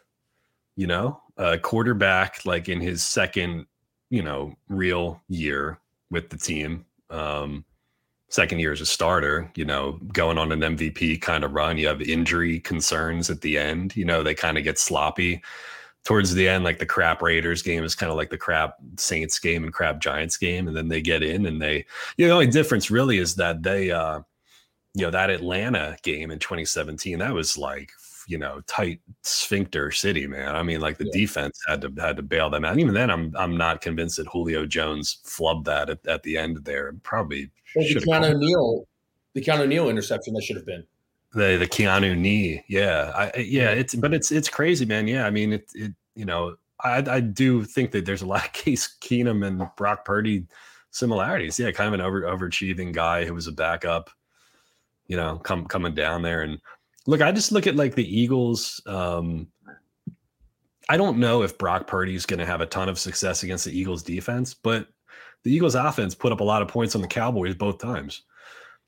You 0.80 0.86
know, 0.86 1.20
a 1.36 1.58
quarterback 1.58 2.46
like 2.46 2.70
in 2.70 2.80
his 2.80 3.02
second, 3.02 3.66
you 4.08 4.22
know, 4.22 4.54
real 4.70 5.20
year 5.28 5.78
with 6.10 6.30
the 6.30 6.38
team. 6.38 6.86
Um, 7.10 7.66
second 8.30 8.60
year 8.60 8.72
as 8.72 8.80
a 8.80 8.86
starter, 8.86 9.52
you 9.56 9.66
know, 9.66 10.00
going 10.14 10.38
on 10.38 10.52
an 10.52 10.60
MVP 10.60 11.20
kind 11.20 11.44
of 11.44 11.52
run. 11.52 11.76
You 11.76 11.88
have 11.88 12.00
injury 12.00 12.60
concerns 12.60 13.28
at 13.28 13.42
the 13.42 13.58
end. 13.58 13.94
You 13.94 14.06
know, 14.06 14.22
they 14.22 14.34
kind 14.34 14.56
of 14.56 14.64
get 14.64 14.78
sloppy 14.78 15.42
towards 16.04 16.32
the 16.32 16.48
end. 16.48 16.64
Like 16.64 16.78
the 16.78 16.86
crap 16.86 17.20
Raiders 17.20 17.60
game 17.60 17.84
is 17.84 17.94
kind 17.94 18.10
of 18.10 18.16
like 18.16 18.30
the 18.30 18.38
crap 18.38 18.76
Saints 18.96 19.38
game 19.38 19.64
and 19.64 19.74
crap 19.74 20.00
Giants 20.00 20.38
game. 20.38 20.66
And 20.66 20.74
then 20.74 20.88
they 20.88 21.02
get 21.02 21.22
in 21.22 21.44
and 21.44 21.60
they, 21.60 21.84
you 22.16 22.24
know, 22.24 22.28
the 22.28 22.34
only 22.34 22.46
difference 22.46 22.90
really 22.90 23.18
is 23.18 23.34
that 23.34 23.62
they, 23.62 23.90
uh, 23.90 24.20
you 24.94 25.02
know, 25.02 25.10
that 25.10 25.28
Atlanta 25.28 25.98
game 26.02 26.30
in 26.30 26.38
2017, 26.38 27.18
that 27.18 27.34
was 27.34 27.58
like 27.58 27.92
you 28.30 28.38
know 28.38 28.60
tight 28.66 29.00
sphincter 29.22 29.90
city, 29.90 30.26
man. 30.26 30.54
I 30.54 30.62
mean, 30.62 30.80
like 30.80 30.98
the 30.98 31.06
yeah. 31.06 31.20
defense 31.20 31.58
had 31.68 31.80
to 31.82 31.92
had 31.98 32.16
to 32.16 32.22
bail 32.22 32.48
them 32.48 32.64
out. 32.64 32.72
And 32.72 32.80
even 32.80 32.94
then, 32.94 33.10
I'm 33.10 33.34
I'm 33.36 33.56
not 33.56 33.80
convinced 33.80 34.16
that 34.18 34.28
Julio 34.28 34.66
Jones 34.66 35.18
flubbed 35.26 35.64
that 35.64 35.90
at, 35.90 36.06
at 36.06 36.22
the 36.22 36.38
end 36.38 36.64
there. 36.64 36.92
Probably 37.02 37.50
well, 37.74 37.86
the 37.86 38.00
Keanu 38.00 38.38
Neal, 38.38 38.86
the 39.34 39.42
Keanu 39.42 39.66
Neal 39.66 39.88
interception 39.88 40.34
that 40.34 40.44
should 40.44 40.56
have 40.56 40.66
been 40.66 40.84
the 41.32 41.56
the 41.56 41.66
Keanu 41.66 42.16
knee. 42.16 42.64
Yeah, 42.68 43.12
I, 43.14 43.38
yeah. 43.40 43.70
It's 43.70 43.94
but 43.94 44.14
it's 44.14 44.30
it's 44.30 44.48
crazy, 44.48 44.84
man. 44.84 45.06
Yeah, 45.06 45.26
I 45.26 45.30
mean 45.30 45.52
it 45.52 45.70
it 45.74 45.92
you 46.14 46.24
know 46.24 46.56
I 46.82 46.98
I 46.98 47.20
do 47.20 47.64
think 47.64 47.92
that 47.92 48.04
there's 48.06 48.22
a 48.22 48.26
lot 48.26 48.46
of 48.46 48.52
Case 48.52 48.96
Keenum 49.00 49.46
and 49.46 49.68
Brock 49.76 50.04
Purdy 50.04 50.46
similarities. 50.90 51.58
Yeah, 51.58 51.70
kind 51.72 51.88
of 51.88 51.94
an 51.94 52.00
over 52.00 52.22
overachieving 52.22 52.92
guy 52.92 53.24
who 53.24 53.34
was 53.34 53.46
a 53.46 53.52
backup. 53.52 54.10
You 55.06 55.16
know, 55.16 55.38
come 55.38 55.66
coming 55.66 55.94
down 55.94 56.22
there 56.22 56.42
and 56.42 56.60
Look, 57.10 57.22
I 57.22 57.32
just 57.32 57.50
look 57.50 57.66
at 57.66 57.74
like 57.74 57.96
the 57.96 58.20
Eagles. 58.20 58.80
Um, 58.86 59.48
I 60.88 60.96
don't 60.96 61.18
know 61.18 61.42
if 61.42 61.58
Brock 61.58 61.88
Purdy 61.88 62.14
is 62.14 62.24
going 62.24 62.38
to 62.38 62.46
have 62.46 62.60
a 62.60 62.66
ton 62.66 62.88
of 62.88 63.00
success 63.00 63.42
against 63.42 63.64
the 63.64 63.76
Eagles 63.76 64.04
defense, 64.04 64.54
but 64.54 64.86
the 65.42 65.52
Eagles 65.52 65.74
offense 65.74 66.14
put 66.14 66.30
up 66.30 66.38
a 66.38 66.44
lot 66.44 66.62
of 66.62 66.68
points 66.68 66.94
on 66.94 67.00
the 67.00 67.08
Cowboys 67.08 67.56
both 67.56 67.78
times. 67.78 68.22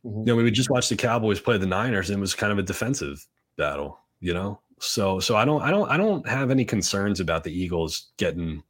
Mm-hmm. 0.04 0.20
You 0.20 0.24
know, 0.26 0.37
we 0.37 0.44
would 0.44 0.54
just 0.54 0.70
watch 0.70 0.88
the 0.88 0.94
Cowboys 0.94 1.40
play 1.40 1.58
the 1.58 1.66
Niners 1.66 2.11
and 2.11 2.18
it 2.18 2.20
was 2.20 2.32
kind 2.32 2.52
of 2.52 2.61
a 2.61 2.62
defensive 2.62 3.26
battle, 3.56 3.98
you 4.20 4.32
know? 4.32 4.61
So 4.78 5.18
so 5.18 5.35
I 5.35 5.44
don't 5.44 5.62
I 5.62 5.72
don't 5.72 5.90
I 5.90 5.96
don't 5.96 6.28
have 6.28 6.52
any 6.52 6.64
concerns 6.64 7.18
about 7.18 7.42
the 7.42 7.52
Eagles 7.52 8.12
getting 8.18 8.62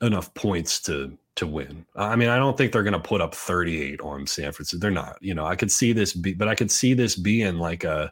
enough 0.00 0.32
points 0.32 0.80
to 0.84 1.18
to 1.34 1.46
win. 1.46 1.84
I 1.96 2.16
mean, 2.16 2.30
I 2.30 2.36
don't 2.36 2.56
think 2.56 2.72
they're 2.72 2.82
going 2.82 2.94
to 2.94 2.98
put 2.98 3.20
up 3.20 3.34
38 3.34 4.00
on 4.00 4.26
San 4.26 4.52
Francisco. 4.52 4.80
They're 4.80 4.90
not. 4.90 5.18
You 5.20 5.34
know, 5.34 5.44
I 5.44 5.54
could 5.54 5.70
see 5.70 5.92
this 5.92 6.14
be, 6.14 6.32
but 6.32 6.48
I 6.48 6.54
could 6.54 6.70
see 6.70 6.94
this 6.94 7.14
being 7.14 7.58
like 7.58 7.84
a 7.84 8.10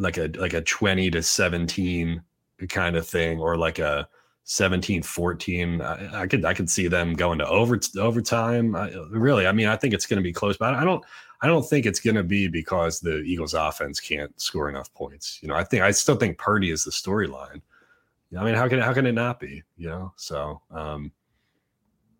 like 0.00 0.16
a 0.16 0.28
like 0.38 0.54
a 0.54 0.62
20 0.62 1.10
to 1.10 1.22
17 1.22 2.22
kind 2.68 2.96
of 2.96 3.06
thing 3.06 3.38
or 3.38 3.56
like 3.56 3.78
a 3.78 4.08
17 4.44 5.02
14 5.02 5.80
I, 5.80 6.22
I 6.22 6.26
could 6.26 6.44
i 6.44 6.54
could 6.54 6.70
see 6.70 6.88
them 6.88 7.14
going 7.14 7.38
to 7.38 7.46
over 7.46 7.78
overtime. 7.98 8.74
I, 8.74 8.90
really 9.10 9.46
i 9.46 9.52
mean 9.52 9.68
i 9.68 9.76
think 9.76 9.94
it's 9.94 10.06
going 10.06 10.18
to 10.18 10.22
be 10.22 10.32
close 10.32 10.56
but 10.56 10.74
i 10.74 10.84
don't 10.84 11.04
i 11.42 11.46
don't 11.46 11.68
think 11.68 11.86
it's 11.86 12.00
going 12.00 12.16
to 12.16 12.24
be 12.24 12.48
because 12.48 13.00
the 13.00 13.18
eagles 13.18 13.54
offense 13.54 14.00
can't 14.00 14.38
score 14.40 14.68
enough 14.68 14.92
points 14.94 15.38
you 15.42 15.48
know? 15.48 15.54
I 15.54 15.64
think 15.64 15.82
i 15.82 15.90
still 15.90 16.16
think 16.16 16.38
purdy 16.38 16.70
is 16.70 16.84
the 16.84 16.90
storyline. 16.90 17.60
I 18.36 18.44
mean 18.44 18.54
how 18.54 18.68
can 18.68 18.80
how 18.80 18.94
can 18.94 19.06
it 19.06 19.12
not 19.12 19.38
be 19.38 19.62
you 19.76 19.88
know? 19.88 20.12
So 20.16 20.62
um 20.70 21.12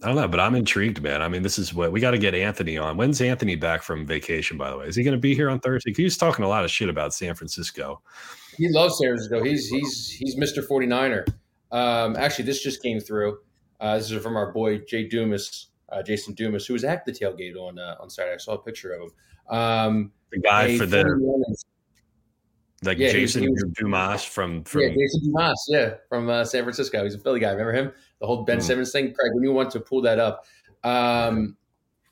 I 0.03 0.07
don't 0.07 0.17
know, 0.17 0.29
but 0.29 0.41
I'm 0.41 0.55
intrigued, 0.55 1.03
man. 1.03 1.21
I 1.21 1.29
mean, 1.29 1.43
this 1.43 1.59
is 1.59 1.75
what 1.75 1.93
we 1.93 2.01
got 2.01 2.13
to 2.13 2.19
get 2.19 2.35
Anthony 2.35 2.79
on. 2.79 2.97
When's 2.97 3.21
Anthony 3.21 3.55
back 3.55 3.83
from 3.83 4.07
vacation, 4.07 4.57
by 4.57 4.71
the 4.71 4.79
way? 4.79 4.87
Is 4.87 4.97
he 4.97 5.03
going 5.03 5.17
to 5.17 5.21
be 5.21 5.35
here 5.35 5.51
on 5.51 5.61
Thursday? 5.61 5.93
He's 5.93 6.17
talking 6.17 6.45
a 6.45 6.49
lot 6.49 6.65
of 6.65 6.71
shit 6.71 6.89
about 6.89 7.13
San 7.13 7.35
Francisco. 7.35 8.01
He 8.57 8.69
loves 8.71 8.99
San 8.99 9.09
Francisco. 9.09 9.45
He's 9.45 9.69
he's 9.69 10.11
he's 10.11 10.37
Mr. 10.37 10.67
49er. 10.67 11.29
Um, 11.71 12.17
actually, 12.17 12.47
this 12.47 12.63
just 12.63 12.83
came 12.83 12.99
through. 12.99 13.39
Uh, 13.79 13.99
this 13.99 14.11
is 14.11 14.23
from 14.23 14.37
our 14.37 14.53
boy 14.53 14.79
Jay 14.79 15.07
Dumas, 15.07 15.69
uh, 15.91 16.03
Jason 16.03 16.35
Dumas, 16.35 16.67
who 16.67 16.73
was 16.73 16.85
at 16.85 17.05
the 17.05 17.13
tailgate 17.13 17.57
on 17.57 17.79
uh, 17.79 17.97
on 18.01 18.09
Saturday. 18.09 18.35
I 18.35 18.39
saw 18.39 18.55
a 18.55 18.59
picture 18.59 18.93
of 18.93 19.03
him. 19.03 19.11
Um, 19.57 20.13
the 20.31 20.41
guy 20.41 20.79
for 20.79 20.87
the 20.87 21.05
like 22.83 22.99
yeah, 22.99 23.13
Jason 23.13 23.43
he, 23.43 23.49
was, 23.49 23.65
Dumas 23.75 24.25
from, 24.25 24.65
from 24.65 24.83
yeah 24.83 24.89
Jason 24.89 25.33
Dumas 25.33 25.67
yeah 25.69 25.95
from 26.09 26.31
uh, 26.31 26.45
San 26.45 26.63
Francisco. 26.63 27.05
He's 27.05 27.15
a 27.15 27.19
Philly 27.19 27.41
guy. 27.41 27.51
Remember 27.51 27.73
him? 27.73 27.93
The 28.21 28.27
whole 28.27 28.45
Ben 28.45 28.59
mm. 28.59 28.63
Simmons 28.63 28.93
thing. 28.93 29.13
Craig, 29.15 29.33
when 29.35 29.43
you 29.43 29.53
want 29.53 29.71
to 29.71 29.81
pull 29.81 30.03
that 30.03 30.19
up, 30.19 30.45
um, 30.85 31.57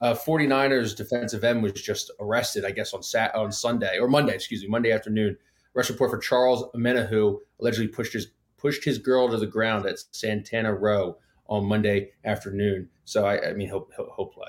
uh, 0.00 0.14
49ers 0.14 0.96
defensive 0.96 1.44
end 1.44 1.62
was 1.62 1.72
just 1.72 2.10
arrested. 2.20 2.64
I 2.64 2.70
guess 2.70 2.94
on 2.94 3.02
Sat 3.02 3.34
on 3.34 3.52
Sunday 3.52 3.98
or 3.98 4.08
Monday, 4.08 4.34
excuse 4.34 4.62
me, 4.62 4.68
Monday 4.68 4.92
afternoon. 4.92 5.36
Rush 5.74 5.90
report 5.90 6.10
for 6.10 6.18
Charles 6.18 6.64
Omenihu 6.74 7.38
allegedly 7.60 7.88
pushed 7.88 8.12
his 8.12 8.28
pushed 8.56 8.84
his 8.84 8.98
girl 8.98 9.28
to 9.28 9.36
the 9.36 9.46
ground 9.46 9.86
at 9.86 9.98
Santana 10.12 10.74
Row 10.74 11.18
on 11.46 11.64
Monday 11.64 12.10
afternoon. 12.24 12.88
So 13.04 13.24
I, 13.24 13.50
I 13.50 13.52
mean, 13.52 13.68
he'll, 13.68 13.88
he'll, 13.96 14.12
he'll 14.16 14.26
play. 14.26 14.48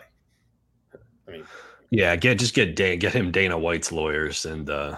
I 1.28 1.32
mean, 1.32 1.44
yeah, 1.92 2.16
get 2.16 2.40
just 2.40 2.56
get 2.56 2.76
Dan, 2.76 2.98
get 2.98 3.14
him 3.14 3.32
Dana 3.32 3.58
White's 3.58 3.92
lawyers 3.92 4.46
and. 4.46 4.70
uh 4.70 4.98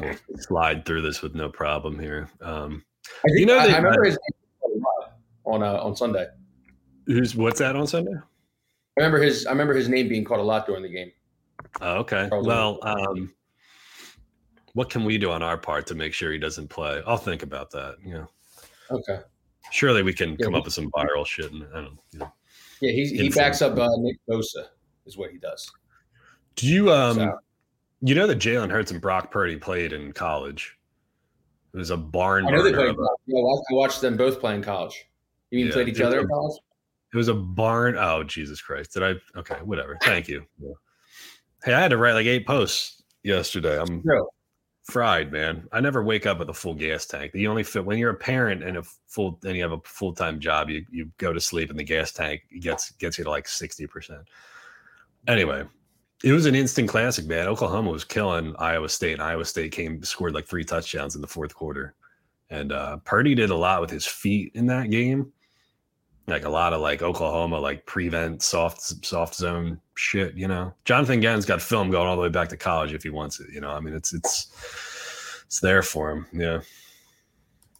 we'll 0.00 0.16
slide 0.38 0.84
through 0.84 1.02
this 1.02 1.22
with 1.22 1.34
no 1.34 1.48
problem 1.48 1.98
here. 1.98 2.28
Um, 2.40 2.84
you 3.26 3.46
know, 3.46 3.58
I, 3.58 3.64
I 3.64 3.76
remember 3.76 4.04
his 4.04 4.18
on 5.46 5.62
uh, 5.62 5.74
on 5.82 5.96
Sunday. 5.96 6.26
Who's 7.06 7.34
what's 7.36 7.58
that 7.60 7.76
on 7.76 7.86
Sunday? 7.86 8.12
I 8.14 8.20
remember 9.00 9.18
his 9.22 9.46
I 9.46 9.50
remember 9.52 9.74
his 9.74 9.88
name 9.88 10.08
being 10.08 10.24
called 10.24 10.40
a 10.40 10.44
lot 10.44 10.66
during 10.66 10.82
the 10.82 10.88
game. 10.88 11.12
Oh, 11.80 11.96
okay. 11.98 12.26
Probably. 12.28 12.48
Well, 12.48 12.78
um, 12.82 13.32
what 14.74 14.90
can 14.90 15.04
we 15.04 15.18
do 15.18 15.30
on 15.30 15.42
our 15.42 15.56
part 15.56 15.86
to 15.88 15.94
make 15.94 16.12
sure 16.12 16.32
he 16.32 16.38
doesn't 16.38 16.68
play? 16.68 17.02
I'll 17.06 17.16
think 17.16 17.42
about 17.42 17.70
that. 17.70 17.96
You 18.04 18.14
know, 18.14 18.26
Okay. 18.90 19.20
surely 19.70 20.02
we 20.02 20.12
can 20.12 20.30
Yeah, 20.32 20.44
come 20.44 20.52
we- 20.52 20.58
up 20.58 20.64
with 20.64 20.74
some 20.74 20.90
viral 20.90 21.26
shit. 21.26 21.50
And 21.52 21.64
I 21.74 21.80
don't. 21.82 21.98
You 22.12 22.18
know. 22.20 22.32
Yeah, 22.80 22.92
he 22.92 23.06
he 23.16 23.28
backs 23.30 23.62
up 23.62 23.76
uh, 23.78 23.88
Nick 23.98 24.16
Bosa 24.28 24.66
is 25.06 25.16
what 25.16 25.30
he 25.30 25.38
does. 25.38 25.70
Do 26.56 26.66
you 26.66 26.90
um, 26.92 27.16
So- 27.16 27.38
you 28.02 28.14
know 28.14 28.26
that 28.26 28.38
Jalen 28.38 28.70
Hurts 28.70 28.90
and 28.90 29.00
Brock 29.00 29.30
Purdy 29.30 29.56
played 29.56 29.92
in 29.92 30.12
college? 30.12 30.76
It 31.72 31.78
was 31.78 31.90
a 31.90 31.96
barn 31.96 32.46
I 32.46 32.50
know 32.50 32.62
they 32.62 32.72
played. 32.72 32.90
a- 32.94 33.08
Yeah, 33.26 33.38
I 33.40 33.74
watched 33.74 34.00
them 34.00 34.16
both 34.16 34.40
play 34.40 34.54
in 34.54 34.62
college. 34.62 35.05
You 35.50 35.58
mean 35.58 35.66
Yeah, 35.68 35.72
played 35.72 35.88
each 35.88 36.00
other 36.00 36.20
in 36.20 36.28
college? 36.28 36.58
It 37.12 37.16
was 37.16 37.28
a 37.28 37.34
barn. 37.34 37.96
Oh 37.96 38.24
Jesus 38.24 38.60
Christ! 38.60 38.92
Did 38.94 39.02
I? 39.02 39.38
Okay, 39.38 39.56
whatever. 39.64 39.96
Thank 40.02 40.28
you. 40.28 40.44
Hey, 41.64 41.72
I 41.72 41.80
had 41.80 41.88
to 41.88 41.96
write 41.96 42.12
like 42.12 42.26
eight 42.26 42.46
posts 42.46 43.02
yesterday. 43.22 43.80
I'm 43.80 44.02
True. 44.02 44.28
fried, 44.84 45.32
man. 45.32 45.66
I 45.72 45.80
never 45.80 46.02
wake 46.02 46.26
up 46.26 46.38
with 46.38 46.50
a 46.50 46.54
full 46.54 46.74
gas 46.74 47.06
tank. 47.06 47.32
You 47.34 47.48
only 47.48 47.62
fit 47.62 47.84
when 47.84 47.98
you're 47.98 48.10
a 48.10 48.14
parent 48.14 48.62
and 48.62 48.76
a 48.76 48.82
full 49.08 49.38
and 49.44 49.56
you 49.56 49.62
have 49.62 49.72
a 49.72 49.80
full 49.84 50.12
time 50.12 50.40
job. 50.40 50.68
You 50.68 50.84
you 50.90 51.10
go 51.18 51.32
to 51.32 51.40
sleep 51.40 51.70
and 51.70 51.78
the 51.78 51.84
gas 51.84 52.12
tank 52.12 52.42
gets 52.60 52.90
gets 52.92 53.18
you 53.18 53.24
to 53.24 53.30
like 53.30 53.48
sixty 53.48 53.86
percent. 53.86 54.22
Anyway, 55.28 55.64
it 56.22 56.32
was 56.32 56.46
an 56.46 56.54
instant 56.54 56.88
classic, 56.88 57.26
man. 57.26 57.46
Oklahoma 57.46 57.90
was 57.90 58.04
killing 58.04 58.54
Iowa 58.58 58.88
State, 58.88 59.14
and 59.14 59.22
Iowa 59.22 59.44
State 59.44 59.72
came 59.72 60.02
scored 60.02 60.34
like 60.34 60.46
three 60.46 60.64
touchdowns 60.64 61.14
in 61.14 61.20
the 61.20 61.26
fourth 61.26 61.54
quarter. 61.54 61.94
And 62.50 62.72
uh, 62.72 62.98
Purdy 62.98 63.34
did 63.34 63.50
a 63.50 63.56
lot 63.56 63.80
with 63.80 63.90
his 63.90 64.06
feet 64.06 64.52
in 64.54 64.66
that 64.66 64.90
game, 64.90 65.32
like 66.26 66.44
a 66.44 66.48
lot 66.48 66.72
of 66.72 66.80
like 66.80 67.02
Oklahoma 67.02 67.58
like 67.58 67.86
prevent 67.86 68.42
soft 68.42 68.80
soft 69.04 69.34
zone 69.34 69.80
shit. 69.96 70.34
You 70.34 70.48
know, 70.48 70.72
Jonathan 70.84 71.20
Gannon's 71.20 71.46
got 71.46 71.60
film 71.60 71.90
going 71.90 72.06
all 72.06 72.16
the 72.16 72.22
way 72.22 72.28
back 72.28 72.48
to 72.50 72.56
college 72.56 72.92
if 72.92 73.02
he 73.02 73.10
wants 73.10 73.40
it. 73.40 73.48
You 73.52 73.60
know, 73.60 73.70
I 73.70 73.80
mean, 73.80 73.94
it's 73.94 74.14
it's 74.14 75.42
it's 75.44 75.60
there 75.60 75.82
for 75.82 76.10
him. 76.10 76.26
Yeah, 76.32 76.60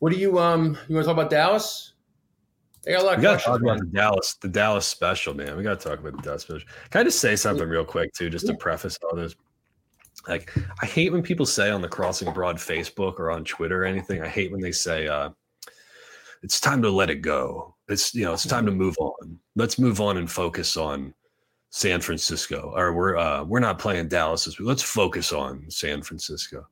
What 0.01 0.13
do 0.13 0.19
you 0.19 0.39
um? 0.39 0.77
You 0.89 0.97
want 0.97 1.05
to 1.05 1.13
talk 1.13 1.19
about 1.19 1.31
Dallas? 1.31 1.93
They 2.83 2.93
got 2.93 3.03
a 3.03 3.05
lot 3.05 3.15
of 3.15 3.19
we 3.19 3.23
got 3.23 3.39
to 3.39 3.45
talk 3.45 3.61
about 3.61 3.79
the 3.81 3.87
Dallas 3.87 4.35
the 4.41 4.49
Dallas 4.49 4.87
special, 4.87 5.35
man. 5.35 5.57
We 5.57 5.63
got 5.63 5.81
to 5.81 5.89
talk 5.89 5.99
about 5.99 6.17
the 6.17 6.23
Dallas 6.23 6.43
special. 6.43 6.69
Can 6.91 7.01
I 7.01 7.05
just 7.05 7.21
say 7.21 7.35
something 7.37 7.69
real 7.69 7.85
quick 7.85 8.13
too, 8.15 8.31
just 8.31 8.47
to 8.47 8.55
preface 8.55 8.99
all 9.03 9.17
this? 9.17 9.35
Like, 10.29 10.53
I 10.83 10.87
hate 10.87 11.13
when 11.13 11.23
people 11.23 11.47
say 11.47 11.71
on 11.71 11.83
the 11.83 11.89
Crossing 11.89 12.33
Broad 12.33 12.57
Facebook 12.57 13.19
or 13.19 13.31
on 13.31 13.45
Twitter 13.45 13.83
or 13.83 13.87
anything. 13.87 14.23
I 14.23 14.29
hate 14.29 14.51
when 14.51 14.61
they 14.61 14.73
say, 14.73 15.07
uh, 15.07 15.31
"It's 16.43 16.61
time 16.61 16.83
to 16.83 16.91
let 16.91 17.11
it 17.11 17.23
go." 17.23 17.75
It's 17.89 18.15
you 18.15 18.25
know, 18.25 18.33
it's 18.33 18.47
time 18.47 18.67
to 18.67 18.73
move 18.73 18.97
on. 18.99 19.39
Let's 19.55 19.79
move 19.79 20.01
on 20.01 20.17
and 20.17 20.31
focus 20.31 20.77
on 20.77 21.15
San 21.71 22.01
Francisco. 22.01 22.73
Or 22.75 22.93
we're 22.93 23.17
uh, 23.17 23.45
we're 23.45 23.61
not 23.61 23.79
playing 23.79 24.09
Dallas 24.09 24.45
this 24.45 24.59
week. 24.59 24.69
Let's 24.69 24.83
focus 24.83 25.33
on 25.33 25.71
San 25.71 26.03
Francisco. 26.03 26.67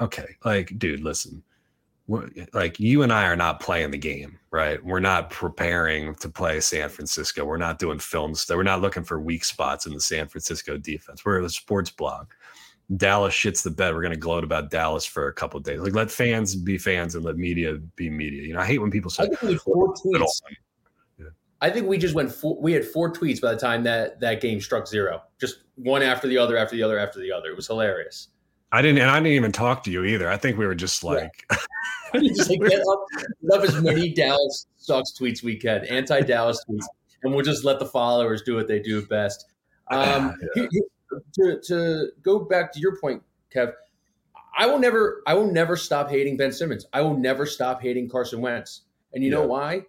Okay, 0.00 0.36
like, 0.44 0.78
dude, 0.78 1.00
listen. 1.00 1.42
We're, 2.06 2.28
like 2.52 2.80
you 2.80 3.02
and 3.02 3.12
I 3.12 3.26
are 3.26 3.36
not 3.36 3.60
playing 3.60 3.92
the 3.92 3.98
game, 3.98 4.40
right? 4.50 4.84
We're 4.84 4.98
not 4.98 5.30
preparing 5.30 6.16
to 6.16 6.28
play 6.28 6.58
San 6.58 6.88
Francisco. 6.88 7.44
We're 7.44 7.56
not 7.56 7.78
doing 7.78 8.00
films. 8.00 8.44
We're 8.48 8.64
not 8.64 8.80
looking 8.80 9.04
for 9.04 9.20
weak 9.20 9.44
spots 9.44 9.86
in 9.86 9.94
the 9.94 10.00
San 10.00 10.26
Francisco 10.26 10.76
defense. 10.76 11.24
We're 11.24 11.40
a 11.40 11.48
sports 11.48 11.90
blog. 11.90 12.26
Dallas 12.96 13.32
shits 13.34 13.62
the 13.62 13.70
bed. 13.70 13.94
We're 13.94 14.02
going 14.02 14.12
to 14.14 14.18
gloat 14.18 14.42
about 14.44 14.70
Dallas 14.70 15.04
for 15.06 15.28
a 15.28 15.32
couple 15.32 15.58
of 15.58 15.64
days. 15.64 15.80
Like 15.80 15.94
let 15.94 16.10
fans 16.10 16.56
be 16.56 16.76
fans 16.78 17.14
and 17.14 17.24
let 17.24 17.36
media 17.36 17.74
be 17.96 18.10
media. 18.10 18.42
You 18.42 18.54
know, 18.54 18.60
I 18.60 18.66
hate 18.66 18.78
when 18.78 18.90
people 18.90 19.10
I 19.18 19.24
say 19.24 19.28
think 19.28 19.42
we 19.42 19.56
four 19.58 19.94
tweets. 19.94 20.40
I 21.62 21.68
think 21.70 21.86
we 21.88 21.98
just 21.98 22.14
went. 22.14 22.32
Four, 22.32 22.58
we 22.60 22.72
had 22.72 22.84
four 22.86 23.12
tweets 23.12 23.40
by 23.40 23.52
the 23.52 23.60
time 23.60 23.84
that 23.84 24.18
that 24.20 24.40
game 24.40 24.60
struck 24.60 24.86
zero. 24.88 25.22
Just 25.38 25.58
one 25.76 26.02
after 26.02 26.26
the 26.26 26.38
other, 26.38 26.56
after 26.56 26.74
the 26.74 26.82
other, 26.82 26.98
after 26.98 27.20
the 27.20 27.30
other. 27.30 27.50
It 27.50 27.56
was 27.56 27.66
hilarious. 27.66 28.28
I 28.72 28.82
didn't, 28.82 28.98
and 28.98 29.10
I 29.10 29.18
didn't 29.18 29.32
even 29.32 29.52
talk 29.52 29.82
to 29.84 29.90
you 29.90 30.04
either. 30.04 30.30
I 30.30 30.36
think 30.36 30.56
we 30.56 30.66
were 30.66 30.74
just 30.76 31.02
Yeah. 31.02 31.10
like, 31.10 31.46
just 32.22 32.48
like 32.48 32.60
get 32.60 32.80
up, 32.88 33.04
love 33.42 33.64
as 33.64 33.80
many 33.82 34.10
Dallas 34.14 34.66
sucks 34.76 35.12
tweets 35.18 35.42
we 35.42 35.56
can, 35.56 35.84
anti 35.86 36.20
Dallas 36.20 36.64
tweets, 36.68 36.86
and 37.24 37.34
we'll 37.34 37.44
just 37.44 37.64
let 37.64 37.78
the 37.78 37.86
followers 37.86 38.42
do 38.42 38.54
what 38.54 38.66
they 38.68 38.78
do 38.80 39.04
best. 39.06 39.44
Um, 39.90 40.34
Yeah. 40.56 40.66
To 41.34 41.60
to 41.66 42.08
go 42.22 42.40
back 42.40 42.72
to 42.72 42.80
your 42.80 42.96
point, 43.00 43.22
Kev, 43.54 43.72
I 44.56 44.66
will 44.66 44.78
never, 44.78 45.22
I 45.26 45.34
will 45.34 45.50
never 45.50 45.76
stop 45.76 46.10
hating 46.10 46.36
Ben 46.36 46.52
Simmons. 46.52 46.86
I 46.92 47.00
will 47.02 47.16
never 47.16 47.46
stop 47.46 47.80
hating 47.80 48.08
Carson 48.08 48.40
Wentz, 48.40 48.82
and 49.12 49.22
you 49.24 49.30
know 49.30 49.46
why? 49.46 49.82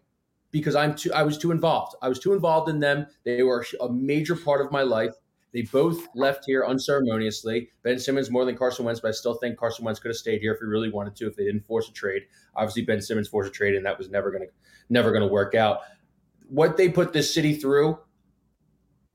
Because 0.51 0.75
I'm 0.75 0.95
too, 0.95 1.13
I 1.13 1.23
was 1.23 1.37
too 1.37 1.51
involved. 1.51 1.95
I 2.01 2.09
was 2.09 2.19
too 2.19 2.33
involved 2.33 2.69
in 2.69 2.79
them. 2.79 3.07
They 3.23 3.43
were 3.43 3.65
a 3.79 3.89
major 3.89 4.35
part 4.35 4.61
of 4.65 4.71
my 4.71 4.81
life. 4.81 5.15
They 5.53 5.63
both 5.63 6.07
left 6.15 6.45
here 6.45 6.65
unceremoniously. 6.65 7.69
Ben 7.83 7.99
Simmons 7.99 8.29
more 8.29 8.45
than 8.45 8.57
Carson 8.57 8.85
Wentz, 8.85 9.01
but 9.01 9.09
I 9.09 9.11
still 9.11 9.33
think 9.33 9.57
Carson 9.57 9.83
Wentz 9.83 9.99
could 9.99 10.09
have 10.09 10.17
stayed 10.17 10.39
here 10.39 10.53
if 10.53 10.59
he 10.59 10.65
really 10.65 10.89
wanted 10.89 11.15
to, 11.17 11.27
if 11.27 11.35
they 11.35 11.43
didn't 11.43 11.65
force 11.65 11.89
a 11.89 11.93
trade. 11.93 12.23
Obviously, 12.55 12.83
Ben 12.83 13.01
Simmons 13.01 13.27
forced 13.27 13.49
a 13.49 13.53
trade, 13.53 13.75
and 13.75 13.85
that 13.85 13.97
was 13.97 14.09
never 14.09 14.31
gonna 14.31 14.45
never 14.89 15.11
gonna 15.11 15.27
work 15.27 15.55
out. 15.55 15.79
What 16.47 16.77
they 16.77 16.89
put 16.89 17.13
this 17.13 17.33
city 17.33 17.55
through 17.55 17.99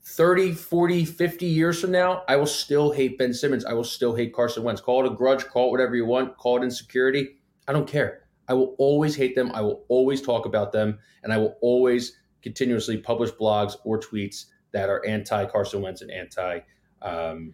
30, 0.06 0.52
40, 0.52 1.04
50 1.04 1.46
years 1.46 1.80
from 1.80 1.90
now, 1.90 2.22
I 2.28 2.36
will 2.36 2.46
still 2.46 2.92
hate 2.92 3.18
Ben 3.18 3.34
Simmons. 3.34 3.64
I 3.64 3.72
will 3.72 3.82
still 3.84 4.14
hate 4.14 4.32
Carson 4.32 4.62
Wentz. 4.62 4.80
Call 4.80 5.04
it 5.04 5.12
a 5.12 5.14
grudge, 5.14 5.44
call 5.46 5.68
it 5.68 5.70
whatever 5.72 5.96
you 5.96 6.06
want, 6.06 6.36
call 6.36 6.60
it 6.60 6.64
insecurity. 6.64 7.40
I 7.66 7.72
don't 7.72 7.88
care. 7.88 8.22
I 8.48 8.54
will 8.54 8.76
always 8.78 9.16
hate 9.16 9.34
them. 9.34 9.50
I 9.52 9.60
will 9.62 9.84
always 9.88 10.22
talk 10.22 10.46
about 10.46 10.70
them, 10.70 11.00
and 11.24 11.32
I 11.32 11.38
will 11.38 11.56
always 11.60 12.18
continuously 12.40 12.96
publish 12.96 13.30
blogs 13.32 13.74
or 13.84 13.98
tweets 13.98 14.44
that 14.70 14.88
are 14.88 15.04
anti 15.04 15.44
Carson 15.46 15.82
Wentz 15.82 16.02
and 16.02 16.12
anti 16.12 16.60
um, 17.02 17.52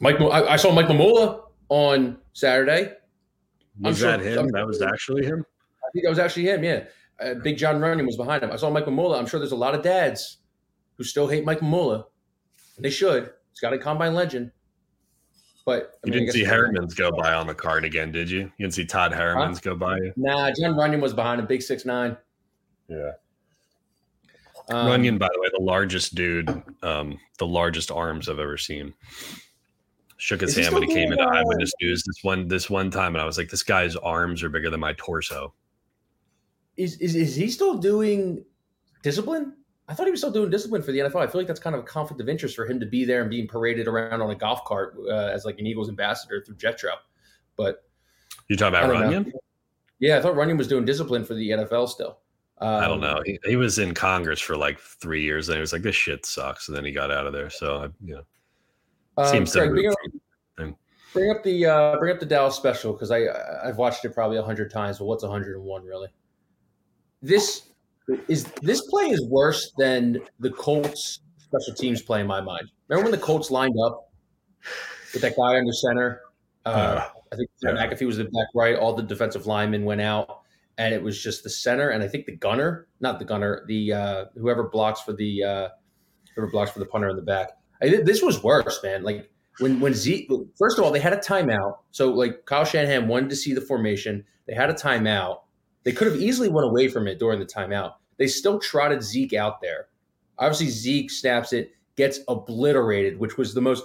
Mike. 0.00 0.18
I, 0.22 0.44
I 0.44 0.56
saw 0.56 0.72
Mike 0.72 0.86
Mamula 0.86 1.42
on 1.68 2.16
Saturday. 2.32 2.94
I'm 3.84 3.90
was 3.90 3.98
sure- 3.98 4.10
that 4.16 4.20
him? 4.20 4.38
I'm- 4.38 4.50
that 4.52 4.66
was 4.66 4.80
actually 4.80 5.26
him. 5.26 5.44
I 5.84 5.90
think 5.92 6.04
that 6.04 6.10
was 6.10 6.18
actually 6.18 6.44
him. 6.44 6.64
Yeah, 6.64 6.84
uh, 7.20 7.34
Big 7.34 7.58
Jon 7.58 7.76
Runyan 7.80 8.06
was 8.06 8.16
behind 8.16 8.42
him. 8.42 8.50
I 8.50 8.56
saw 8.56 8.70
Mike 8.70 8.86
Mamula. 8.86 9.18
I'm 9.18 9.26
sure 9.26 9.38
there's 9.38 9.52
a 9.52 9.56
lot 9.56 9.74
of 9.74 9.82
dads 9.82 10.38
who 10.98 11.04
still 11.04 11.28
hate 11.28 11.44
Mike 11.44 11.62
and 11.62 12.04
they 12.78 12.90
should. 12.90 13.30
He's 13.50 13.60
got 13.60 13.72
a 13.72 13.78
combine 13.78 14.14
legend. 14.14 14.50
But 15.64 15.98
I 16.04 16.08
You 16.08 16.12
mean, 16.12 16.20
didn't 16.24 16.34
see 16.34 16.44
Herremans 16.44 16.94
go 16.94 17.10
by 17.12 17.34
on 17.34 17.46
the 17.46 17.54
card 17.54 17.84
again, 17.84 18.10
did 18.10 18.30
you? 18.30 18.40
You 18.40 18.52
didn't 18.58 18.74
see 18.74 18.84
Todd 18.84 19.12
Herremans 19.12 19.60
go 19.60 19.74
by? 19.74 19.98
Nah, 20.16 20.50
Jon 20.50 20.74
Runyan 20.74 21.00
was 21.00 21.12
behind 21.12 21.40
him. 21.40 21.46
Big 21.46 21.62
six 21.62 21.84
nine. 21.84 22.16
Yeah. 22.88 23.12
Um, 24.70 24.86
Runyan, 24.86 25.18
by 25.18 25.28
the 25.32 25.40
way, 25.40 25.48
the 25.56 25.62
largest 25.62 26.14
dude, 26.14 26.48
um, 26.82 27.18
the 27.38 27.46
largest 27.46 27.90
arms 27.90 28.28
I've 28.28 28.38
ever 28.38 28.58
seen. 28.58 28.94
Shook 30.16 30.40
his 30.40 30.56
hand 30.56 30.74
when 30.74 30.82
he 30.82 30.92
came 30.92 31.12
into 31.12 31.22
Eyewitness 31.22 31.72
News 31.80 32.02
this 32.04 32.24
one 32.24 32.48
this 32.48 32.68
one 32.68 32.90
time, 32.90 33.14
and 33.14 33.22
I 33.22 33.24
was 33.24 33.38
like, 33.38 33.50
"This 33.50 33.62
guy's 33.62 33.94
arms 33.94 34.42
are 34.42 34.48
bigger 34.48 34.68
than 34.68 34.80
my 34.80 34.94
torso." 34.94 35.54
Is, 36.76 36.96
is 36.96 37.14
is 37.14 37.36
he 37.36 37.48
still 37.48 37.78
doing 37.78 38.44
discipline? 39.02 39.54
I 39.88 39.94
thought 39.94 40.04
he 40.06 40.10
was 40.10 40.20
still 40.20 40.30
doing 40.30 40.50
discipline 40.50 40.82
for 40.82 40.92
the 40.92 40.98
NFL. 40.98 41.16
I 41.22 41.26
feel 41.26 41.40
like 41.40 41.48
that's 41.48 41.60
kind 41.60 41.74
of 41.74 41.80
a 41.80 41.84
conflict 41.86 42.20
of 42.20 42.28
interest 42.28 42.54
for 42.54 42.66
him 42.66 42.78
to 42.80 42.86
be 42.86 43.04
there 43.06 43.22
and 43.22 43.30
being 43.30 43.48
paraded 43.48 43.88
around 43.88 44.20
on 44.20 44.30
a 44.30 44.34
golf 44.34 44.64
cart 44.64 44.96
uh, 45.08 45.12
as 45.32 45.44
like 45.46 45.58
an 45.58 45.66
Eagles 45.66 45.88
ambassador 45.88 46.42
through 46.44 46.56
Jetro. 46.56 46.90
But 47.56 47.84
You 48.48 48.56
talking 48.56 48.78
about 48.78 48.92
don't 48.92 49.10
know. 49.10 49.20
Runyan? 49.30 49.32
yeah, 49.98 50.18
I 50.18 50.20
thought 50.20 50.34
Runyan 50.34 50.58
was 50.58 50.68
doing 50.68 50.84
discipline 50.84 51.24
for 51.24 51.34
the 51.34 51.50
NFL 51.50 51.88
still. 51.88 52.18
Um, 52.60 52.68
I 52.82 52.86
don't 52.88 53.00
know. 53.00 53.22
He, 53.24 53.38
he 53.44 53.56
was 53.56 53.78
in 53.78 53.94
Congress 53.94 54.40
for 54.40 54.56
like 54.56 54.78
three 54.78 55.22
years, 55.22 55.48
and 55.48 55.54
he 55.56 55.60
was 55.60 55.72
like, 55.72 55.82
"This 55.82 55.94
shit 55.94 56.26
sucks," 56.26 56.66
and 56.68 56.76
then 56.76 56.84
he 56.84 56.90
got 56.92 57.10
out 57.12 57.26
of 57.26 57.32
there. 57.32 57.48
So, 57.50 57.76
I- 57.84 58.04
you 58.04 58.16
know, 58.16 58.22
Um, 59.16 59.26
seems 59.28 59.52
to 59.52 59.60
Craig, 59.60 59.70
root 59.70 59.94
bring, 60.56 60.70
up, 60.72 60.78
bring 61.12 61.30
up 61.30 61.42
the 61.44 61.66
uh, 61.66 61.96
bring 61.98 62.12
up 62.12 62.18
the 62.20 62.26
Dallas 62.26 62.56
special 62.56 62.92
because 62.92 63.10
I 63.12 63.26
I've 63.64 63.76
watched 63.78 64.04
it 64.04 64.10
probably 64.12 64.38
a 64.38 64.42
hundred 64.42 64.70
times. 64.72 64.98
But 64.98 65.04
what's 65.06 65.22
hundred 65.24 65.54
and 65.56 65.64
one 65.64 65.84
really? 65.84 66.08
This 67.22 67.68
is 68.28 68.44
this 68.62 68.80
play 68.90 69.06
is 69.06 69.24
worse 69.28 69.72
than 69.78 70.18
the 70.40 70.50
Colts 70.50 71.20
special 71.38 71.74
teams 71.74 72.02
play 72.02 72.20
in 72.20 72.26
my 72.26 72.40
mind. 72.40 72.70
Remember 72.88 73.10
when 73.10 73.18
the 73.18 73.24
Colts 73.24 73.50
lined 73.50 73.74
up 73.84 74.10
with 75.12 75.22
that 75.22 75.36
guy 75.36 75.58
under 75.58 75.72
center? 75.72 76.20
Uh, 76.66 76.68
Uh, 76.68 77.08
I 77.32 77.36
think 77.36 77.50
yeah. 77.62 77.70
McAfee 77.70 78.06
was 78.06 78.16
the 78.16 78.24
back 78.24 78.48
right. 78.54 78.76
All 78.76 78.94
the 78.94 79.02
defensive 79.02 79.46
linemen 79.46 79.84
went 79.84 80.00
out, 80.00 80.42
and 80.78 80.94
it 80.94 81.02
was 81.02 81.22
just 81.22 81.42
the 81.42 81.50
center. 81.50 81.90
And 81.90 82.02
I 82.02 82.08
think 82.08 82.26
the 82.26 82.36
gunner, 82.36 82.88
not 83.00 83.18
the 83.18 83.24
gunner, 83.24 83.64
the 83.66 83.92
uh, 83.92 84.24
whoever 84.36 84.64
blocks 84.68 85.00
for 85.02 85.12
the 85.12 85.44
uh, 85.44 85.68
whoever 86.34 86.50
blocks 86.50 86.70
for 86.70 86.78
the 86.78 86.86
punter 86.86 87.08
in 87.08 87.16
the 87.16 87.22
back. 87.22 87.50
I, 87.82 87.88
this 88.02 88.22
was 88.22 88.42
worse, 88.42 88.80
man. 88.82 89.02
Like 89.02 89.30
when 89.60 89.80
when 89.80 89.94
Zeke, 89.94 90.30
first 90.58 90.78
of 90.78 90.84
all, 90.84 90.90
they 90.90 91.00
had 91.00 91.12
a 91.12 91.18
timeout. 91.18 91.78
So 91.90 92.10
like 92.10 92.44
Kyle 92.46 92.64
Shanahan 92.64 93.08
wanted 93.08 93.30
to 93.30 93.36
see 93.36 93.52
the 93.52 93.60
formation. 93.60 94.24
They 94.46 94.54
had 94.54 94.70
a 94.70 94.74
timeout. 94.74 95.40
They 95.84 95.92
could 95.92 96.06
have 96.06 96.20
easily 96.20 96.48
went 96.48 96.66
away 96.66 96.88
from 96.88 97.06
it 97.06 97.18
during 97.18 97.38
the 97.38 97.46
timeout. 97.46 97.94
They 98.16 98.26
still 98.26 98.58
trotted 98.58 99.02
Zeke 99.02 99.34
out 99.34 99.60
there. 99.60 99.88
Obviously, 100.38 100.68
Zeke 100.68 101.10
snaps 101.10 101.52
it, 101.52 101.72
gets 101.96 102.20
obliterated, 102.28 103.18
which 103.18 103.36
was 103.36 103.54
the 103.54 103.60
most 103.60 103.84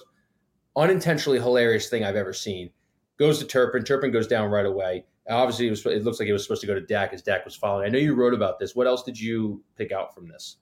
unintentionally 0.75 1.39
hilarious 1.39 1.89
thing 1.89 2.03
I've 2.03 2.15
ever 2.15 2.33
seen. 2.33 2.69
Goes 3.17 3.39
to 3.39 3.45
Turpin. 3.45 3.83
Turpin 3.83 4.11
goes 4.11 4.27
down 4.27 4.49
right 4.49 4.65
away. 4.65 5.05
Obviously, 5.29 5.67
it, 5.67 5.71
was, 5.71 5.85
it 5.85 6.03
looks 6.03 6.19
like 6.19 6.27
it 6.27 6.33
was 6.33 6.43
supposed 6.43 6.61
to 6.61 6.67
go 6.67 6.73
to 6.73 6.81
Dak 6.81 7.13
as 7.13 7.21
Dak 7.21 7.45
was 7.45 7.55
following. 7.55 7.85
I 7.85 7.89
know 7.89 7.99
you 7.99 8.13
wrote 8.13 8.33
about 8.33 8.59
this. 8.59 8.75
What 8.75 8.87
else 8.87 9.03
did 9.03 9.19
you 9.19 9.63
pick 9.77 9.91
out 9.91 10.13
from 10.13 10.27
this? 10.27 10.57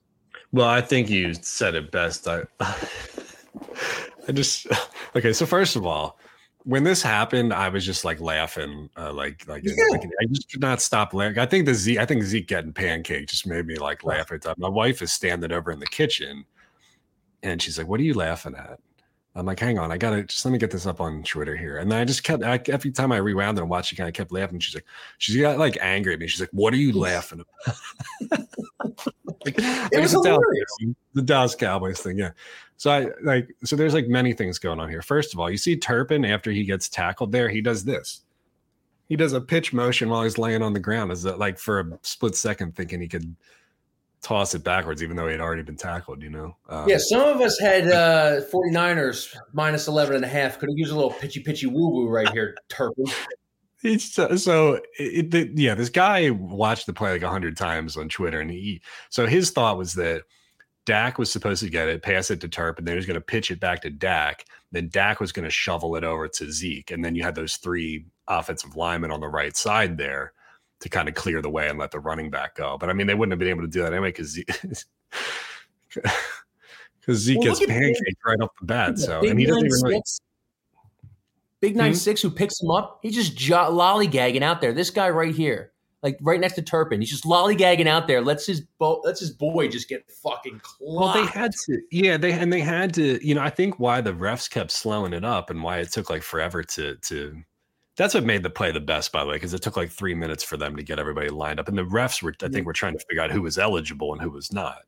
Well, 0.52 0.68
I 0.68 0.80
think 0.80 1.10
you 1.10 1.34
said 1.34 1.74
it 1.74 1.90
best. 1.90 2.28
I 2.28 2.44
I 4.28 4.32
just 4.32 4.66
okay. 5.16 5.32
So 5.32 5.46
first 5.46 5.76
of 5.76 5.86
all, 5.86 6.18
when 6.64 6.84
this 6.84 7.02
happened, 7.02 7.52
I 7.52 7.68
was 7.68 7.84
just 7.84 8.04
like 8.04 8.20
laughing, 8.20 8.88
uh, 8.96 9.12
like 9.12 9.46
like, 9.48 9.64
yeah. 9.64 9.72
like, 9.90 10.04
I 10.20 10.26
just 10.26 10.50
could 10.50 10.60
not 10.60 10.80
stop 10.80 11.12
laughing. 11.12 11.38
I 11.38 11.46
think 11.46 11.66
the 11.66 11.74
Zeke, 11.74 11.98
I 11.98 12.06
think 12.06 12.22
Zeke 12.22 12.46
getting 12.46 12.72
pancake 12.72 13.26
just 13.28 13.46
made 13.46 13.66
me 13.66 13.76
like 13.76 14.04
laugh 14.04 14.30
at 14.32 14.42
that. 14.42 14.58
My 14.58 14.68
wife 14.68 15.02
is 15.02 15.12
standing 15.12 15.52
over 15.52 15.72
in 15.72 15.80
the 15.80 15.86
kitchen, 15.86 16.44
and 17.42 17.60
she's 17.60 17.78
like, 17.78 17.88
"What 17.88 18.00
are 18.00 18.04
you 18.04 18.14
laughing 18.14 18.54
at?" 18.54 18.78
I'm 19.34 19.46
like, 19.46 19.58
"Hang 19.58 19.78
on, 19.78 19.90
I 19.90 19.98
gotta 19.98 20.22
just 20.24 20.44
let 20.44 20.52
me 20.52 20.58
get 20.58 20.70
this 20.70 20.86
up 20.86 21.00
on 21.00 21.22
Twitter 21.24 21.56
here." 21.56 21.78
And 21.78 21.90
then 21.90 21.98
I 21.98 22.04
just 22.04 22.22
kept 22.22 22.44
I, 22.44 22.60
every 22.66 22.92
time 22.92 23.12
I 23.12 23.16
rewound 23.16 23.58
and 23.58 23.68
watched, 23.68 23.90
she 23.90 23.96
kind 23.96 24.08
of 24.08 24.14
kept 24.14 24.30
laughing. 24.30 24.60
She's 24.60 24.74
like, 24.74 24.86
she 25.18 25.40
got 25.40 25.58
like 25.58 25.78
angry 25.80 26.12
at 26.12 26.20
me. 26.20 26.28
She's 26.28 26.40
like, 26.40 26.50
"What 26.52 26.74
are 26.74 26.78
you 26.78 26.92
laughing 26.98 27.42
about?" 27.42 28.46
like, 29.44 29.54
it 29.92 30.00
was 30.00 30.12
hilarious. 30.12 30.94
the 31.14 31.22
Dallas 31.22 31.54
Cowboys 31.54 32.00
thing, 32.00 32.18
yeah. 32.18 32.30
So 32.76 32.90
I 32.90 33.08
like 33.22 33.54
so 33.64 33.76
there's 33.76 33.94
like 33.94 34.08
many 34.08 34.32
things 34.32 34.58
going 34.58 34.80
on 34.80 34.88
here. 34.88 35.02
First 35.02 35.32
of 35.32 35.40
all, 35.40 35.50
you 35.50 35.56
see 35.56 35.76
Turpin 35.76 36.24
after 36.24 36.50
he 36.50 36.64
gets 36.64 36.88
tackled 36.88 37.30
there, 37.30 37.48
he 37.48 37.60
does 37.60 37.84
this. 37.84 38.22
He 39.08 39.16
does 39.16 39.34
a 39.34 39.40
pitch 39.40 39.72
motion 39.72 40.08
while 40.08 40.22
he's 40.22 40.38
laying 40.38 40.62
on 40.62 40.72
the 40.72 40.80
ground 40.80 41.12
as 41.12 41.24
a 41.24 41.36
like 41.36 41.58
for 41.58 41.80
a 41.80 41.98
split 42.02 42.34
second 42.34 42.74
thinking 42.74 43.00
he 43.00 43.08
could 43.08 43.36
toss 44.20 44.54
it 44.54 44.64
backwards 44.64 45.02
even 45.02 45.16
though 45.16 45.26
he 45.26 45.32
had 45.32 45.40
already 45.40 45.62
been 45.62 45.76
tackled, 45.76 46.22
you 46.22 46.30
know. 46.30 46.56
Um, 46.68 46.88
yeah, 46.88 46.98
some 46.98 47.20
of 47.20 47.40
us 47.40 47.58
had 47.58 47.88
uh 47.88 48.40
49ers 48.52 49.36
minus 49.52 49.86
11 49.86 50.16
and 50.16 50.24
a 50.24 50.28
half. 50.28 50.58
Could 50.58 50.70
have 50.70 50.78
used 50.78 50.92
a 50.92 50.94
little 50.94 51.10
pitchy 51.10 51.40
pitchy 51.40 51.66
woo 51.66 51.88
woo 51.88 52.08
right 52.08 52.30
here, 52.30 52.56
Turpin. 52.68 53.04
It's 53.82 54.12
so, 54.12 54.36
so 54.36 54.80
it, 54.98 55.34
it, 55.34 55.58
yeah, 55.58 55.74
this 55.74 55.88
guy 55.88 56.30
watched 56.30 56.86
the 56.86 56.92
play 56.92 57.12
like 57.12 57.22
a 57.22 57.28
hundred 57.28 57.56
times 57.56 57.96
on 57.96 58.08
Twitter, 58.08 58.40
and 58.40 58.50
he 58.50 58.80
so 59.10 59.26
his 59.26 59.50
thought 59.50 59.76
was 59.76 59.94
that 59.94 60.22
Dak 60.84 61.18
was 61.18 61.30
supposed 61.30 61.62
to 61.62 61.70
get 61.70 61.88
it, 61.88 62.02
pass 62.02 62.30
it 62.30 62.40
to 62.40 62.48
Turp, 62.48 62.78
and 62.78 62.86
then 62.86 62.94
he 62.94 62.96
was 62.96 63.06
going 63.06 63.14
to 63.14 63.20
pitch 63.20 63.50
it 63.50 63.60
back 63.60 63.82
to 63.82 63.90
Dak. 63.90 64.44
Then 64.72 64.88
Dak 64.88 65.20
was 65.20 65.32
going 65.32 65.44
to 65.44 65.50
shovel 65.50 65.96
it 65.96 66.04
over 66.04 66.26
to 66.28 66.50
Zeke. 66.50 66.90
And 66.90 67.04
then 67.04 67.14
you 67.14 67.22
had 67.22 67.34
those 67.34 67.56
three 67.56 68.06
offensive 68.26 68.74
linemen 68.74 69.10
on 69.10 69.20
the 69.20 69.28
right 69.28 69.56
side 69.56 69.96
there 69.96 70.32
to 70.80 70.88
kind 70.88 71.08
of 71.08 71.14
clear 71.14 71.40
the 71.40 71.50
way 71.50 71.68
and 71.68 71.78
let 71.78 71.92
the 71.92 72.00
running 72.00 72.30
back 72.30 72.56
go. 72.56 72.76
But 72.78 72.90
I 72.90 72.94
mean, 72.94 73.06
they 73.06 73.14
wouldn't 73.14 73.32
have 73.32 73.38
been 73.38 73.48
able 73.48 73.62
to 73.62 73.68
do 73.68 73.82
that 73.82 73.92
anyway 73.92 74.08
because 74.08 74.28
Zeke, 74.30 74.46
because 75.94 76.06
Zeke 77.18 77.38
well, 77.38 77.54
gets 77.54 77.60
pancaked 77.60 78.24
right 78.26 78.40
off 78.40 78.50
the 78.58 78.66
bat. 78.66 78.98
So, 78.98 79.20
and 79.20 79.38
he 79.38 79.46
doesn't 79.46 79.66
even 79.66 79.80
really. 79.82 80.02
Big 81.62 81.76
9 81.76 81.92
mm-hmm. 81.92 81.96
six 81.96 82.20
who 82.20 82.30
picks 82.30 82.60
him 82.60 82.70
up, 82.70 82.98
he's 83.00 83.14
just 83.14 83.34
jo- 83.34 83.70
lollygagging 83.70 84.42
out 84.42 84.60
there. 84.60 84.74
This 84.74 84.90
guy 84.90 85.08
right 85.08 85.34
here 85.34 85.72
like 86.02 86.18
right 86.20 86.40
next 86.40 86.54
to 86.54 86.62
Turpin. 86.62 87.00
He's 87.00 87.10
just 87.10 87.24
lollygagging 87.24 87.86
out 87.86 88.08
there. 88.08 88.20
Let's 88.20 88.46
his 88.46 88.60
bo- 88.60 89.00
let's 89.04 89.20
his 89.20 89.30
boy 89.30 89.68
just 89.68 89.88
get 89.88 90.10
fucking 90.10 90.60
clocked. 90.62 90.80
Well, 90.80 91.14
they 91.14 91.26
had 91.26 91.52
to, 91.66 91.80
yeah. 91.90 92.16
They 92.16 92.32
and 92.32 92.52
they 92.52 92.60
had 92.60 92.92
to, 92.94 93.24
you 93.26 93.34
know. 93.34 93.40
I 93.40 93.50
think 93.50 93.78
why 93.78 94.00
the 94.00 94.12
refs 94.12 94.50
kept 94.50 94.72
slowing 94.72 95.12
it 95.12 95.24
up 95.24 95.50
and 95.50 95.62
why 95.62 95.78
it 95.78 95.90
took 95.90 96.10
like 96.10 96.22
forever 96.22 96.62
to 96.62 96.96
to. 96.96 97.42
That's 97.96 98.14
what 98.14 98.24
made 98.24 98.42
the 98.42 98.50
play 98.50 98.72
the 98.72 98.80
best, 98.80 99.12
by 99.12 99.22
the 99.22 99.28
way, 99.28 99.36
because 99.36 99.52
it 99.52 99.60
took 99.60 99.76
like 99.76 99.90
three 99.90 100.14
minutes 100.14 100.42
for 100.42 100.56
them 100.56 100.76
to 100.76 100.82
get 100.82 100.98
everybody 100.98 101.28
lined 101.28 101.60
up, 101.60 101.68
and 101.68 101.76
the 101.76 101.84
refs 101.84 102.22
were, 102.22 102.34
I 102.42 102.48
think, 102.48 102.66
were 102.66 102.72
trying 102.72 102.94
to 102.94 103.04
figure 103.06 103.22
out 103.22 103.30
who 103.30 103.42
was 103.42 103.58
eligible 103.58 104.12
and 104.12 104.22
who 104.22 104.30
was 104.30 104.50
not. 104.50 104.78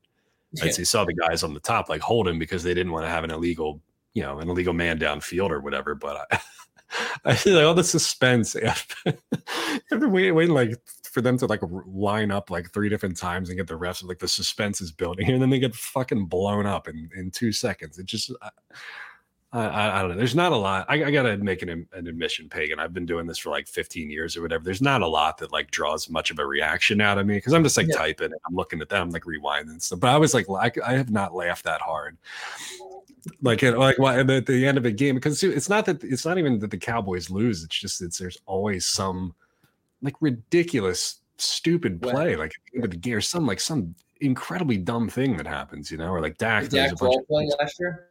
Right? 0.61 0.67
Yeah. 0.67 0.73
So 0.73 0.79
you 0.79 0.85
saw 0.87 1.05
the 1.05 1.13
guys 1.13 1.43
on 1.43 1.53
the 1.53 1.61
top 1.61 1.89
like 1.89 2.01
hold 2.01 2.27
him 2.27 2.39
because 2.39 2.63
they 2.63 2.75
didn't 2.75 2.93
want 2.93 3.05
to 3.05 3.11
have 3.11 3.23
an 3.23 3.31
illegal, 3.31 3.81
you 4.15 4.23
know, 4.23 4.39
an 4.39 4.49
illegal 4.49 4.73
man 4.73 4.99
downfield 4.99 5.51
or 5.51 5.61
whatever. 5.61 5.95
But 5.95 6.27
I, 6.31 6.41
I 7.25 7.35
feel 7.35 7.57
like 7.57 7.65
all 7.65 7.75
the 7.75 7.85
suspense 7.85 8.57
after, 8.57 9.19
after 9.93 10.09
waiting, 10.09 10.35
waiting 10.35 10.55
like 10.55 10.81
for 11.03 11.21
them 11.21 11.39
to 11.39 11.47
like 11.47 11.61
line 11.87 12.31
up 12.31 12.51
like 12.51 12.73
three 12.73 12.89
different 12.89 13.17
times 13.17 13.49
and 13.49 13.59
get 13.59 13.69
the 13.69 13.79
refs 13.79 14.03
like 14.03 14.19
the 14.19 14.27
suspense 14.27 14.81
is 14.81 14.91
building 14.91 15.31
and 15.31 15.41
then 15.41 15.51
they 15.51 15.61
get 15.61 15.75
fucking 15.75 16.27
blown 16.27 16.67
up 16.67 16.89
in 16.89 17.11
in 17.17 17.31
two 17.31 17.53
seconds. 17.53 17.99
It 17.99 18.07
just 18.07 18.33
I, 18.43 18.51
I, 19.53 19.99
I 19.99 20.01
don't 20.01 20.11
know. 20.11 20.17
There's 20.17 20.35
not 20.35 20.51
a 20.51 20.57
lot. 20.57 20.87
I, 20.89 21.05
I 21.05 21.11
gotta 21.13 21.37
make 21.37 21.63
an, 21.63 21.87
an 21.93 22.07
admission, 22.09 22.49
Pagan. 22.49 22.81
I've 22.81 22.93
been 22.93 23.07
doing 23.07 23.27
this 23.27 23.39
for 23.39 23.51
like 23.51 23.69
15 23.69 24.11
years 24.11 24.37
or 24.37 24.43
whatever. 24.43 24.65
There's 24.65 24.83
not 24.83 25.01
a 25.01 25.07
lot 25.07 25.39
that 25.39 25.53
like 25.53 25.71
draws 25.71 26.11
much 26.11 26.33
of 26.33 26.41
a 26.41 26.47
reaction 26.47 27.01
out 27.01 27.19
of 27.19 27.27
me 27.27 27.37
because 27.37 27.53
I'm 27.53 27.63
just 27.63 27.77
like 27.77 27.87
yeah. 27.89 27.97
typing. 27.97 28.33
And 28.33 28.41
I'm 28.49 28.57
looking 28.57 28.81
at 28.81 28.89
them, 28.89 29.03
I'm 29.03 29.11
like 29.11 29.23
rewinding 29.23 29.81
stuff. 29.81 30.01
But 30.01 30.11
I 30.11 30.17
was 30.17 30.35
like, 30.35 30.47
I, 30.51 30.73
I 30.85 30.95
have 30.95 31.11
not 31.11 31.35
laughed 31.37 31.65
that 31.65 31.81
hard 31.81 32.17
like 33.43 33.63
like 33.63 33.99
at 33.99 34.47
the 34.47 34.67
end 34.67 34.79
of 34.79 34.85
a 34.85 34.91
game 34.91 35.15
because 35.15 35.43
it's 35.43 35.69
not 35.69 35.87
that 35.87 36.03
it's 36.05 36.25
not 36.25 36.39
even 36.39 36.59
that 36.59 36.71
the 36.71 36.79
Cowboys 36.79 37.31
lose. 37.31 37.63
It's 37.63 37.79
just 37.79 38.03
it's 38.03 38.19
there's 38.19 38.39
always 38.47 38.87
some 38.87 39.35
like 40.03 40.15
ridiculous, 40.21 41.21
stupid 41.39 42.03
play, 42.03 42.37
like 42.37 42.53
with 42.75 42.91
the 42.91 42.97
gear, 42.97 43.21
some 43.21 43.47
like 43.47 43.61
some 43.61 43.95
incredibly 44.21 44.77
dumb 44.77 45.09
thing 45.09 45.37
that 45.37 45.47
happens, 45.47 45.91
you 45.91 45.99
know, 45.99 46.09
or 46.09 46.21
like 46.21 46.39
Dak. 46.39 46.69
Dak 46.69 46.97
Ball 46.97 47.23
playing 47.29 47.51
last 47.59 47.79
year. 47.81 48.09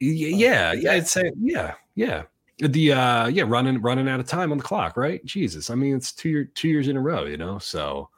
Yeah, 0.00 0.72
yeah, 0.72 0.92
I'd 0.92 1.08
say 1.08 1.30
yeah, 1.40 1.74
yeah. 1.94 2.24
The 2.58 2.92
uh 2.92 3.26
yeah, 3.28 3.44
running 3.46 3.80
running 3.80 4.08
out 4.08 4.20
of 4.20 4.26
time 4.26 4.50
on 4.50 4.58
the 4.58 4.64
clock, 4.64 4.96
right? 4.96 5.24
Jesus, 5.24 5.70
I 5.70 5.74
mean 5.74 5.96
it's 5.96 6.12
two 6.12 6.28
year 6.28 6.44
two 6.44 6.68
years 6.68 6.88
in 6.88 6.96
a 6.96 7.00
row, 7.00 7.24
you 7.24 7.36
know. 7.36 7.58
So 7.58 8.08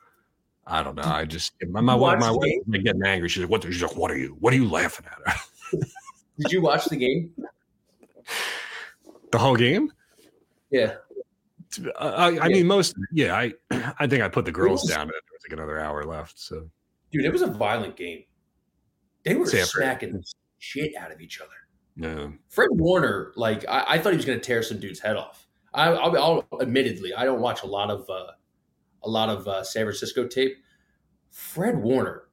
I 0.66 0.82
don't 0.82 0.94
know. 0.94 1.02
I 1.02 1.24
just 1.24 1.52
my 1.68 1.80
my 1.80 1.94
wife 1.94 2.20
my 2.20 2.30
wife 2.30 2.58
getting 2.70 3.02
angry. 3.04 3.28
She's 3.28 3.42
like, 3.42 3.50
"What?" 3.50 3.64
She's 3.64 3.82
like, 3.82 3.96
"What 3.96 4.10
are 4.10 4.18
you? 4.18 4.36
What 4.40 4.52
are 4.52 4.56
you 4.56 4.68
laughing 4.68 5.06
at?" 5.06 5.36
Did 5.70 6.52
you 6.52 6.62
watch 6.62 6.86
the 6.86 6.96
game? 6.96 7.32
The 9.32 9.38
whole 9.38 9.56
game? 9.56 9.92
Yeah. 10.70 10.96
I, 11.98 12.06
I 12.06 12.30
yeah. 12.30 12.48
mean, 12.48 12.66
most. 12.66 12.94
Yeah, 13.12 13.36
I 13.36 13.52
I 13.70 14.06
think 14.06 14.22
I 14.22 14.28
put 14.28 14.44
the 14.44 14.52
girls 14.52 14.82
was, 14.82 14.90
down. 14.90 15.06
There 15.06 15.14
was 15.32 15.42
like 15.48 15.52
another 15.52 15.78
hour 15.78 16.04
left. 16.04 16.38
So, 16.38 16.68
dude, 17.12 17.24
it 17.24 17.32
was 17.32 17.42
a 17.42 17.46
violent 17.46 17.96
game. 17.96 18.24
They 19.24 19.36
were 19.36 19.46
smacking 19.46 20.12
the 20.14 20.24
shit 20.58 20.96
out 20.96 21.12
of 21.12 21.20
each 21.20 21.40
other. 21.40 21.50
Yeah. 21.96 22.28
Fred 22.48 22.70
Warner, 22.72 23.32
like 23.36 23.64
I, 23.68 23.84
I 23.88 23.98
thought 23.98 24.12
he 24.12 24.16
was 24.16 24.24
going 24.24 24.40
to 24.40 24.44
tear 24.44 24.62
some 24.62 24.80
dude's 24.80 25.00
head 25.00 25.16
off. 25.16 25.46
I, 25.74 25.90
I'll, 25.90 26.16
I'll, 26.50 26.60
admittedly, 26.60 27.14
I 27.14 27.24
don't 27.24 27.40
watch 27.40 27.62
a 27.62 27.66
lot 27.66 27.90
of 27.90 28.08
uh, 28.08 28.32
a 29.02 29.08
lot 29.08 29.28
of 29.28 29.46
uh, 29.46 29.62
San 29.62 29.84
Francisco 29.84 30.26
tape. 30.26 30.56
Fred 31.30 31.78
Warner 31.78 32.24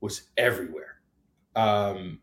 was 0.00 0.30
everywhere. 0.36 1.00
Um, 1.56 2.20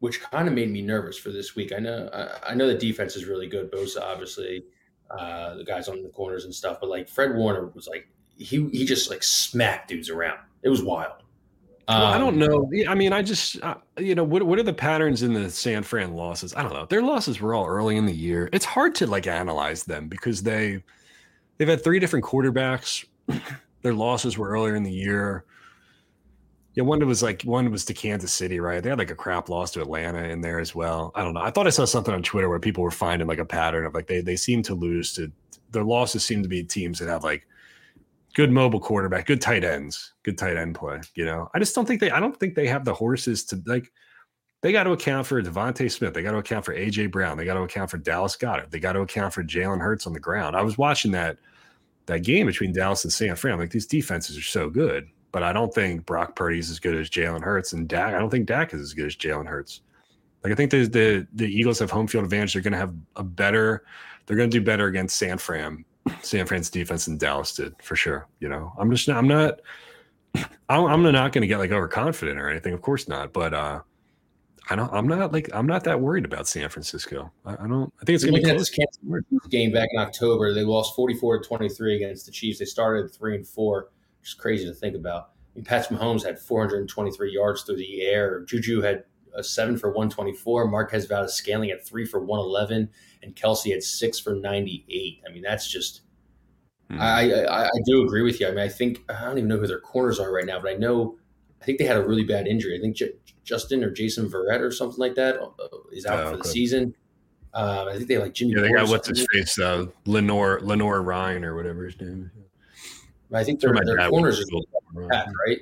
which 0.00 0.20
kind 0.20 0.48
of 0.48 0.54
made 0.54 0.70
me 0.70 0.82
nervous 0.82 1.18
for 1.18 1.30
this 1.30 1.54
week. 1.56 1.72
I 1.72 1.78
know 1.78 2.08
I, 2.12 2.50
I 2.50 2.54
know 2.54 2.66
the 2.66 2.74
defense 2.74 3.16
is 3.16 3.24
really 3.24 3.46
good. 3.46 3.70
Bosa, 3.72 4.02
obviously, 4.02 4.64
uh, 5.10 5.54
the 5.54 5.64
guys 5.64 5.88
on 5.88 6.02
the 6.02 6.08
corners 6.08 6.44
and 6.44 6.54
stuff, 6.54 6.78
but 6.80 6.90
like 6.90 7.08
Fred 7.08 7.34
Warner 7.34 7.66
was 7.68 7.86
like 7.86 8.08
he 8.36 8.68
he 8.70 8.84
just 8.84 9.10
like 9.10 9.22
smacked 9.22 9.88
dudes 9.88 10.10
around. 10.10 10.38
It 10.62 10.68
was 10.68 10.82
wild. 10.82 11.22
Um, 11.88 12.00
well, 12.00 12.12
I 12.12 12.18
don't 12.18 12.42
um, 12.42 12.48
know. 12.48 12.70
I 12.88 12.94
mean, 12.94 13.12
I 13.12 13.22
just 13.22 13.62
uh, 13.62 13.76
you 13.98 14.14
know 14.14 14.24
what 14.24 14.42
what 14.42 14.58
are 14.58 14.64
the 14.64 14.72
patterns 14.72 15.22
in 15.22 15.32
the 15.32 15.48
San 15.50 15.82
Fran 15.82 16.14
losses? 16.14 16.54
I 16.54 16.62
don't 16.62 16.72
know. 16.72 16.86
Their 16.86 17.02
losses 17.02 17.40
were 17.40 17.54
all 17.54 17.66
early 17.66 17.96
in 17.96 18.06
the 18.06 18.14
year. 18.14 18.48
It's 18.52 18.64
hard 18.64 18.94
to 18.96 19.06
like 19.06 19.26
analyze 19.26 19.84
them 19.84 20.08
because 20.08 20.42
they 20.42 20.82
they've 21.58 21.68
had 21.68 21.84
three 21.84 22.00
different 22.00 22.24
quarterbacks. 22.24 23.04
Their 23.82 23.94
losses 23.94 24.36
were 24.36 24.48
earlier 24.48 24.74
in 24.74 24.82
the 24.82 24.92
year. 24.92 25.44
Yeah, 26.76 26.82
one 26.82 27.04
was 27.06 27.22
like 27.22 27.42
one 27.42 27.70
was 27.70 27.86
to 27.86 27.94
Kansas 27.94 28.34
City, 28.34 28.60
right? 28.60 28.82
They 28.82 28.90
had 28.90 28.98
like 28.98 29.10
a 29.10 29.14
crap 29.14 29.48
loss 29.48 29.70
to 29.72 29.80
Atlanta 29.80 30.24
in 30.24 30.42
there 30.42 30.60
as 30.60 30.74
well. 30.74 31.10
I 31.14 31.24
don't 31.24 31.32
know. 31.32 31.40
I 31.40 31.50
thought 31.50 31.66
I 31.66 31.70
saw 31.70 31.86
something 31.86 32.12
on 32.12 32.22
Twitter 32.22 32.50
where 32.50 32.60
people 32.60 32.84
were 32.84 32.90
finding 32.90 33.26
like 33.26 33.38
a 33.38 33.46
pattern 33.46 33.86
of 33.86 33.94
like 33.94 34.06
they 34.06 34.20
they 34.20 34.36
seem 34.36 34.62
to 34.64 34.74
lose 34.74 35.14
to 35.14 35.32
their 35.70 35.84
losses 35.84 36.22
seem 36.22 36.42
to 36.42 36.48
be 36.48 36.62
teams 36.62 36.98
that 36.98 37.08
have 37.08 37.24
like 37.24 37.48
good 38.34 38.52
mobile 38.52 38.78
quarterback, 38.78 39.24
good 39.24 39.40
tight 39.40 39.64
ends, 39.64 40.12
good 40.22 40.36
tight 40.36 40.58
end 40.58 40.74
play. 40.74 41.00
You 41.14 41.24
know, 41.24 41.48
I 41.54 41.58
just 41.58 41.74
don't 41.74 41.86
think 41.86 41.98
they 41.98 42.10
I 42.10 42.20
don't 42.20 42.38
think 42.38 42.54
they 42.54 42.66
have 42.66 42.84
the 42.84 42.92
horses 42.92 43.42
to 43.46 43.62
like 43.64 43.90
they 44.60 44.70
got 44.70 44.84
to 44.84 44.92
account 44.92 45.26
for 45.26 45.42
DeVonta 45.42 45.90
Smith. 45.90 46.12
They 46.12 46.22
got 46.22 46.32
to 46.32 46.38
account 46.38 46.66
for 46.66 46.74
AJ 46.74 47.10
Brown. 47.10 47.38
They 47.38 47.46
got 47.46 47.54
to 47.54 47.62
account 47.62 47.90
for 47.90 47.98
Dallas 47.98 48.36
Goedert. 48.36 48.70
They 48.70 48.80
got 48.80 48.92
to 48.92 49.00
account 49.00 49.32
for 49.32 49.42
Jalen 49.42 49.80
Hurts 49.80 50.06
on 50.06 50.12
the 50.12 50.20
ground. 50.20 50.54
I 50.54 50.62
was 50.62 50.76
watching 50.76 51.12
that 51.12 51.38
that 52.04 52.22
game 52.22 52.46
between 52.46 52.74
Dallas 52.74 53.02
and 53.04 53.12
San 53.12 53.34
Fran. 53.34 53.58
Like 53.58 53.70
these 53.70 53.86
defenses 53.86 54.36
are 54.36 54.42
so 54.42 54.68
good 54.68 55.08
but 55.36 55.42
I 55.42 55.52
don't 55.52 55.74
think 55.74 56.06
Brock 56.06 56.34
Purdy 56.34 56.58
is 56.58 56.70
as 56.70 56.78
good 56.78 56.96
as 56.96 57.10
Jalen 57.10 57.42
Hurts, 57.42 57.74
and 57.74 57.86
Dak. 57.86 58.14
I 58.14 58.18
don't 58.18 58.30
think 58.30 58.46
Dak 58.46 58.72
is 58.72 58.80
as 58.80 58.94
good 58.94 59.04
as 59.04 59.16
Jalen 59.16 59.46
Hurts. 59.46 59.82
Like 60.42 60.50
I 60.50 60.56
think 60.56 60.70
the 60.70 60.86
the 60.86 61.26
the 61.34 61.44
Eagles 61.44 61.78
have 61.80 61.90
home 61.90 62.06
field 62.06 62.24
advantage. 62.24 62.54
They're 62.54 62.62
going 62.62 62.72
to 62.72 62.78
have 62.78 62.94
a 63.16 63.22
better. 63.22 63.84
They're 64.24 64.38
going 64.38 64.48
to 64.48 64.58
do 64.58 64.64
better 64.64 64.86
against 64.86 65.18
San 65.18 65.36
Fran, 65.36 65.84
San 66.22 66.46
Fran's 66.46 66.70
defense 66.70 67.04
than 67.04 67.18
Dallas 67.18 67.54
did 67.54 67.74
for 67.82 67.96
sure. 67.96 68.28
You 68.40 68.48
know, 68.48 68.72
I'm 68.78 68.90
just 68.90 69.10
I'm 69.10 69.28
not. 69.28 69.60
I'm 70.70 71.02
not 71.02 71.32
going 71.32 71.42
to 71.42 71.46
get 71.46 71.58
like 71.58 71.70
overconfident 71.70 72.40
or 72.40 72.48
anything. 72.48 72.72
Of 72.72 72.80
course 72.80 73.06
not. 73.06 73.34
But 73.34 73.52
uh 73.52 73.80
I 74.70 74.74
don't. 74.74 74.90
I'm 74.90 75.06
not 75.06 75.34
like 75.34 75.50
I'm 75.52 75.66
not 75.66 75.84
that 75.84 76.00
worried 76.00 76.24
about 76.24 76.48
San 76.48 76.70
Francisco. 76.70 77.30
I, 77.44 77.52
I 77.52 77.68
don't. 77.68 77.92
I 78.00 78.06
think 78.06 78.14
it's 78.14 78.24
going 78.24 78.36
to 78.36 78.40
be 78.40 78.54
close. 78.54 78.70
This 78.70 79.46
game 79.50 79.70
back 79.70 79.90
in 79.92 80.00
October, 80.00 80.54
they 80.54 80.64
lost 80.64 80.96
44 80.96 81.42
to 81.42 81.46
23 81.46 81.96
against 81.96 82.24
the 82.24 82.32
Chiefs. 82.32 82.58
They 82.58 82.64
started 82.64 83.14
three 83.14 83.34
and 83.34 83.46
four 83.46 83.90
is 84.26 84.34
crazy 84.34 84.66
to 84.66 84.74
think 84.74 84.94
about. 84.94 85.30
I 85.54 85.56
mean, 85.56 85.64
Patrick 85.64 85.98
Mahomes 85.98 86.24
had 86.24 86.38
423 86.38 87.32
yards 87.32 87.62
through 87.62 87.76
the 87.76 88.02
air. 88.02 88.44
Juju 88.44 88.82
had 88.82 89.04
a 89.34 89.42
seven 89.42 89.76
for 89.76 89.88
124. 89.88 90.68
Marquez 90.68 91.06
Valdes-Scantling 91.06 91.70
had 91.70 91.84
three 91.84 92.04
for 92.04 92.20
111, 92.20 92.88
and 93.22 93.36
Kelce 93.36 93.72
had 93.72 93.82
six 93.82 94.18
for 94.18 94.34
98. 94.34 95.22
I 95.26 95.32
mean, 95.32 95.42
that's 95.42 95.70
just. 95.70 96.02
Mm-hmm. 96.90 97.00
I, 97.00 97.32
I, 97.46 97.64
I 97.66 97.80
do 97.84 98.04
agree 98.04 98.22
with 98.22 98.40
you. 98.40 98.46
I 98.46 98.50
mean, 98.50 98.60
I 98.60 98.68
think 98.68 99.02
I 99.08 99.24
don't 99.24 99.38
even 99.38 99.48
know 99.48 99.58
who 99.58 99.66
their 99.66 99.80
corners 99.80 100.20
are 100.20 100.32
right 100.32 100.46
now, 100.46 100.60
but 100.60 100.70
I 100.70 100.74
know 100.74 101.18
I 101.60 101.64
think 101.64 101.78
they 101.78 101.84
had 101.84 101.96
a 101.96 102.06
really 102.06 102.22
bad 102.22 102.46
injury. 102.46 102.78
I 102.78 102.80
think 102.80 102.96
J- 102.96 103.14
Justin 103.42 103.82
or 103.82 103.90
Jason 103.90 104.30
Verrett 104.30 104.60
or 104.60 104.70
something 104.70 104.98
like 104.98 105.16
that 105.16 105.36
uh, 105.36 105.48
out 105.48 105.52
Oh, 105.64 106.30
for 106.30 106.36
the 106.36 106.42
okay. 106.42 106.48
season. 106.48 106.94
Um, 107.54 107.88
I 107.88 107.96
think 107.96 108.06
they 108.06 108.18
like 108.18 108.34
Jimmy. 108.34 108.52
Yeah, 108.52 108.60
they 108.60 108.70
got 108.70 108.88
what's 108.88 109.08
his 109.08 109.26
face, 109.32 109.58
uh, 109.58 109.86
Lenore 110.04 110.60
Lenore 110.62 111.02
Ryan 111.02 111.44
or 111.44 111.56
whatever 111.56 111.86
his 111.86 111.98
name 112.00 112.30
is. 112.36 112.42
I 113.32 113.42
think 113.44 113.60
their, 113.60 113.74
their 113.84 114.08
corners 114.08 114.38
is 114.38 114.50
back, 115.10 115.26
right? 115.46 115.58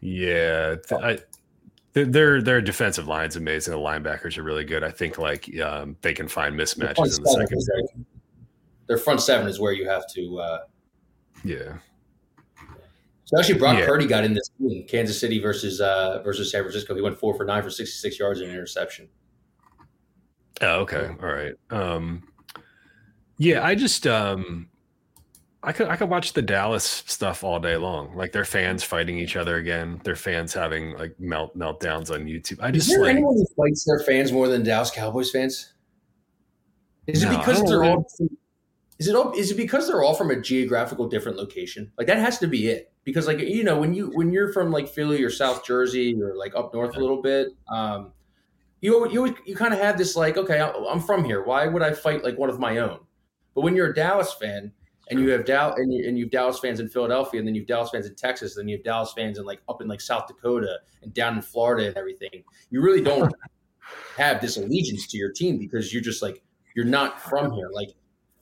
Yeah, 0.00 0.76
th- 0.88 1.00
I, 1.02 1.18
their- 1.92 2.04
their 2.04 2.42
their 2.42 2.60
defensive 2.60 3.06
line's 3.08 3.36
amazing. 3.36 3.72
The 3.72 3.78
linebackers 3.80 4.38
are 4.38 4.42
really 4.42 4.64
good. 4.64 4.84
I 4.84 4.90
think 4.90 5.18
like 5.18 5.48
um, 5.60 5.96
they 6.02 6.12
can 6.14 6.28
find 6.28 6.58
Their 6.58 6.66
mismatches 6.66 7.16
in 7.18 7.22
the 7.24 7.30
second. 7.30 7.62
like- 7.98 8.06
their 8.86 8.98
front 8.98 9.20
seven 9.20 9.48
is 9.48 9.58
where 9.58 9.72
you 9.72 9.88
have 9.88 10.04
to. 10.14 10.38
Uh, 10.38 10.58
Yeah, 11.44 11.78
so 13.24 13.36
actually, 13.40 13.58
Brock 13.58 13.78
Yeah. 13.78 13.86
Purdy 13.86 14.06
got 14.06 14.22
in 14.22 14.32
this 14.34 14.48
game, 14.60 14.84
Kansas 14.86 15.18
City 15.18 15.40
versus 15.40 15.80
uh, 15.80 16.22
versus 16.22 16.52
San 16.52 16.62
Francisco. 16.62 16.94
He 16.94 17.00
went 17.02 17.18
four 17.18 17.34
for 17.34 17.44
nine 17.44 17.62
for 17.64 17.70
sixty 17.70 17.96
six 17.98 18.18
yards 18.20 18.40
and 18.40 18.48
an 18.50 18.54
interception. 18.54 19.08
Oh, 20.62 20.80
okay. 20.82 21.08
All 21.20 21.28
right. 21.28 21.54
Um, 21.70 22.22
yeah, 23.38 23.64
I 23.66 23.74
just 23.74 24.06
um, 24.06 24.68
I 25.66 25.72
could 25.72 25.88
I 25.88 25.96
could 25.96 26.08
watch 26.08 26.32
the 26.32 26.42
Dallas 26.42 26.84
stuff 27.06 27.42
all 27.42 27.58
day 27.58 27.76
long. 27.76 28.14
Like 28.16 28.30
their 28.30 28.44
fans 28.44 28.84
fighting 28.84 29.18
each 29.18 29.34
other 29.36 29.56
again. 29.56 30.00
Their 30.04 30.14
fans 30.14 30.54
having 30.54 30.92
like 30.96 31.18
melt 31.18 31.58
meltdowns 31.58 32.10
on 32.12 32.24
YouTube. 32.26 32.60
I 32.62 32.70
just 32.70 32.88
Is 32.88 32.94
there 32.94 33.02
like 33.02 33.16
anyone 33.16 33.34
who 33.34 33.46
fights 33.56 33.84
their 33.84 33.98
fans 33.98 34.30
more 34.30 34.46
than 34.46 34.62
Dallas 34.62 34.92
Cowboys 34.92 35.32
fans? 35.32 35.74
Is 37.08 37.22
No, 37.24 37.32
it 37.32 37.38
because 37.38 37.64
they're 37.64 37.80
really- 37.80 37.90
all? 37.92 38.06
Is 38.98 39.08
it 39.08 39.14
all? 39.16 39.32
Is 39.32 39.50
it 39.50 39.56
because 39.56 39.88
they're 39.88 40.02
all 40.02 40.14
from 40.14 40.30
a 40.30 40.40
geographical 40.40 41.08
different 41.08 41.36
location? 41.36 41.90
Like 41.98 42.06
that 42.06 42.18
has 42.18 42.38
to 42.38 42.46
be 42.46 42.68
it. 42.68 42.92
Because 43.04 43.26
like 43.26 43.40
you 43.40 43.64
know 43.64 43.78
when 43.78 43.92
you 43.92 44.10
when 44.14 44.32
you're 44.32 44.52
from 44.52 44.70
like 44.70 44.88
Philly 44.88 45.22
or 45.22 45.30
South 45.30 45.64
Jersey 45.66 46.16
or 46.22 46.34
like 46.36 46.54
up 46.54 46.72
north 46.72 46.96
a 46.96 47.00
little 47.00 47.20
bit, 47.20 47.48
um, 47.68 48.12
you 48.80 49.10
you 49.10 49.36
you 49.44 49.56
kind 49.56 49.74
of 49.74 49.80
have 49.80 49.98
this 49.98 50.14
like 50.16 50.36
okay 50.36 50.60
I'm 50.60 51.00
from 51.00 51.24
here. 51.24 51.42
Why 51.42 51.66
would 51.66 51.82
I 51.82 51.92
fight 51.92 52.22
like 52.24 52.38
one 52.38 52.50
of 52.50 52.58
my 52.60 52.78
own? 52.78 53.00
But 53.54 53.62
when 53.62 53.74
you're 53.76 53.90
a 53.90 53.94
Dallas 53.94 54.32
fan 54.32 54.72
and 55.08 55.20
you 55.20 55.28
have 55.30 55.44
Dallas 55.44 55.78
and 55.78 55.92
you, 55.92 56.08
and 56.08 56.18
you 56.18 56.24
have 56.24 56.32
Dallas 56.32 56.58
fans 56.58 56.80
in 56.80 56.88
Philadelphia 56.88 57.38
and 57.38 57.46
then 57.46 57.54
you 57.54 57.62
have 57.62 57.68
Dallas 57.68 57.90
fans 57.90 58.06
in 58.06 58.14
Texas 58.14 58.56
and 58.56 58.64
then 58.64 58.68
you 58.68 58.76
have 58.76 58.84
Dallas 58.84 59.12
fans 59.12 59.38
in 59.38 59.44
like 59.44 59.60
up 59.68 59.80
in 59.80 59.88
like 59.88 60.00
South 60.00 60.26
Dakota 60.26 60.78
and 61.02 61.14
down 61.14 61.36
in 61.36 61.42
Florida 61.42 61.88
and 61.88 61.96
everything, 61.96 62.42
you 62.70 62.80
really 62.80 63.02
don't 63.02 63.32
have 64.16 64.40
this 64.40 64.56
allegiance 64.56 65.06
to 65.08 65.16
your 65.16 65.32
team 65.32 65.58
because 65.58 65.92
you're 65.92 66.02
just 66.02 66.22
like 66.22 66.42
you're 66.74 66.84
not 66.84 67.20
from 67.20 67.52
here. 67.52 67.70
Like 67.72 67.90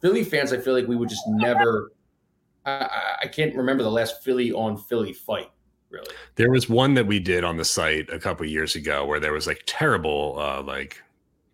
Philly 0.00 0.24
fans, 0.24 0.52
I 0.52 0.58
feel 0.58 0.74
like 0.74 0.86
we 0.86 0.96
would 0.96 1.08
just 1.08 1.22
never. 1.28 1.92
I, 2.66 2.72
I, 2.72 3.16
I 3.22 3.26
can't 3.28 3.54
remember 3.54 3.82
the 3.82 3.90
last 3.90 4.22
Philly 4.22 4.52
on 4.52 4.76
Philly 4.76 5.12
fight. 5.12 5.50
Really, 5.90 6.06
There 6.34 6.50
was 6.50 6.68
one 6.68 6.94
that 6.94 7.06
we 7.06 7.20
did 7.20 7.44
on 7.44 7.56
the 7.56 7.64
site 7.64 8.10
a 8.10 8.18
couple 8.18 8.44
years 8.46 8.74
ago 8.74 9.06
where 9.06 9.20
there 9.20 9.32
was 9.32 9.46
like 9.46 9.62
terrible, 9.66 10.36
uh, 10.38 10.62
like 10.62 11.00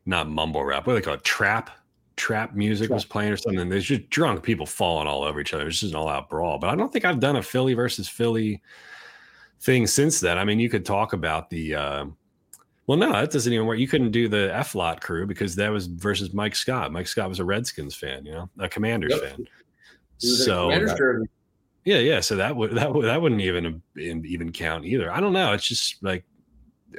not 0.07 0.29
mumble 0.29 0.65
rap, 0.65 0.87
what 0.87 0.95
do 0.95 0.99
they 0.99 1.05
call 1.05 1.15
it? 1.15 1.25
Trap, 1.25 1.71
trap 2.17 2.55
music 2.55 2.91
was 2.91 3.05
playing 3.05 3.33
or 3.33 3.37
something. 3.37 3.69
There's 3.69 3.87
just 3.87 4.11
drunk 4.11 4.43
people 4.43 4.67
falling 4.67 5.07
all 5.07 5.23
over 5.23 5.41
each 5.41 5.55
other. 5.55 5.65
Was 5.65 5.81
just 5.81 5.93
an 5.93 5.99
all 5.99 6.09
out 6.09 6.29
brawl. 6.29 6.59
But 6.59 6.71
I 6.71 6.77
don't 6.77 6.93
think 6.93 7.05
I've 7.05 7.21
done 7.21 7.37
a 7.37 7.43
Philly 7.43 7.75
versus 7.75 8.09
Philly 8.09 8.63
thing 9.61 9.87
since 9.87 10.21
then. 10.21 10.39
I 10.39 10.45
mean, 10.45 10.61
you 10.61 10.69
could 10.69 10.85
talk 10.85 11.13
about 11.13 11.51
the, 11.51 11.75
uh, 11.75 12.07
well, 12.87 12.99
no, 12.99 13.13
that 13.13 13.31
doesn't 13.31 13.53
even 13.53 13.67
work. 13.67 13.79
You 13.79 13.89
couldn't 13.89 14.11
do 14.11 14.29
the 14.29 14.55
F 14.55 14.75
lot 14.75 15.01
crew 15.01 15.27
because 15.27 15.55
that 15.57 15.71
was 15.71 15.87
versus 15.87 16.35
Mike 16.35 16.57
Scott. 16.57 16.93
Mike 16.93 17.07
Scott 17.07 17.29
was 17.29 17.39
a 17.39 17.45
Redskins 17.45 17.95
fan, 17.95 18.25
you 18.25 18.33
know, 18.33 18.51
a 18.59 18.69
Commanders 18.69 19.13
Yep. 19.13 19.23
fan. 19.23 19.47
He 20.19 20.29
was 20.29 20.41
in 20.41 20.43
a 20.43 20.45
So 20.45 20.71
Commanders 20.71 21.29
yeah, 21.85 21.99
yeah. 21.99 22.21
So 22.21 22.37
that 22.37 22.55
would 22.55 22.73
that 22.73 22.93
would 22.93 23.07
that 23.07 23.21
wouldn't 23.21 23.41
even 23.41 23.83
even 23.97 24.53
count 24.53 24.85
either. 24.85 25.11
I 25.11 25.21
don't 25.21 25.33
know. 25.33 25.53
It's 25.53 25.67
just 25.67 26.03
like, 26.03 26.25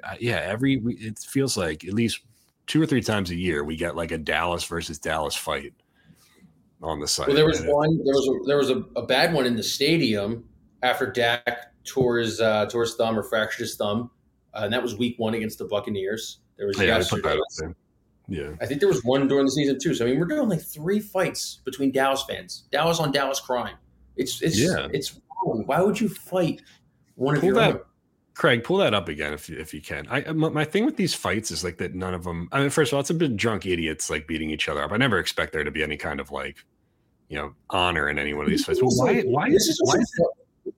uh, 0.03 0.15
yeah. 0.19 0.37
Every 0.37 0.81
it 0.83 1.19
feels 1.19 1.55
like 1.55 1.85
at 1.85 1.93
least 1.93 2.21
two 2.71 2.81
or 2.81 2.85
three 2.85 3.01
times 3.01 3.29
a 3.31 3.35
year 3.35 3.65
we 3.65 3.75
get 3.75 3.97
like 3.97 4.11
a 4.11 4.17
Dallas 4.17 4.63
versus 4.63 4.97
Dallas 4.97 5.35
fight 5.35 5.73
on 6.81 7.01
the 7.01 7.07
site. 7.07 7.27
Well, 7.27 7.35
there 7.35 7.45
was 7.45 7.61
one. 7.63 7.97
There 8.05 8.13
was 8.13 8.29
a, 8.29 8.47
there 8.47 8.57
was 8.57 8.69
a, 8.69 8.77
a 8.95 9.05
bad 9.05 9.33
one 9.33 9.45
in 9.45 9.57
the 9.57 9.63
stadium 9.63 10.45
after 10.81 11.11
Dak 11.11 11.73
tore 11.83 12.19
his 12.19 12.39
uh, 12.39 12.67
tore 12.67 12.83
his 12.83 12.95
thumb 12.95 13.19
or 13.19 13.23
fractured 13.23 13.59
his 13.59 13.75
thumb, 13.75 14.09
uh, 14.53 14.61
and 14.63 14.71
that 14.73 14.81
was 14.81 14.97
Week 14.97 15.19
One 15.19 15.33
against 15.33 15.57
the 15.57 15.65
Buccaneers. 15.65 16.39
There 16.57 16.67
was 16.67 16.79
yeah, 16.79 17.03
put 17.09 17.21
that 17.23 17.37
yesterday. 17.37 17.75
Yeah, 18.29 18.51
I 18.61 18.65
think 18.65 18.79
there 18.79 18.87
was 18.87 19.03
one 19.03 19.27
during 19.27 19.43
the 19.45 19.51
season 19.51 19.77
too. 19.77 19.93
So 19.93 20.05
I 20.05 20.09
mean, 20.09 20.17
we're 20.17 20.25
doing 20.25 20.47
like 20.47 20.61
three 20.61 21.01
fights 21.01 21.59
between 21.65 21.91
Dallas 21.91 22.23
fans. 22.23 22.69
Dallas 22.71 23.01
on 23.01 23.11
Dallas 23.11 23.41
crime. 23.41 23.75
It's 24.15 24.41
it's 24.41 24.57
Yeah. 24.57 24.87
it's 24.93 25.19
wrong. 25.45 25.63
Why 25.65 25.81
would 25.81 25.99
you 25.99 26.07
fight 26.07 26.61
one 27.15 27.35
of 27.35 27.43
your 27.43 27.55
that- 27.55 27.73
own? 27.73 27.81
Craig, 28.33 28.63
pull 28.63 28.77
that 28.77 28.93
up 28.93 29.09
again 29.09 29.33
if 29.33 29.49
you, 29.49 29.57
if 29.57 29.73
you 29.73 29.81
can. 29.81 30.07
I 30.09 30.31
my, 30.31 30.49
my 30.49 30.65
thing 30.65 30.85
with 30.85 30.95
these 30.95 31.13
fights 31.13 31.51
is 31.51 31.63
like 31.63 31.77
that 31.77 31.95
none 31.95 32.13
of 32.13 32.23
them. 32.23 32.47
I 32.51 32.61
mean, 32.61 32.69
first 32.69 32.91
of 32.91 32.95
all, 32.95 33.01
it's 33.01 33.09
a 33.09 33.13
bit 33.13 33.35
drunk 33.35 33.65
idiots 33.65 34.09
like 34.09 34.27
beating 34.27 34.49
each 34.49 34.69
other 34.69 34.83
up. 34.83 34.91
I 34.91 34.97
never 34.97 35.19
expect 35.19 35.53
there 35.53 35.63
to 35.63 35.71
be 35.71 35.83
any 35.83 35.97
kind 35.97 36.19
of 36.19 36.31
like, 36.31 36.57
you 37.27 37.37
know, 37.37 37.53
honor 37.69 38.09
in 38.09 38.17
any 38.17 38.33
one 38.33 38.45
of 38.45 38.49
these 38.49 38.65
fights. 38.65 38.81
Well, 38.81 38.95
why 38.95 39.21
why 39.21 39.49
This 39.49 39.67
is 39.67 39.79
why 39.83 39.95
is 39.99 40.73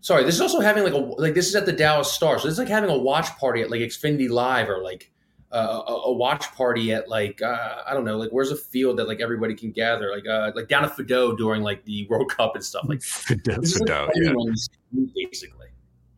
sorry. 0.00 0.24
This 0.24 0.34
is 0.34 0.40
also 0.40 0.60
having 0.60 0.84
like 0.84 0.92
a 0.92 0.98
like 0.98 1.34
this 1.34 1.48
is 1.48 1.54
at 1.54 1.66
the 1.66 1.72
Dallas 1.72 2.12
Star. 2.12 2.38
So 2.38 2.46
this 2.46 2.52
is 2.52 2.58
like 2.58 2.68
having 2.68 2.90
a 2.90 2.98
watch 2.98 3.36
party 3.38 3.62
at 3.62 3.70
like 3.70 3.80
Xfinity 3.80 4.28
Live 4.28 4.68
or 4.68 4.82
like 4.82 5.10
uh, 5.50 5.82
a, 5.86 5.92
a 5.92 6.12
watch 6.12 6.52
party 6.54 6.92
at 6.92 7.08
like 7.08 7.40
uh, 7.40 7.82
I 7.86 7.94
don't 7.94 8.04
know 8.04 8.18
like 8.18 8.30
where's 8.30 8.50
a 8.50 8.56
field 8.56 8.98
that 8.98 9.08
like 9.08 9.20
everybody 9.20 9.54
can 9.54 9.72
gather 9.72 10.10
like 10.10 10.26
uh, 10.26 10.52
like 10.54 10.68
down 10.68 10.84
at 10.84 10.94
Fido 10.94 11.34
during 11.34 11.62
like 11.62 11.84
the 11.84 12.06
World 12.08 12.30
Cup 12.30 12.54
and 12.54 12.64
stuff 12.64 12.84
like 12.86 13.02
Fido, 13.02 13.60
this 13.60 13.74
is 13.74 13.80
like 13.80 13.88
Fido, 14.14 14.44
yeah. 14.92 15.04
basically. 15.14 15.57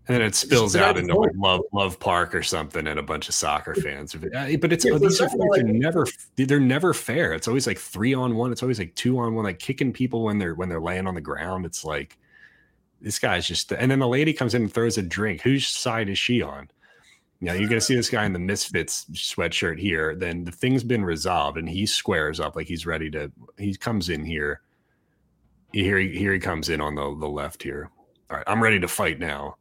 And 0.09 0.17
then 0.17 0.23
it 0.23 0.35
spills 0.35 0.75
out 0.75 0.99
into 0.99 1.15
like. 1.17 1.31
Love 1.37 1.61
Love 1.73 2.01
Park 2.01 2.35
or 2.35 2.43
something, 2.43 2.87
and 2.87 2.99
a 2.99 3.03
bunch 3.03 3.29
of 3.29 3.35
soccer 3.35 3.75
fans. 3.75 4.15
Uh, 4.15 4.57
But 4.61 4.73
it's 4.73 4.85
Yeah, 4.85 4.93
but 4.93 5.03
these 5.03 5.21
are 5.21 5.29
like- 5.29 5.65
never 5.65 6.07
they're 6.37 6.59
never 6.59 6.93
fair. 6.95 7.33
It's 7.33 7.47
always 7.47 7.67
like 7.67 7.79
three 7.79 8.15
on 8.15 8.35
one. 8.35 8.51
It's 8.51 8.63
always 8.63 8.79
like 8.79 8.95
two 8.97 9.19
on 9.19 9.35
one, 9.35 9.45
like 9.45 9.59
kicking 9.59 9.93
people 9.93 10.25
when 10.25 10.39
they're 10.39 10.55
when 10.55 10.69
they're 10.69 10.81
laying 10.81 11.07
on 11.07 11.15
the 11.15 11.21
ground. 11.21 11.65
It's 11.65 11.85
like 11.85 12.17
this 13.01 13.19
guy's 13.19 13.47
just. 13.47 13.73
And 13.73 13.91
then 13.91 13.99
the 14.01 14.09
lady 14.09 14.33
comes 14.33 14.55
in 14.55 14.63
and 14.63 14.73
throws 14.73 14.99
a 14.99 15.03
drink. 15.03 15.43
Whose 15.43 15.67
side 15.67 16.09
is 16.09 16.19
she 16.19 16.43
on? 16.43 16.69
You 17.41 17.47
know, 17.47 17.55
you're 17.55 17.69
gonna 17.69 17.81
see 17.81 17.95
this 17.95 18.11
guy 18.11 18.25
in 18.25 18.33
the 18.33 18.39
Misfits 18.39 19.07
sweatshirt 19.13 19.79
here. 19.79 20.15
Then 20.17 20.45
the 20.45 20.53
thing's 20.53 20.85
been 20.85 21.05
resolved, 21.05 21.57
and 21.57 21.69
he 21.69 21.87
squares 21.87 22.41
up 22.41 22.57
like 22.57 22.67
he's 22.67 22.85
ready 22.85 23.11
to. 23.13 23.31
He 23.59 23.75
comes 23.77 24.09
in 24.09 24.25
here. 24.25 24.61
Here, 25.73 25.99
he, 25.99 26.09
here 26.19 26.33
he 26.33 26.41
comes 26.41 26.69
in 26.69 26.81
on 26.81 26.97
the 26.97 27.17
the 27.19 27.29
left 27.29 27.63
here. 27.63 27.91
All 28.29 28.37
right, 28.39 28.45
I'm 28.47 28.63
ready 28.63 28.81
to 28.81 28.89
fight 28.89 29.19
now. 29.21 29.57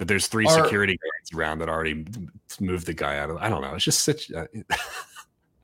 But 0.00 0.08
there's 0.08 0.28
three 0.28 0.46
Are- 0.46 0.64
security 0.64 0.96
guards 0.96 1.34
around 1.38 1.58
that 1.58 1.68
already 1.68 2.06
moved 2.58 2.86
the 2.86 2.94
guy 2.94 3.18
out 3.18 3.28
of. 3.28 3.36
I 3.36 3.50
don't 3.50 3.60
know. 3.60 3.74
It's 3.74 3.84
just 3.84 4.02
such. 4.02 4.32
Uh, 4.32 4.46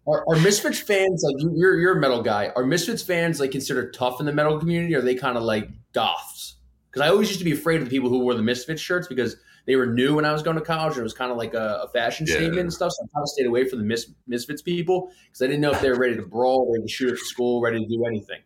Are, 0.09 0.25
are 0.29 0.37
Misfits 0.39 0.79
fans 0.79 1.25
like 1.27 1.43
you, 1.43 1.53
you're 1.57 1.81
you're 1.81 1.99
a 1.99 2.01
metal 2.01 2.23
guy? 2.23 2.53
Are 2.55 2.65
Misfits 2.65 3.03
fans 3.03 3.41
like 3.41 3.51
considered 3.51 3.93
tough 3.93 4.21
in 4.21 4.27
the 4.27 4.33
metal 4.33 4.57
community? 4.57 4.95
Or 4.95 4.99
are 4.99 5.03
they 5.03 5.17
kind 5.17 5.37
of 5.37 5.43
like 5.43 5.69
goths? 5.93 6.57
Because 6.89 7.03
I 7.05 7.09
always 7.11 7.27
used 7.29 7.41
to 7.41 7.45
be 7.45 7.51
afraid 7.53 7.81
of 7.83 7.87
the 7.87 7.91
people 7.91 8.09
who 8.09 8.21
wore 8.21 8.35
the 8.35 8.43
Misfits 8.43 8.81
shirts 8.81 9.09
because 9.09 9.35
they 9.67 9.75
were 9.75 9.87
new 9.87 10.15
when 10.15 10.25
I 10.25 10.31
was 10.33 10.45
going 10.45 10.57
to 10.57 10.63
college 10.63 10.93
and 10.93 11.01
it 11.01 11.03
was 11.03 11.13
kind 11.13 11.33
of 11.33 11.37
like 11.39 11.55
a, 11.55 11.81
a 11.85 11.89
fashion 11.89 12.25
Yeah. 12.25 12.35
statement 12.35 12.61
and 12.61 12.73
stuff. 12.73 12.93
So 12.93 13.03
I 13.03 13.07
kind 13.17 13.23
of 13.25 13.29
stayed 13.31 13.47
away 13.47 13.69
from 13.69 13.81
the 13.81 13.85
Mis, 13.85 14.13
Misfits 14.29 14.63
people 14.63 15.11
because 15.25 15.43
I 15.43 15.47
didn't 15.47 15.61
know 15.63 15.73
if 15.73 15.81
they 15.81 15.89
were 15.91 15.99
ready 15.99 16.15
to 16.15 16.23
brawl, 16.23 16.71
ready 16.73 16.85
to 16.85 16.89
shoot 16.89 17.11
at 17.13 17.19
school, 17.19 17.61
ready 17.61 17.81
to 17.81 17.89
do 17.89 18.05
anything. 18.07 18.43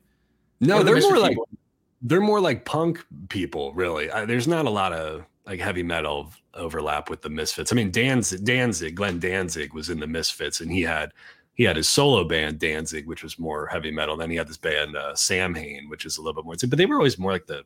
no, 0.60 0.76
are 0.76 0.78
the 0.78 0.84
they're 0.84 1.00
more 1.02 1.12
Misfits 1.12 1.36
like 1.36 1.36
they're 2.00 2.20
more 2.22 2.40
like 2.40 2.64
punk 2.64 3.04
people. 3.28 3.74
Really, 3.74 4.10
I, 4.10 4.24
there's 4.24 4.48
not 4.48 4.64
a 4.64 4.70
lot 4.70 4.94
of 4.94 5.26
like 5.50 5.60
heavy 5.60 5.82
metal 5.82 6.30
overlap 6.54 7.10
with 7.10 7.22
the 7.22 7.28
Misfits. 7.28 7.72
I 7.72 7.74
mean, 7.74 7.90
Danzig, 7.90 8.44
Danzig, 8.44 8.94
Glenn 8.94 9.18
Danzig 9.18 9.74
was 9.74 9.90
in 9.90 9.98
the 9.98 10.06
Misfits, 10.06 10.60
and 10.60 10.70
he 10.70 10.82
had 10.82 11.12
he 11.54 11.64
had 11.64 11.74
his 11.76 11.88
solo 11.88 12.22
band 12.22 12.60
Danzig, 12.60 13.06
which 13.08 13.24
was 13.24 13.36
more 13.36 13.66
heavy 13.66 13.90
metal. 13.90 14.16
Then 14.16 14.30
he 14.30 14.36
had 14.36 14.46
this 14.46 14.56
band 14.56 14.96
uh, 14.96 15.14
Samhain, 15.16 15.88
which 15.88 16.06
is 16.06 16.18
a 16.18 16.22
little 16.22 16.40
bit 16.40 16.46
more. 16.46 16.54
But 16.68 16.78
they 16.78 16.86
were 16.86 16.96
always 16.96 17.18
more 17.18 17.32
like 17.32 17.46
the 17.46 17.64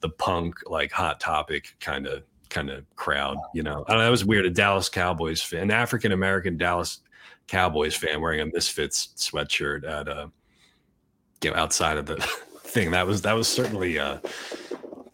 the 0.00 0.10
punk, 0.10 0.56
like 0.66 0.92
hot 0.92 1.18
topic 1.18 1.74
kind 1.80 2.06
of 2.06 2.24
kind 2.50 2.68
of 2.68 2.84
crowd. 2.94 3.38
You 3.54 3.62
know, 3.62 3.86
know, 3.88 3.98
that 3.98 4.10
was 4.10 4.26
weird. 4.26 4.44
A 4.44 4.50
Dallas 4.50 4.90
Cowboys 4.90 5.40
fan, 5.40 5.62
an 5.62 5.70
African 5.70 6.12
American 6.12 6.58
Dallas 6.58 7.00
Cowboys 7.48 7.96
fan 7.96 8.20
wearing 8.20 8.40
a 8.40 8.46
Misfits 8.46 9.14
sweatshirt 9.16 9.88
at 9.88 10.08
a 10.08 10.30
you 11.42 11.50
know 11.50 11.56
outside 11.56 11.96
of 11.96 12.04
the 12.04 12.16
thing. 12.58 12.90
That 12.90 13.06
was 13.06 13.22
that 13.22 13.32
was 13.32 13.48
certainly 13.48 13.98
uh 13.98 14.18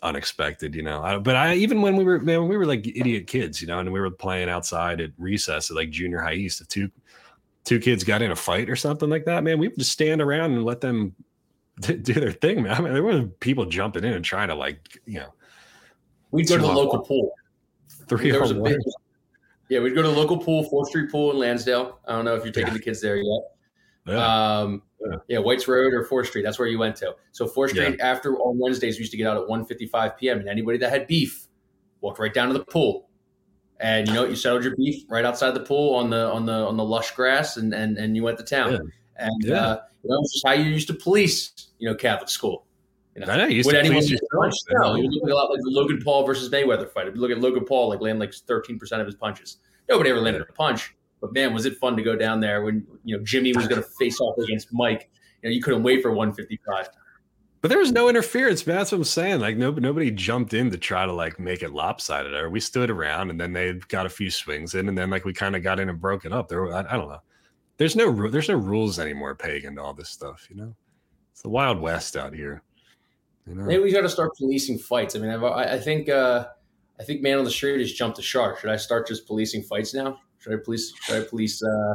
unexpected, 0.02 0.74
you 0.74 0.82
know. 0.82 1.02
I, 1.02 1.18
but 1.18 1.36
I 1.36 1.54
even 1.54 1.82
when 1.82 1.96
we 1.96 2.04
were 2.04 2.18
man, 2.18 2.40
when 2.40 2.48
we 2.48 2.56
were 2.56 2.66
like 2.66 2.86
idiot 2.86 3.26
kids, 3.26 3.60
you 3.60 3.66
know, 3.66 3.78
and 3.78 3.92
we 3.92 4.00
were 4.00 4.10
playing 4.10 4.48
outside 4.48 5.00
at 5.00 5.10
recess 5.18 5.70
at 5.70 5.76
like 5.76 5.90
junior 5.90 6.20
high 6.20 6.34
east, 6.34 6.60
if 6.60 6.68
two 6.68 6.90
two 7.64 7.78
kids 7.78 8.04
got 8.04 8.22
in 8.22 8.30
a 8.30 8.36
fight 8.36 8.70
or 8.70 8.76
something 8.76 9.10
like 9.10 9.24
that, 9.26 9.44
man, 9.44 9.58
we 9.58 9.68
would 9.68 9.78
just 9.78 9.92
stand 9.92 10.20
around 10.20 10.52
and 10.52 10.64
let 10.64 10.80
them 10.80 11.14
d- 11.80 11.96
do 11.96 12.14
their 12.14 12.32
thing, 12.32 12.62
man. 12.62 12.72
I 12.72 12.80
mean, 12.80 12.92
there 12.92 13.02
were 13.02 13.24
people 13.40 13.66
jumping 13.66 14.04
in 14.04 14.14
and 14.14 14.24
trying 14.24 14.48
to 14.48 14.54
like, 14.54 15.00
you 15.06 15.20
know, 15.20 15.32
We'd 16.30 16.48
go 16.48 16.56
to 16.56 16.62
the 16.62 16.68
local 16.68 17.00
pool. 17.00 17.32
three 18.08 18.30
There 18.30 18.40
was 18.40 18.52
a 18.52 18.54
big, 18.54 18.78
yeah, 19.68 19.80
we'd 19.80 19.94
go 19.94 20.02
to 20.02 20.08
the 20.08 20.14
local 20.14 20.38
pool, 20.38 20.64
Fourth 20.64 20.88
Street 20.88 21.10
Pool 21.10 21.32
in 21.32 21.38
Lansdale. 21.38 21.98
I 22.06 22.12
don't 22.12 22.24
know 22.24 22.34
if 22.34 22.44
you're 22.44 22.52
taking 22.52 22.72
the 22.72 22.80
kids 22.80 23.00
there 23.00 23.16
yet. 23.16 23.42
Yeah. 24.06 24.58
Um, 24.60 24.82
Yeah. 25.00 25.16
yeah. 25.28 25.38
White's 25.38 25.66
Road 25.68 25.92
or 25.94 26.04
Fourth 26.04 26.28
Street. 26.28 26.42
That's 26.42 26.58
where 26.58 26.68
you 26.68 26.78
went 26.78 26.96
to. 26.96 27.14
So 27.32 27.46
Fourth 27.46 27.70
Street 27.70 28.00
after 28.00 28.34
on 28.36 28.58
Wednesdays 28.58 28.96
we 28.96 29.00
used 29.00 29.12
to 29.12 29.16
get 29.16 29.26
out 29.26 29.36
at 29.36 29.48
1:55 29.48 30.16
p.m. 30.18 30.40
and 30.40 30.48
anybody 30.48 30.78
that 30.78 30.90
had 30.90 31.06
beef 31.06 31.46
walked 32.00 32.18
right 32.18 32.32
down 32.32 32.48
to 32.48 32.54
the 32.54 32.64
pool. 32.64 33.08
And 33.78 34.08
you 34.08 34.14
know? 34.14 34.24
You 34.24 34.36
settled 34.36 34.64
your 34.64 34.76
beef 34.76 35.04
right 35.08 35.24
outside 35.24 35.52
the 35.52 35.60
pool 35.60 35.94
on 35.94 36.10
the 36.10 36.30
on 36.30 36.44
the 36.46 36.52
on 36.52 36.76
the 36.76 36.84
lush 36.84 37.12
grass, 37.12 37.56
and 37.56 37.72
and, 37.74 37.96
and 37.98 38.14
you 38.16 38.22
went 38.22 38.38
to 38.38 38.44
town. 38.44 38.72
Yeah. 38.72 38.78
And 39.16 39.44
Yeah. 39.44 39.54
uh, 39.66 39.80
you 40.02 40.10
know, 40.10 40.22
how 40.44 40.52
you 40.52 40.64
used 40.64 40.88
to 40.88 40.94
police, 40.94 41.52
you 41.78 41.88
know, 41.88 41.94
Catholic 41.94 42.28
school. 42.30 42.66
You 43.14 43.26
know, 43.26 43.32
I 43.32 43.36
know 43.36 43.46
you 43.46 43.56
used 43.56 43.66
would 43.66 43.72
to 43.72 43.78
anyone 43.80 43.98
please 43.98 44.10
use 44.12 44.20
punch? 44.32 44.54
No, 44.70 44.94
you 44.94 45.10
look 45.10 45.28
a 45.28 45.34
lot 45.34 45.50
like 45.50 45.60
the 45.62 45.70
Logan 45.70 46.00
Paul 46.02 46.24
versus 46.24 46.48
Mayweather 46.48 46.88
fight. 46.90 47.08
If 47.08 47.14
you 47.14 47.20
look 47.20 47.30
at 47.30 47.38
Logan 47.40 47.64
Paul, 47.64 47.88
like 47.88 48.00
land 48.00 48.18
like 48.18 48.32
thirteen 48.32 48.78
percent 48.78 49.00
of 49.00 49.06
his 49.06 49.16
punches. 49.16 49.58
Nobody 49.88 50.10
ever 50.10 50.20
landed 50.20 50.42
a 50.42 50.52
punch, 50.52 50.94
but 51.20 51.32
man, 51.32 51.52
was 51.52 51.66
it 51.66 51.76
fun 51.78 51.96
to 51.96 52.02
go 52.02 52.16
down 52.16 52.40
there 52.40 52.62
when 52.62 52.86
you 53.04 53.16
know 53.16 53.22
Jimmy 53.24 53.52
was 53.52 53.68
going 53.68 53.82
to 53.82 53.88
face 53.98 54.20
off 54.20 54.38
against 54.38 54.68
Mike. 54.72 55.10
You 55.42 55.48
know, 55.48 55.54
you 55.54 55.62
couldn't 55.62 55.82
wait 55.82 56.02
for 56.02 56.12
one 56.12 56.32
fifty 56.32 56.58
five. 56.66 56.88
But 57.62 57.68
there 57.68 57.78
was 57.78 57.92
no 57.92 58.08
interference, 58.08 58.66
man. 58.66 58.76
That's 58.76 58.92
what 58.92 58.98
I'm 58.98 59.04
saying. 59.04 59.40
Like 59.40 59.56
nobody, 59.58 59.86
nobody 59.86 60.10
jumped 60.10 60.54
in 60.54 60.70
to 60.70 60.78
try 60.78 61.04
to 61.04 61.12
like 61.12 61.38
make 61.38 61.62
it 61.62 61.72
lopsided. 61.72 62.32
Or 62.32 62.48
we 62.48 62.60
stood 62.60 62.90
around, 62.90 63.30
and 63.30 63.38
then 63.38 63.52
they 63.52 63.74
got 63.88 64.06
a 64.06 64.10
few 64.10 64.30
swings 64.30 64.74
in, 64.74 64.88
and 64.88 64.96
then 64.96 65.10
like 65.10 65.24
we 65.24 65.34
kind 65.34 65.54
of 65.54 65.62
got 65.62 65.78
in 65.78 65.90
and 65.90 66.00
broke 66.00 66.24
it 66.24 66.32
up. 66.32 66.48
There, 66.48 66.72
I, 66.72 66.80
I 66.80 66.96
don't 66.96 67.08
know. 67.08 67.20
There's 67.76 67.96
no, 67.96 68.28
there's 68.28 68.48
no 68.48 68.56
rules 68.56 68.98
anymore, 68.98 69.34
pagan 69.34 69.76
to 69.76 69.82
all 69.82 69.94
this 69.94 70.10
stuff. 70.10 70.46
You 70.50 70.56
know, 70.56 70.74
it's 71.32 71.42
the 71.42 71.48
wild 71.48 71.80
west 71.80 72.16
out 72.16 72.34
here. 72.34 72.62
You 73.46 73.54
know, 73.54 73.64
Maybe 73.64 73.82
we 73.82 73.92
got 73.92 74.02
to 74.02 74.08
start 74.08 74.36
policing 74.36 74.78
fights. 74.78 75.16
I 75.16 75.18
mean, 75.18 75.30
I've, 75.30 75.42
I, 75.42 75.64
I 75.64 75.78
think 75.78 76.08
uh, 76.08 76.46
I 76.98 77.04
think 77.04 77.22
man 77.22 77.38
on 77.38 77.44
the 77.44 77.50
street 77.50 77.80
has 77.80 77.92
jumped 77.92 78.16
the 78.16 78.22
shark. 78.22 78.60
Should 78.60 78.70
I 78.70 78.76
start 78.76 79.06
just 79.06 79.26
policing 79.26 79.62
fights 79.62 79.92
now? 79.94 80.20
Should 80.40 80.52
I 80.54 80.56
police? 80.64 80.92
Should 81.02 81.22
I 81.22 81.26
police 81.28 81.62
uh, 81.62 81.94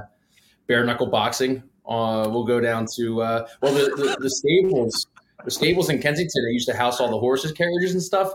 bare 0.68 0.86
knuckle 0.86 1.08
boxing? 1.08 1.64
Uh, 1.88 2.28
we'll 2.32 2.46
go 2.46 2.60
down 2.60 2.86
to 2.96 3.22
uh, 3.22 3.48
well 3.62 3.74
the, 3.74 3.86
the 3.96 4.18
the 4.22 4.30
stables. 4.30 5.08
The 5.44 5.52
stables 5.52 5.90
in 5.90 6.02
Kensington 6.02 6.44
that 6.46 6.54
used 6.54 6.68
to 6.70 6.76
house 6.76 7.00
all 7.00 7.10
the 7.12 7.20
horses, 7.20 7.52
carriages, 7.52 7.94
and 7.94 8.02
stuff. 8.02 8.32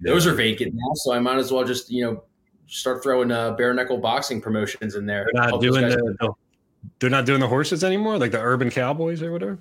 Those 0.00 0.26
are 0.26 0.32
vacant 0.34 0.72
now, 0.74 0.90
so 0.94 1.12
I 1.12 1.18
might 1.18 1.36
as 1.36 1.52
well 1.52 1.64
just 1.64 1.90
you 1.90 2.04
know 2.04 2.22
start 2.66 3.02
throwing 3.02 3.30
uh, 3.30 3.52
bare 3.52 3.74
knuckle 3.74 3.98
boxing 3.98 4.40
promotions 4.40 4.94
in 4.94 5.04
there. 5.04 5.26
they're 5.34 5.50
not 5.50 5.60
doing 5.60 5.88
the, 5.88 6.16
the- 6.20 6.32
they're 7.00 7.10
not 7.10 7.24
doing 7.26 7.40
the 7.40 7.48
horses 7.48 7.82
anymore, 7.82 8.18
like 8.18 8.30
the 8.30 8.40
urban 8.40 8.70
cowboys 8.70 9.22
or 9.22 9.32
whatever. 9.32 9.58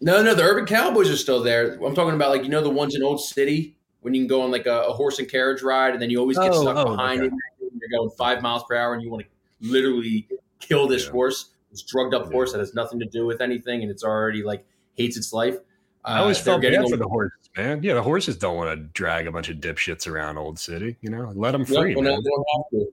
No, 0.00 0.22
no, 0.22 0.34
the 0.34 0.42
Urban 0.42 0.66
Cowboys 0.66 1.10
are 1.10 1.16
still 1.16 1.42
there. 1.42 1.74
I'm 1.84 1.94
talking 1.94 2.14
about 2.14 2.30
like 2.30 2.42
you 2.42 2.48
know 2.48 2.62
the 2.62 2.70
ones 2.70 2.94
in 2.96 3.02
Old 3.02 3.20
City 3.20 3.76
when 4.00 4.12
you 4.12 4.20
can 4.20 4.28
go 4.28 4.42
on 4.42 4.50
like 4.50 4.66
a, 4.66 4.82
a 4.82 4.92
horse 4.92 5.18
and 5.18 5.28
carriage 5.30 5.62
ride, 5.62 5.92
and 5.94 6.02
then 6.02 6.10
you 6.10 6.18
always 6.18 6.36
get 6.36 6.50
Oh, 6.52 6.62
stuck 6.62 6.76
oh, 6.76 6.90
behind 6.96 7.20
okay. 7.22 7.28
it. 7.28 7.32
You're 7.80 7.98
going 7.98 8.10
five 8.16 8.42
miles 8.42 8.62
per 8.68 8.76
hour, 8.76 8.94
and 8.94 9.02
you 9.02 9.10
want 9.10 9.24
to 9.24 9.28
literally 9.68 10.28
kill 10.60 10.86
this 10.88 11.06
Yeah. 11.06 11.12
horse, 11.12 11.50
this 11.70 11.82
drugged 11.82 12.14
up 12.14 12.24
Yeah. 12.26 12.32
horse 12.32 12.52
that 12.52 12.58
has 12.58 12.74
nothing 12.74 12.98
to 13.00 13.06
do 13.06 13.26
with 13.26 13.40
anything, 13.40 13.82
and 13.82 13.90
it's 13.90 14.04
already 14.04 14.42
like 14.42 14.64
hates 14.94 15.16
its 15.16 15.32
life. 15.32 15.56
Uh, 16.04 16.08
I 16.08 16.18
always 16.18 16.38
felt 16.38 16.62
bad 16.62 16.88
for 16.88 16.96
the 16.96 17.08
horses, 17.08 17.50
man. 17.56 17.82
Yeah, 17.82 17.94
the 17.94 18.02
horses 18.02 18.36
don't 18.36 18.56
want 18.56 18.70
to 18.78 18.84
drag 18.92 19.26
a 19.26 19.32
bunch 19.32 19.48
of 19.48 19.56
dipshits 19.56 20.06
around 20.06 20.36
Old 20.38 20.58
City. 20.58 20.96
You 21.00 21.10
know, 21.10 21.32
let 21.34 21.52
them 21.52 21.64
free. 21.64 21.94
well, 21.94 22.04
now 22.04 22.10
man. 22.10 22.22
they 22.22 22.30
don't 22.30 22.46
have 22.56 22.70
to. 22.70 22.92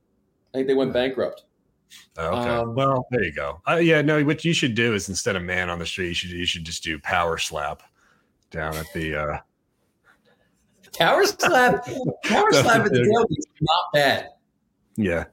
I 0.54 0.58
think 0.58 0.68
they 0.68 0.74
went 0.74 0.94
bankrupt. 0.94 1.44
Oh, 2.18 2.28
okay. 2.40 2.50
Um, 2.50 2.74
well, 2.76 3.06
there 3.12 3.24
you 3.24 3.34
go. 3.34 3.62
Uh, 3.70 3.76
yeah, 3.76 4.02
no. 4.02 4.24
What 4.24 4.46
you 4.46 4.54
should 4.54 4.76
do 4.76 4.94
is 4.94 5.10
instead 5.10 5.36
of 5.36 5.44
man 5.44 5.70
on 5.70 5.78
the 5.78 5.86
street, 5.86 6.08
you 6.08 6.14
should 6.14 6.30
you 6.32 6.46
should 6.46 6.64
just 6.64 6.84
do 6.84 6.98
power 7.00 7.38
slap 7.38 7.84
down 8.50 8.76
at 8.76 8.86
the. 8.94 9.16
uh 9.16 9.38
Power 10.98 11.26
slap, 11.26 11.86
power 12.26 12.52
slap 12.52 12.86
at 12.86 12.92
the 12.92 13.00
tailgate 13.00 13.38
is 13.38 13.46
not 13.62 13.84
bad. 13.94 14.28
Yeah, 14.98 15.26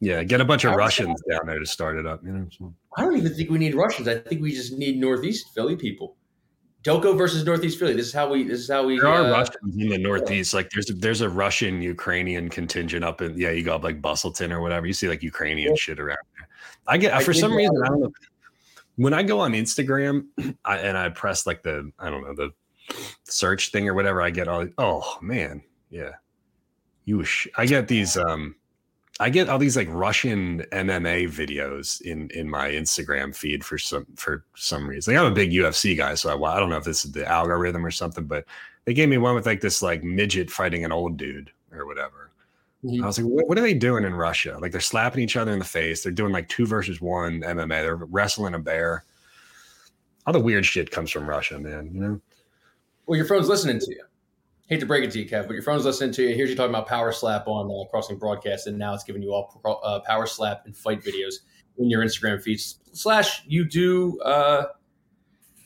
yeah. 0.00 0.22
Get 0.24 0.40
a 0.40 0.44
bunch 0.44 0.64
of 0.64 0.74
Russians 0.74 1.20
down 1.28 1.40
there 1.46 1.58
to 1.58 1.66
start 1.66 1.96
it 1.96 2.06
up. 2.06 2.24
You 2.24 2.32
know. 2.32 2.46
so- 2.56 2.74
I 2.96 3.02
don't 3.02 3.16
even 3.16 3.34
think 3.34 3.50
we 3.50 3.58
need 3.58 3.74
Russians. 3.74 4.08
I 4.08 4.18
think 4.18 4.40
we 4.40 4.52
just 4.52 4.72
need 4.72 4.98
Northeast 4.98 5.50
Philly 5.54 5.76
people. 5.76 6.16
Delco 6.82 7.18
versus 7.18 7.44
Northeast 7.44 7.78
Philly. 7.78 7.94
This 7.94 8.06
is 8.06 8.12
how 8.12 8.30
we. 8.30 8.44
This 8.44 8.60
is 8.60 8.70
how 8.70 8.86
we. 8.86 8.98
There 8.98 9.08
are 9.08 9.24
uh, 9.26 9.30
Russians 9.30 9.76
in 9.76 9.88
the 9.88 9.98
Northeast. 9.98 10.54
Like 10.54 10.70
there's 10.70 10.86
there's 10.86 11.20
a 11.20 11.28
Russian 11.28 11.82
Ukrainian 11.82 12.48
contingent 12.48 13.04
up 13.04 13.20
in 13.20 13.36
yeah. 13.36 13.50
You 13.50 13.64
go 13.64 13.74
up 13.74 13.82
like 13.84 14.00
Bustleton 14.00 14.52
or 14.52 14.60
whatever. 14.60 14.86
You 14.86 14.92
see 14.92 15.08
like 15.08 15.22
Ukrainian 15.22 15.70
Yeah. 15.70 15.76
shit 15.76 15.98
around 16.00 16.18
there. 16.38 16.48
I 16.86 16.96
get 16.96 17.12
I 17.12 17.22
for 17.22 17.32
did 17.32 17.40
some 17.40 17.50
that. 17.50 17.56
reason 17.56 17.82
I 17.84 17.88
don't 17.88 18.00
know. 18.00 18.12
When 18.94 19.12
I 19.12 19.24
go 19.24 19.40
on 19.40 19.52
Instagram 19.52 20.26
I, 20.64 20.78
and 20.78 20.96
I 20.96 21.08
press 21.08 21.44
like 21.46 21.62
the 21.64 21.90
I 21.98 22.08
don't 22.08 22.22
know 22.22 22.34
the 22.34 22.50
search 23.24 23.72
thing 23.72 23.88
or 23.88 23.94
whatever, 23.94 24.22
I 24.22 24.30
get 24.30 24.46
all 24.48 24.66
oh 24.78 25.18
man 25.20 25.62
yeah. 25.90 26.12
You 27.04 27.24
sh- 27.24 27.48
I 27.56 27.66
get 27.66 27.88
these 27.88 28.16
um 28.16 28.54
I 29.18 29.30
get 29.30 29.48
all 29.48 29.58
these 29.58 29.76
like 29.76 29.88
Russian 29.90 30.62
MMA 30.72 31.28
videos 31.28 32.00
in 32.02 32.28
in 32.30 32.50
my 32.50 32.70
Instagram 32.70 33.34
feed 33.34 33.64
for 33.64 33.78
some 33.78 34.06
for 34.16 34.44
some 34.54 34.86
reason. 34.86 35.14
Like 35.14 35.20
I'm 35.20 35.32
a 35.32 35.34
big 35.34 35.52
UFC 35.52 35.96
guy, 35.96 36.14
so 36.14 36.30
I, 36.30 36.56
I 36.56 36.60
don't 36.60 36.68
know 36.68 36.76
if 36.76 36.84
this 36.84 37.04
is 37.04 37.12
the 37.12 37.26
algorithm 37.26 37.84
or 37.84 37.90
something, 37.90 38.24
but 38.24 38.44
they 38.84 38.92
gave 38.92 39.08
me 39.08 39.18
one 39.18 39.34
with 39.34 39.46
like 39.46 39.60
this 39.60 39.80
like 39.80 40.04
midget 40.04 40.50
fighting 40.50 40.84
an 40.84 40.92
old 40.92 41.16
dude 41.16 41.50
or 41.72 41.86
whatever. 41.86 42.30
Mhm. 42.84 43.02
I 43.02 43.06
was 43.06 43.18
like, 43.18 43.26
what, 43.26 43.48
what 43.48 43.58
are 43.58 43.62
they 43.62 43.74
doing 43.74 44.04
in 44.04 44.14
Russia? 44.14 44.58
Like 44.60 44.72
they're 44.72 44.80
slapping 44.80 45.22
each 45.22 45.36
other 45.36 45.52
in 45.52 45.58
the 45.58 45.64
face. 45.64 46.02
They're 46.02 46.12
doing 46.12 46.32
like 46.32 46.48
two 46.48 46.66
versus 46.66 47.00
one 47.00 47.40
MMA. 47.40 47.68
They're 47.68 47.96
wrestling 47.96 48.54
a 48.54 48.58
bear. 48.58 49.04
All 50.26 50.32
the 50.32 50.40
weird 50.40 50.66
shit 50.66 50.90
comes 50.90 51.10
from 51.10 51.28
Russia, 51.28 51.58
man. 51.58 51.90
You 51.92 52.00
know? 52.00 52.20
Well, 53.06 53.16
your 53.16 53.26
phone's 53.26 53.48
listening 53.48 53.78
to 53.80 53.90
you. 53.90 54.02
Hate 54.66 54.80
to 54.80 54.86
break 54.86 55.04
it 55.04 55.12
to 55.12 55.20
you, 55.20 55.28
Kev, 55.28 55.46
but 55.46 55.52
your 55.52 55.62
phone's 55.62 55.84
listening 55.84 56.12
to 56.14 56.22
you. 56.22 56.34
Here's 56.34 56.50
you 56.50 56.56
talking 56.56 56.74
about 56.74 56.88
power 56.88 57.12
slap 57.12 57.46
on 57.46 57.70
uh, 57.70 57.88
Crossing 57.88 58.18
Broadcast, 58.18 58.66
and 58.66 58.76
now 58.76 58.94
it's 58.94 59.04
giving 59.04 59.22
you 59.22 59.32
all 59.32 59.60
pro- 59.62 59.74
uh, 59.74 60.00
power 60.00 60.26
slap 60.26 60.62
and 60.66 60.76
fight 60.76 61.02
videos 61.02 61.34
in 61.78 61.88
your 61.88 62.04
Instagram 62.04 62.42
feeds. 62.42 62.80
Slash, 62.92 63.44
you 63.46 63.64
do, 63.64 64.20
uh, 64.22 64.64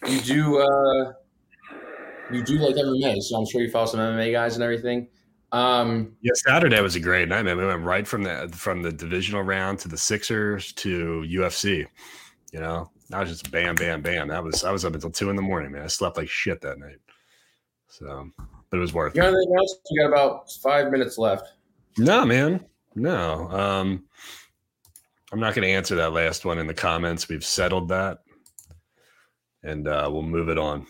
you 0.07 0.21
do, 0.21 0.59
uh, 0.59 1.13
you 2.31 2.43
do 2.43 2.59
like 2.59 2.75
MMA, 2.75 3.23
so 3.23 3.39
I'm 3.39 3.47
sure 3.47 3.63
you 3.63 3.71
follow 3.71 3.87
some 3.87 4.01
MMA 4.01 4.33
guys 4.33 4.55
and 4.55 4.63
everything. 4.63 5.09
Um, 5.53 6.17
Yeah, 6.21 6.33
Saturday 6.35 6.81
was 6.81 6.95
a 6.95 7.01
great 7.01 7.29
night, 7.29 7.43
man. 7.43 7.57
We 7.57 7.67
went 7.67 7.83
right 7.83 8.07
from 8.07 8.23
the 8.23 8.51
from 8.55 8.83
the 8.83 8.93
divisional 8.93 9.43
round 9.43 9.79
to 9.81 9.89
the 9.89 9.97
Sixers 9.97 10.73
to 10.75 11.25
UFC. 11.27 11.87
You 12.53 12.61
know, 12.61 12.91
I 13.13 13.21
was 13.21 13.31
just 13.31 13.51
bam, 13.51 13.75
bam, 13.75 14.03
bam. 14.03 14.29
That 14.29 14.45
was 14.45 14.63
I 14.63 14.71
was 14.71 14.85
up 14.85 14.95
until 14.95 15.11
two 15.11 15.31
in 15.31 15.37
the 15.37 15.43
morning, 15.43 15.73
man. 15.73 15.83
I 15.83 15.89
slept 15.89 16.17
like 16.17 16.29
shit 16.29 16.61
that 16.61 16.79
night. 16.79 16.99
So, 17.89 18.31
but 18.71 18.79
it 18.79 18.81
was 18.81 18.93
worth 18.95 19.15
you 19.17 19.23
it. 19.23 19.27
anything 19.27 19.55
else? 19.59 19.77
You 19.91 20.03
got 20.03 20.09
about 20.09 20.51
five 20.63 20.91
minutes 20.91 21.19
left. 21.19 21.47
No, 21.99 22.25
man, 22.25 22.65
no. 22.95 23.51
Um, 23.51 24.05
I'm 25.33 25.41
not 25.41 25.55
going 25.55 25.67
to 25.67 25.73
answer 25.73 25.97
that 25.97 26.13
last 26.13 26.45
one 26.45 26.59
in 26.59 26.67
the 26.67 26.75
comments. 26.75 27.29
We've 27.29 27.45
settled 27.45 27.89
that, 27.89 28.19
and 29.63 29.87
uh, 29.87 30.09
we'll 30.11 30.23
move 30.23 30.49
it 30.49 30.59
on. 30.59 30.87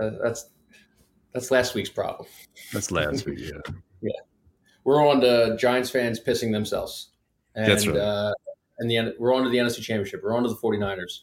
Uh, 0.00 0.10
that's 0.22 0.50
that's 1.32 1.50
last 1.50 1.74
week's 1.74 1.90
problem. 1.90 2.28
That's 2.72 2.90
last 2.90 3.26
week. 3.26 3.38
Yeah. 3.40 3.60
Yeah. 4.02 4.12
We're 4.84 5.06
on 5.06 5.20
to 5.20 5.58
Giants 5.58 5.90
fans 5.90 6.18
pissing 6.18 6.52
themselves. 6.52 7.10
And, 7.54 7.70
That's 7.70 7.86
right. 7.86 7.98
Uh, 7.98 8.32
and 8.78 8.90
the 8.90 9.14
we're 9.18 9.34
on 9.34 9.44
to 9.44 9.50
the 9.50 9.58
NFC 9.58 9.82
Championship. 9.82 10.22
We're 10.24 10.34
on 10.34 10.42
to 10.44 10.48
the 10.48 10.56
49ers. 10.56 11.20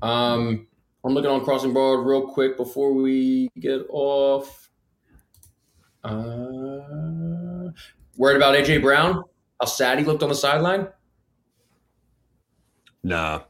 Um, 0.00 0.66
I'm 1.04 1.14
looking 1.14 1.30
on 1.30 1.44
Crossing 1.44 1.72
Broad 1.72 2.06
real 2.06 2.28
quick 2.28 2.56
before 2.56 2.92
we 2.92 3.48
get 3.58 3.86
off. 3.88 4.70
Uh, 6.04 7.70
worried 8.16 8.36
about 8.36 8.54
AJ 8.54 8.82
Brown? 8.82 9.22
How 9.60 9.66
sad 9.66 9.98
he 9.98 10.04
looked 10.04 10.22
on 10.22 10.28
the 10.28 10.34
sideline? 10.34 10.88
Nah, 13.02 13.42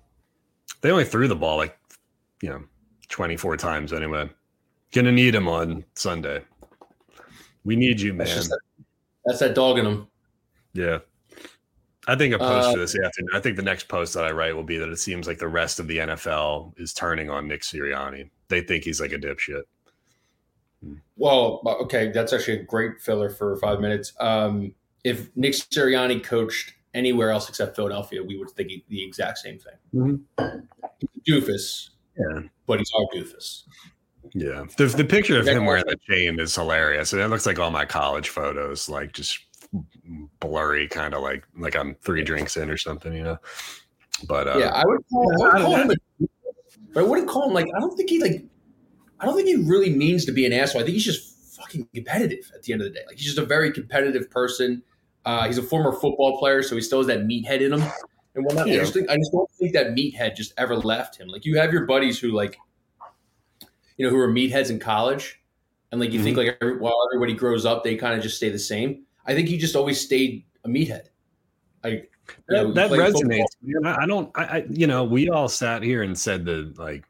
they 0.81 0.91
only 0.91 1.05
threw 1.05 1.27
the 1.27 1.37
ball 1.37 1.57
like 1.57 1.77
you 2.43 2.49
know 2.49 2.63
24 3.09 3.57
times 3.57 3.93
anyway. 3.93 4.31
Gonna 4.93 5.13
need 5.13 5.35
him 5.35 5.49
on 5.49 5.85
Sunday. 5.95 6.43
We 7.65 7.77
need 7.77 8.01
you, 8.01 8.15
man. 8.15 8.27
That's, 8.27 8.49
that, 8.49 8.61
that's 9.25 9.39
that 9.41 9.55
dog 9.55 9.79
in 9.79 9.87
him. 9.87 10.07
Yeah. 10.73 10.99
I 12.09 12.17
think 12.17 12.35
a 12.35 12.39
post 12.39 12.69
Uh, 12.69 12.73
for 12.73 12.79
this 12.79 12.99
afternoon. 12.99 13.31
I 13.35 13.41
think 13.41 13.57
the 13.57 13.63
next 13.63 13.89
post 13.89 14.15
that 14.15 14.25
I 14.25 14.31
write 14.31 14.57
will 14.57 14.65
be 14.65 14.79
that 14.79 14.89
it 14.89 14.97
seems 14.99 15.27
like 15.27 15.39
the 15.39 15.49
rest 15.49 15.79
of 15.79 15.87
the 15.87 15.99
NFL 15.99 16.73
is 16.79 16.93
turning 16.95 17.29
on 17.31 17.47
Nick 17.47 17.61
Sirianni. 17.63 18.31
They 18.49 18.63
think 18.63 18.85
he's 18.85 19.01
like 19.01 19.13
a 19.13 19.19
dipshit. 19.19 19.63
Well, 21.17 21.61
okay, 21.83 22.11
that's 22.11 22.33
actually 22.33 22.61
a 22.61 22.63
great 22.63 23.01
filler 23.01 23.29
for 23.29 23.57
five 23.59 23.81
minutes. 23.81 24.15
Um, 24.19 24.75
if 25.05 25.35
Nick 25.37 25.53
Sirianni 25.53 26.25
coached 26.25 26.73
anywhere 26.95 27.31
else 27.31 27.49
except 27.49 27.77
Philadelphia, 27.77 28.23
we 28.23 28.39
would 28.39 28.51
think 28.51 28.73
the 28.89 29.05
exact 29.05 29.39
same 29.39 29.59
thing. 29.59 30.25
Mhm. 30.39 30.67
Doofus, 31.29 31.91
Yeah. 32.19 32.43
but 32.67 32.79
he's 32.79 32.91
our 32.97 33.07
doofus. 33.15 33.65
Yeah. 34.35 34.65
The, 34.79 34.87
the 34.87 35.05
picture 35.05 35.39
of 35.39 35.47
him 35.47 35.67
wearing 35.67 35.85
the 35.87 35.97
chain 36.09 36.41
is 36.41 36.55
hilarious. 36.55 37.13
And 37.13 37.21
it 37.21 37.29
looks 37.29 37.47
like 37.47 37.59
all 37.59 37.71
my 37.71 37.85
college 37.85 38.29
photos, 38.31 38.89
like 38.89 39.13
just 39.13 39.39
blurry, 40.41 40.89
kind 40.89 41.15
of 41.15 41.23
like 41.23 41.45
like 41.57 41.77
I'm 41.77 41.95
three 41.97 42.23
drinks 42.23 42.57
in 42.57 42.71
or 42.71 42.77
something, 42.77 43.13
you 43.13 43.23
know. 43.23 43.39
But 44.27 44.49
uh, 44.49 44.59
yeah, 44.59 44.71
I 44.71 44.85
would 44.85 45.01
call, 45.11 45.45
I 45.45 45.53
would 45.55 45.63
call 45.63 45.77
him, 45.77 45.91
a, 45.91 45.95
but 46.93 47.05
I 47.05 47.07
wouldn't 47.07 47.29
call 47.29 47.49
him 47.49 47.55
like 47.55 47.67
I 47.77 47.81
don't 47.81 47.97
think 47.97 48.11
he 48.11 48.21
like 48.21 48.45
I 49.21 49.27
don't 49.27 49.37
think 49.37 49.49
he 49.49 49.57
really 49.57 49.91
means 49.91 50.25
to 50.27 50.33
be 50.33 50.47
an 50.47 50.53
asshole. 50.53 50.83
I 50.83 50.85
think 50.85 50.95
he's 50.95 51.05
just 51.05 51.57
fucking 51.57 51.89
competitive 51.95 52.51
at 52.55 52.63
the 52.63 52.73
end 52.73 52.83
of 52.83 52.89
the 52.89 52.95
day. 52.95 53.05
Like 53.07 53.17
he's 53.17 53.27
just 53.27 53.39
a 53.39 53.45
very 53.45 53.73
competitive 53.73 54.31
person. 54.31 54.83
Uh, 55.25 55.47
he's 55.47 55.59
a 55.59 55.63
former 55.63 55.93
football 55.93 56.39
player, 56.39 56.63
so 56.63 56.75
he 56.75 56.81
still 56.81 56.99
has 56.99 57.07
that 57.09 57.21
meathead 57.21 57.61
in 57.61 57.75
him 57.75 57.83
and 58.35 58.45
whatnot. 58.45 58.69
I, 58.69 58.77
just 58.77 58.95
think, 58.95 59.11
I 59.11 59.17
just 59.17 59.33
don't 59.33 59.51
think 59.53 59.75
that 59.75 59.89
meathead 59.89 60.35
just 60.35 60.55
ever 60.57 60.77
left 60.77 61.19
him. 61.19 61.29
Like 61.29 61.45
you 61.45 61.59
have 61.59 61.73
your 61.73 61.85
buddies 61.85 62.19
who 62.19 62.31
like, 62.31 62.57
you 63.99 64.07
know, 64.07 64.11
who 64.11 64.17
were 64.17 64.33
meatheads 64.33 64.71
in 64.71 64.79
college, 64.79 65.41
and 65.93 66.01
like 66.01 66.13
you 66.13 66.21
mm-hmm. 66.21 66.25
think 66.25 66.37
like 66.39 66.59
every, 66.61 66.79
while 66.79 66.97
everybody 67.11 67.35
grows 67.35 67.67
up, 67.67 67.85
they 67.85 67.97
kind 67.97 68.17
of 68.17 68.23
just 68.23 68.37
stay 68.37 68.49
the 68.49 68.59
same. 68.59 69.05
I 69.31 69.35
think 69.35 69.49
he 69.49 69.57
just 69.57 69.77
always 69.77 70.01
stayed 70.01 70.45
a 70.65 70.69
meathead. 70.69 71.05
I, 71.85 71.89
you 71.89 72.03
know, 72.49 72.73
that, 72.73 72.91
resonates. 72.91 73.45
I 73.85 74.05
don't. 74.05 74.29
I, 74.35 74.43
I, 74.43 74.67
you 74.69 74.89
know, 74.89 75.05
we 75.05 75.31
all 75.31 75.49
sat 75.49 75.85
here 75.85 76.03
and 76.03 76.19
said 76.19 76.45
the 76.45 76.75
like, 76.77 77.05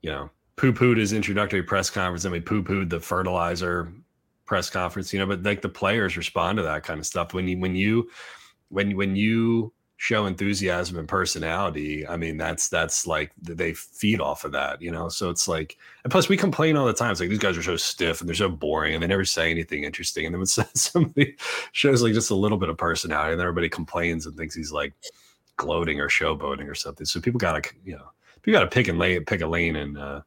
you 0.00 0.10
know, 0.10 0.30
poo 0.56 0.72
pooed 0.72 0.96
his 0.96 1.12
introductory 1.12 1.62
press 1.62 1.90
conference, 1.90 2.24
and 2.24 2.32
we 2.32 2.40
poo 2.40 2.62
pooed 2.62 2.88
the 2.88 3.00
fertilizer 3.00 3.92
press 4.46 4.70
conference. 4.70 5.12
You 5.12 5.18
know, 5.18 5.26
but 5.26 5.42
like 5.42 5.60
the 5.60 5.68
players 5.68 6.16
respond 6.16 6.56
to 6.56 6.62
that 6.62 6.84
kind 6.84 6.98
of 6.98 7.04
stuff 7.04 7.34
when 7.34 7.46
you 7.46 7.58
when 7.58 7.76
you 7.76 8.08
when 8.70 8.96
when 8.96 9.14
you 9.14 9.74
show 9.96 10.26
enthusiasm 10.26 10.98
and 10.98 11.08
personality 11.08 12.06
i 12.08 12.16
mean 12.16 12.36
that's 12.36 12.68
that's 12.68 13.06
like 13.06 13.30
they 13.40 13.72
feed 13.72 14.20
off 14.20 14.44
of 14.44 14.52
that 14.52 14.82
you 14.84 14.90
know? 14.90 15.08
So 15.08 15.30
it's 15.30 15.48
like 15.48 15.78
and 16.04 16.10
plus 16.10 16.28
we 16.28 16.36
complain 16.36 16.76
all 16.76 16.86
the 16.86 16.92
time 16.92 17.10
it's 17.10 17.20
like 17.20 17.30
these 17.30 17.38
guys 17.38 17.56
are 17.56 17.62
so 17.62 17.76
stiff 17.76 18.20
and 18.20 18.28
they're 18.28 18.34
so 18.34 18.48
boring 18.48 18.94
and 18.94 19.02
they 19.02 19.06
never 19.06 19.24
say 19.24 19.50
anything 19.50 19.84
interesting. 19.84 20.26
And 20.26 20.34
then 20.34 20.40
when 20.40 20.46
somebody 20.74 21.36
shows 21.72 22.02
like 22.02 22.12
just 22.12 22.30
a 22.30 22.34
little 22.34 22.58
bit 22.58 22.68
of 22.68 22.76
personality 22.76 23.32
and 23.32 23.40
everybody 23.40 23.68
complains 23.68 24.26
and 24.26 24.36
thinks 24.36 24.54
he's 24.54 24.72
like 24.72 24.92
gloating 25.56 26.00
or 26.00 26.08
showboating 26.08 26.68
or 26.68 26.74
something. 26.74 27.06
So 27.06 27.20
people 27.20 27.38
gotta 27.38 27.62
you 27.84 27.96
know 27.96 28.08
you 28.44 28.52
gotta 28.52 28.66
pick 28.66 28.88
and 28.88 28.98
lay 28.98 29.18
pick 29.20 29.40
a 29.40 29.46
lane 29.46 29.76
and 29.76 29.96
uh 29.96 30.20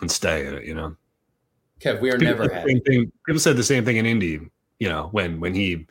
and 0.00 0.10
stay 0.10 0.46
in 0.46 0.54
it 0.54 0.64
you 0.64 0.74
know? 0.74 0.96
Kev, 1.80 2.00
we 2.00 2.10
are 2.10 2.18
people 2.18 2.46
never 2.46 2.66
same 2.66 2.80
thing, 2.80 3.12
people 3.26 3.40
said 3.40 3.56
the 3.56 3.62
same 3.62 3.84
thing 3.84 3.96
in 3.96 4.06
indy 4.06 4.40
you 4.78 4.88
know 4.88 5.08
when 5.12 5.40
when 5.40 5.54
he 5.54 5.86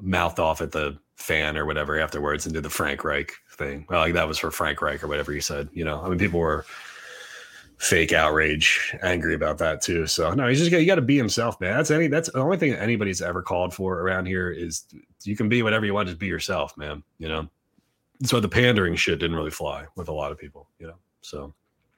mouthed 0.00 0.38
off 0.38 0.60
at 0.60 0.72
the 0.72 0.96
fan 1.20 1.56
or 1.56 1.66
whatever 1.66 2.00
afterwards 2.00 2.46
and 2.46 2.54
did 2.54 2.62
the 2.62 2.70
Frank 2.70 3.04
Reich 3.04 3.32
thing. 3.52 3.86
Well, 3.88 4.00
like 4.00 4.14
that 4.14 4.26
was 4.26 4.38
for 4.38 4.50
Frank 4.50 4.80
Reich 4.80 5.02
or 5.02 5.08
whatever 5.08 5.32
he 5.32 5.40
said. 5.40 5.68
You 5.72 5.84
know, 5.84 6.02
I 6.02 6.08
mean, 6.08 6.18
people 6.18 6.40
were 6.40 6.64
fake 7.76 8.12
outrage, 8.12 8.94
angry 9.02 9.34
about 9.34 9.58
that 9.58 9.82
too. 9.82 10.06
So 10.06 10.32
no, 10.32 10.48
he's 10.48 10.58
just 10.58 10.70
you 10.70 10.86
got 10.86 10.96
to 10.96 11.02
be 11.02 11.16
himself, 11.16 11.60
man. 11.60 11.76
That's 11.76 11.90
any 11.90 12.08
that's 12.08 12.30
the 12.30 12.38
only 12.38 12.56
thing 12.56 12.72
anybody's 12.72 13.22
ever 13.22 13.42
called 13.42 13.74
for 13.74 14.00
around 14.00 14.26
here 14.26 14.50
is 14.50 14.84
you 15.22 15.36
can 15.36 15.48
be 15.48 15.62
whatever 15.62 15.84
you 15.86 15.94
want, 15.94 16.08
just 16.08 16.18
be 16.18 16.26
yourself, 16.26 16.76
man. 16.76 17.02
You 17.18 17.28
know, 17.28 17.48
so 18.24 18.40
the 18.40 18.48
pandering 18.48 18.96
shit 18.96 19.18
didn't 19.18 19.36
really 19.36 19.50
fly 19.50 19.86
with 19.96 20.08
a 20.08 20.12
lot 20.12 20.32
of 20.32 20.38
people. 20.38 20.68
You 20.78 20.88
know, 20.88 20.96
so 21.20 21.54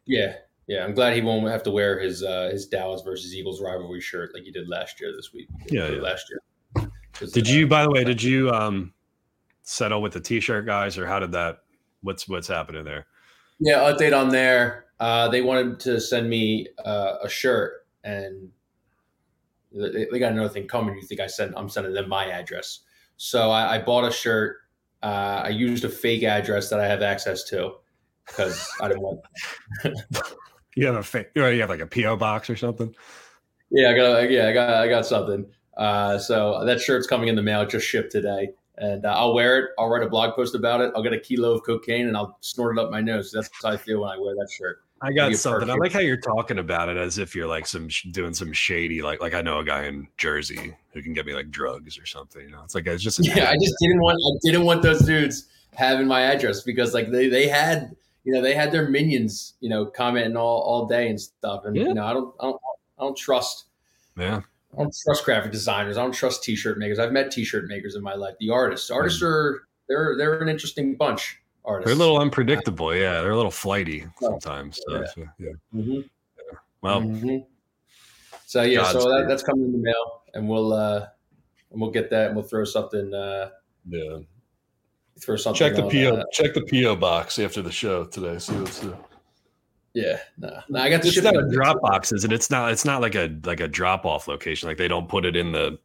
yeah. 0.07 0.35
Yeah, 0.69 0.85
I'm 0.85 0.95
glad 0.95 1.15
he 1.17 1.21
won't 1.21 1.47
have 1.49 1.65
to 1.65 1.73
wear 1.73 1.99
his 1.99 2.23
uh, 2.23 2.49
his 2.53 2.67
Dallas 2.67 3.03
versus 3.03 3.35
Eagles 3.35 3.61
rivalry 3.61 4.01
shirt 4.01 4.31
like 4.33 4.45
he 4.45 4.53
did 4.53 4.69
last 4.69 5.01
year. 5.01 5.13
This 5.13 5.33
week, 5.35 5.49
yeah, 5.67 5.89
yeah. 5.89 6.01
last 6.01 6.31
year. 6.31 6.89
Did 7.33 7.49
uh, 7.49 7.51
you, 7.51 7.67
by 7.67 7.83
the 7.83 7.91
way, 7.91 8.05
did 8.05 8.23
you 8.23 8.49
um 8.51 8.95
settle 9.63 10.03
with 10.03 10.13
the 10.13 10.21
t-shirt 10.21 10.67
guys 10.67 10.99
or 10.99 11.07
how 11.07 11.19
did 11.19 11.33
that 11.33 11.59
what's 12.03 12.29
what's 12.29 12.49
happening 12.49 12.85
there? 12.85 13.07
Yeah 13.61 13.79
update 13.79 14.19
on 14.19 14.29
there. 14.29 14.87
Uh, 15.01 15.29
they 15.29 15.43
wanted 15.43 15.81
to 15.81 16.01
send 16.01 16.29
me 16.29 16.69
uh, 16.85 17.15
a 17.23 17.29
shirt 17.29 17.87
and 18.05 18.51
they, 19.73 20.07
they, 20.11 20.19
got 20.19 20.33
another 20.33 20.49
thing 20.49 20.69
coming. 20.69 20.95
You 20.97 21.03
think 21.03 21.21
i 21.21 21.27
sent 21.27 21.55
i'm 21.57 21.69
sending 21.69 21.93
them 21.93 22.09
my 22.09 22.27
address. 22.27 22.81
So 23.17 23.51
i, 23.51 23.77
I 23.77 23.79
bought 23.79 24.05
a 24.05 24.13
shirt. 24.13 24.59
Uh, 25.03 25.43
i 25.45 25.49
used 25.49 25.85
a 25.85 25.89
fake 25.89 26.23
address 26.23 26.69
that 26.71 26.79
i 26.79 26.87
have 26.87 27.03
access 27.03 27.43
to 27.43 27.73
because 28.25 28.69
i 28.81 28.87
didn't 28.87 29.03
want 29.03 29.19
you 30.77 30.87
have 30.87 30.95
a 30.95 31.03
fake 31.03 31.29
you 31.35 31.43
have 31.43 31.71
like 31.71 31.81
a 31.81 31.87
po 31.87 32.17
box 32.17 32.49
or 32.49 32.57
something? 32.57 32.95
Yeah 33.71 33.91
i 33.91 33.95
got 33.95 34.31
yeah 34.31 34.49
i 34.49 34.53
got 34.53 34.71
i 34.71 34.89
got 34.89 35.07
something. 35.07 35.47
Uh, 35.77 36.19
so 36.19 36.65
that 36.67 36.81
shirt's 36.81 37.07
coming 37.07 37.29
in 37.29 37.35
the 37.35 37.43
mail. 37.43 37.65
Just 37.65 37.87
shipped 37.87 38.13
today 38.13 38.51
and 38.79 39.05
uh, 39.05 39.15
I'll 39.17 39.35
wear 39.35 39.59
it. 39.59 39.71
I'll 39.79 39.89
write 39.89 40.03
a 40.03 40.09
blog 40.09 40.35
post 40.35 40.55
about 40.55 40.81
it. 40.81 40.93
I'll 40.97 41.03
get 41.03 41.13
a 41.13 41.21
kilo 41.21 41.53
of 41.53 41.63
cocaine 41.65 42.09
and 42.09 42.17
I'll 42.17 42.39
snort 42.41 42.77
it 42.77 42.83
up 42.83 42.91
my 42.91 43.01
nose. 43.01 43.31
That's 43.33 43.51
how 43.63 43.71
I 43.71 43.77
feel 43.77 44.01
when 44.01 44.11
I 44.11 44.19
wear 44.19 44.35
that 44.35 44.49
shirt. 44.51 44.83
I 45.03 45.13
got 45.13 45.35
something. 45.35 45.69
I 45.69 45.75
like 45.75 45.93
how 45.93 45.99
you're 45.99 46.17
talking 46.17 46.59
about 46.59 46.89
it 46.89 46.97
as 46.97 47.19
if 47.19 47.35
you're 47.35 47.49
like 47.49 47.67
some 47.67 47.89
doing 48.13 48.33
some 48.33 48.53
shady, 48.53 49.03
like 49.03 49.21
like 49.21 49.35
I 49.35 49.43
know 49.43 49.59
a 49.59 49.65
guy 49.65 49.85
in 49.87 50.07
Jersey 50.17 50.77
who 50.93 51.03
can 51.03 51.13
get 51.13 51.27
me 51.27 51.35
like 51.35 51.51
drugs 51.51 51.99
or 51.99 52.07
something. 52.07 52.43
You 52.43 52.51
know, 52.51 52.63
it's 52.63 52.77
like 52.77 52.87
it's 52.87 53.03
just 53.03 53.19
yeah. 53.27 53.51
I 53.51 53.55
just 53.55 53.75
didn't 53.81 54.01
want 54.01 54.17
I 54.17 54.39
didn't 54.45 54.65
want 54.65 54.83
those 54.83 55.01
dudes 55.01 55.49
having 55.75 56.07
my 56.07 56.23
address 56.23 56.63
because 56.63 56.95
like 56.95 57.11
they 57.11 57.29
they 57.29 57.49
had 57.49 57.97
you 58.23 58.33
know 58.33 58.41
they 58.41 58.55
had 58.55 58.71
their 58.71 58.89
minions 58.89 59.55
you 59.61 59.69
know 59.69 59.87
commenting 59.87 60.37
all 60.37 60.61
all 60.61 60.87
day 60.87 61.09
and 61.09 61.21
stuff, 61.21 61.65
and 61.65 61.75
yeah. 61.75 61.89
you 61.89 61.95
know 61.95 62.05
I 62.05 62.13
don't 62.13 62.35
I 62.39 62.45
don't 62.45 62.61
I 62.99 63.03
don't 63.03 63.17
trust 63.17 63.65
yeah 64.17 64.43
I 64.75 64.83
don't 64.83 64.95
trust 65.05 65.25
graphic 65.25 65.53
designers. 65.53 65.99
I 65.99 66.03
don't 66.03 66.13
trust 66.13 66.43
t-shirt 66.43 66.79
makers. 66.79 66.99
I've 66.99 67.13
met 67.13 67.31
t-shirt 67.31 67.69
makers 67.69 67.95
in 67.95 68.03
my 68.03 68.15
life. 68.15 68.35
The 68.41 68.51
artists, 68.51 68.91
artists 68.91 69.23
mm. 69.23 69.27
are 69.27 69.63
they're 69.89 70.17
they're 70.17 70.39
an 70.41 70.49
interesting 70.49 70.97
bunch. 70.97 71.39
Artists. 71.65 71.87
They're 71.87 71.95
a 71.95 71.99
little 71.99 72.19
unpredictable. 72.19 72.95
Yeah, 72.95 73.21
they're 73.21 73.33
a 73.33 73.37
little 73.37 73.51
flighty 73.51 74.05
sometimes. 74.21 74.81
So, 74.87 74.99
yeah. 74.99 75.07
So, 75.07 75.21
yeah. 75.39 75.49
Mm-hmm. 75.75 75.93
yeah. 75.93 76.59
Well. 76.81 77.03
Mm-hmm. 77.03 77.37
So 78.47 78.63
yeah, 78.63 78.81
God's 78.81 79.03
so 79.03 79.11
that, 79.11 79.29
that's 79.29 79.43
coming 79.43 79.65
in 79.67 79.73
the 79.73 79.79
mail, 79.79 80.23
and 80.35 80.49
we'll 80.49 80.73
uh, 80.73 81.07
and 81.71 81.81
we'll 81.81 81.91
get 81.91 82.11
that, 82.11 82.29
and 82.29 82.37
we'll 82.37 82.45
throw 82.45 82.65
something. 82.65 83.15
Uh, 83.15 83.51
yeah. 83.89 84.19
Throw 85.21 85.37
something. 85.37 85.59
Check 85.59 85.77
the 85.77 85.89
PO. 85.89 86.17
Uh, 86.17 86.25
check 86.33 86.55
the 86.55 86.63
PO 86.63 86.97
box 86.97 87.39
after 87.39 87.63
the 87.63 87.71
show 87.71 88.05
today. 88.05 88.39
See 88.39 88.55
what's. 88.55 88.83
Uh, 88.83 88.97
yeah, 89.95 90.19
no, 90.39 90.61
no 90.69 90.81
I 90.81 90.89
got 90.89 91.03
the 91.03 91.09
it's 91.09 91.23
not 91.23 91.37
a 91.37 91.49
drop 91.51 91.81
box, 91.83 92.13
is 92.13 92.25
it? 92.25 92.33
It's 92.33 92.51
not. 92.51 92.73
It's 92.73 92.85
not 92.85 93.01
like 93.01 93.15
a 93.15 93.37
like 93.45 93.61
a 93.61 93.69
drop 93.69 94.07
off 94.07 94.29
location. 94.29 94.69
Like 94.69 94.79
they 94.79 94.89
don't 94.89 95.09
put 95.09 95.25
it 95.25 95.37
in 95.37 95.53
the 95.53 95.79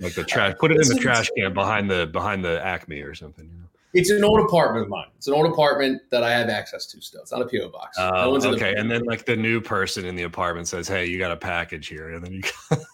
like 0.00 0.14
the 0.14 0.24
trash. 0.26 0.54
Put 0.58 0.72
it 0.72 0.80
in 0.80 0.88
the 0.88 0.98
trash 1.00 1.30
can 1.36 1.52
behind 1.52 1.90
the 1.90 2.06
behind 2.06 2.44
the 2.44 2.64
Acme 2.64 3.00
or 3.00 3.14
something. 3.14 3.44
You 3.44 3.58
know? 3.58 3.64
It's 3.92 4.10
an 4.10 4.24
old 4.24 4.40
apartment 4.40 4.84
of 4.84 4.90
mine. 4.90 5.06
It's 5.16 5.28
an 5.28 5.34
old 5.34 5.46
apartment 5.46 6.02
that 6.10 6.24
I 6.24 6.30
have 6.32 6.48
access 6.48 6.86
to 6.86 7.00
still. 7.00 7.22
It's 7.22 7.30
not 7.30 7.42
a 7.42 7.46
PO 7.46 7.68
box. 7.68 7.96
Uh, 7.96 8.10
no 8.10 8.34
okay, 8.34 8.74
the 8.74 8.80
and 8.80 8.90
then 8.90 9.04
like 9.04 9.24
the 9.24 9.36
new 9.36 9.60
person 9.60 10.04
in 10.04 10.16
the 10.16 10.24
apartment 10.24 10.66
says, 10.66 10.88
"Hey, 10.88 11.06
you 11.06 11.18
got 11.18 11.30
a 11.30 11.36
package 11.36 11.88
here," 11.88 12.10
and 12.10 12.24
then 12.24 12.32
you. 12.32 12.42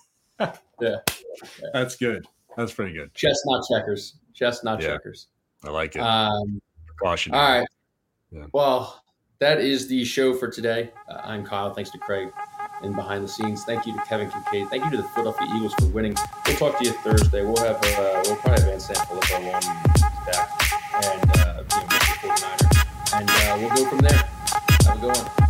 yeah. 0.41 0.53
yeah, 0.81 0.97
that's 1.73 1.97
good. 1.97 2.27
That's 2.57 2.73
pretty 2.73 2.93
good. 2.95 3.15
Chestnut 3.15 3.65
checkers. 3.71 4.17
Chestnut 4.35 4.83
yeah. 4.83 4.89
checkers. 4.89 5.29
I 5.65 5.71
like 5.71 5.97
it. 5.97 6.01
Um, 6.01 6.61
Precaution. 6.87 7.33
All 7.33 7.41
right. 7.41 7.69
Yeah. 8.31 8.47
Well, 8.53 9.03
that 9.41 9.59
is 9.59 9.89
the 9.89 10.05
show 10.05 10.35
for 10.35 10.49
today. 10.49 10.91
Uh, 11.09 11.19
I'm 11.25 11.45
Kyle. 11.45 11.73
Thanks 11.73 11.91
to 11.91 11.99
Craig 11.99 12.31
and 12.83 12.95
behind 12.95 13.25
the 13.25 13.29
scenes. 13.29 13.65
Thank 13.65 13.87
you 13.87 13.95
to 13.95 14.01
Kevin 14.03 14.31
Kinkead. 14.31 14.69
Thank 14.69 14.85
you 14.85 14.91
to 14.91 14.97
the 14.99 15.09
Philadelphia 15.15 15.49
Eagles 15.57 15.73
for 15.75 15.87
winning. 15.87 16.15
We'll 16.47 16.57
talk 16.57 16.79
to 16.79 16.85
you 16.85 16.93
Thursday. 16.93 17.43
We'll 17.43 17.57
have 17.57 17.83
uh, 17.83 18.23
we'll 18.27 18.37
probably 18.37 18.61
have 18.61 18.65
Van 18.65 18.79
Sanfilippo 18.79 19.55
on 19.55 19.63
back 20.27 20.61
and 21.05 21.31
uh, 21.39 21.63
you 21.71 21.81
know, 21.81 21.87
Mr. 21.89 22.15
49er, 22.21 23.19
and 23.19 23.31
uh, 23.31 23.57
we'll 23.59 23.75
go 23.75 23.89
from 23.89 23.99
there. 24.01 24.29
Have 24.85 24.99
a 24.99 25.01
good 25.01 25.17
one. 25.17 25.50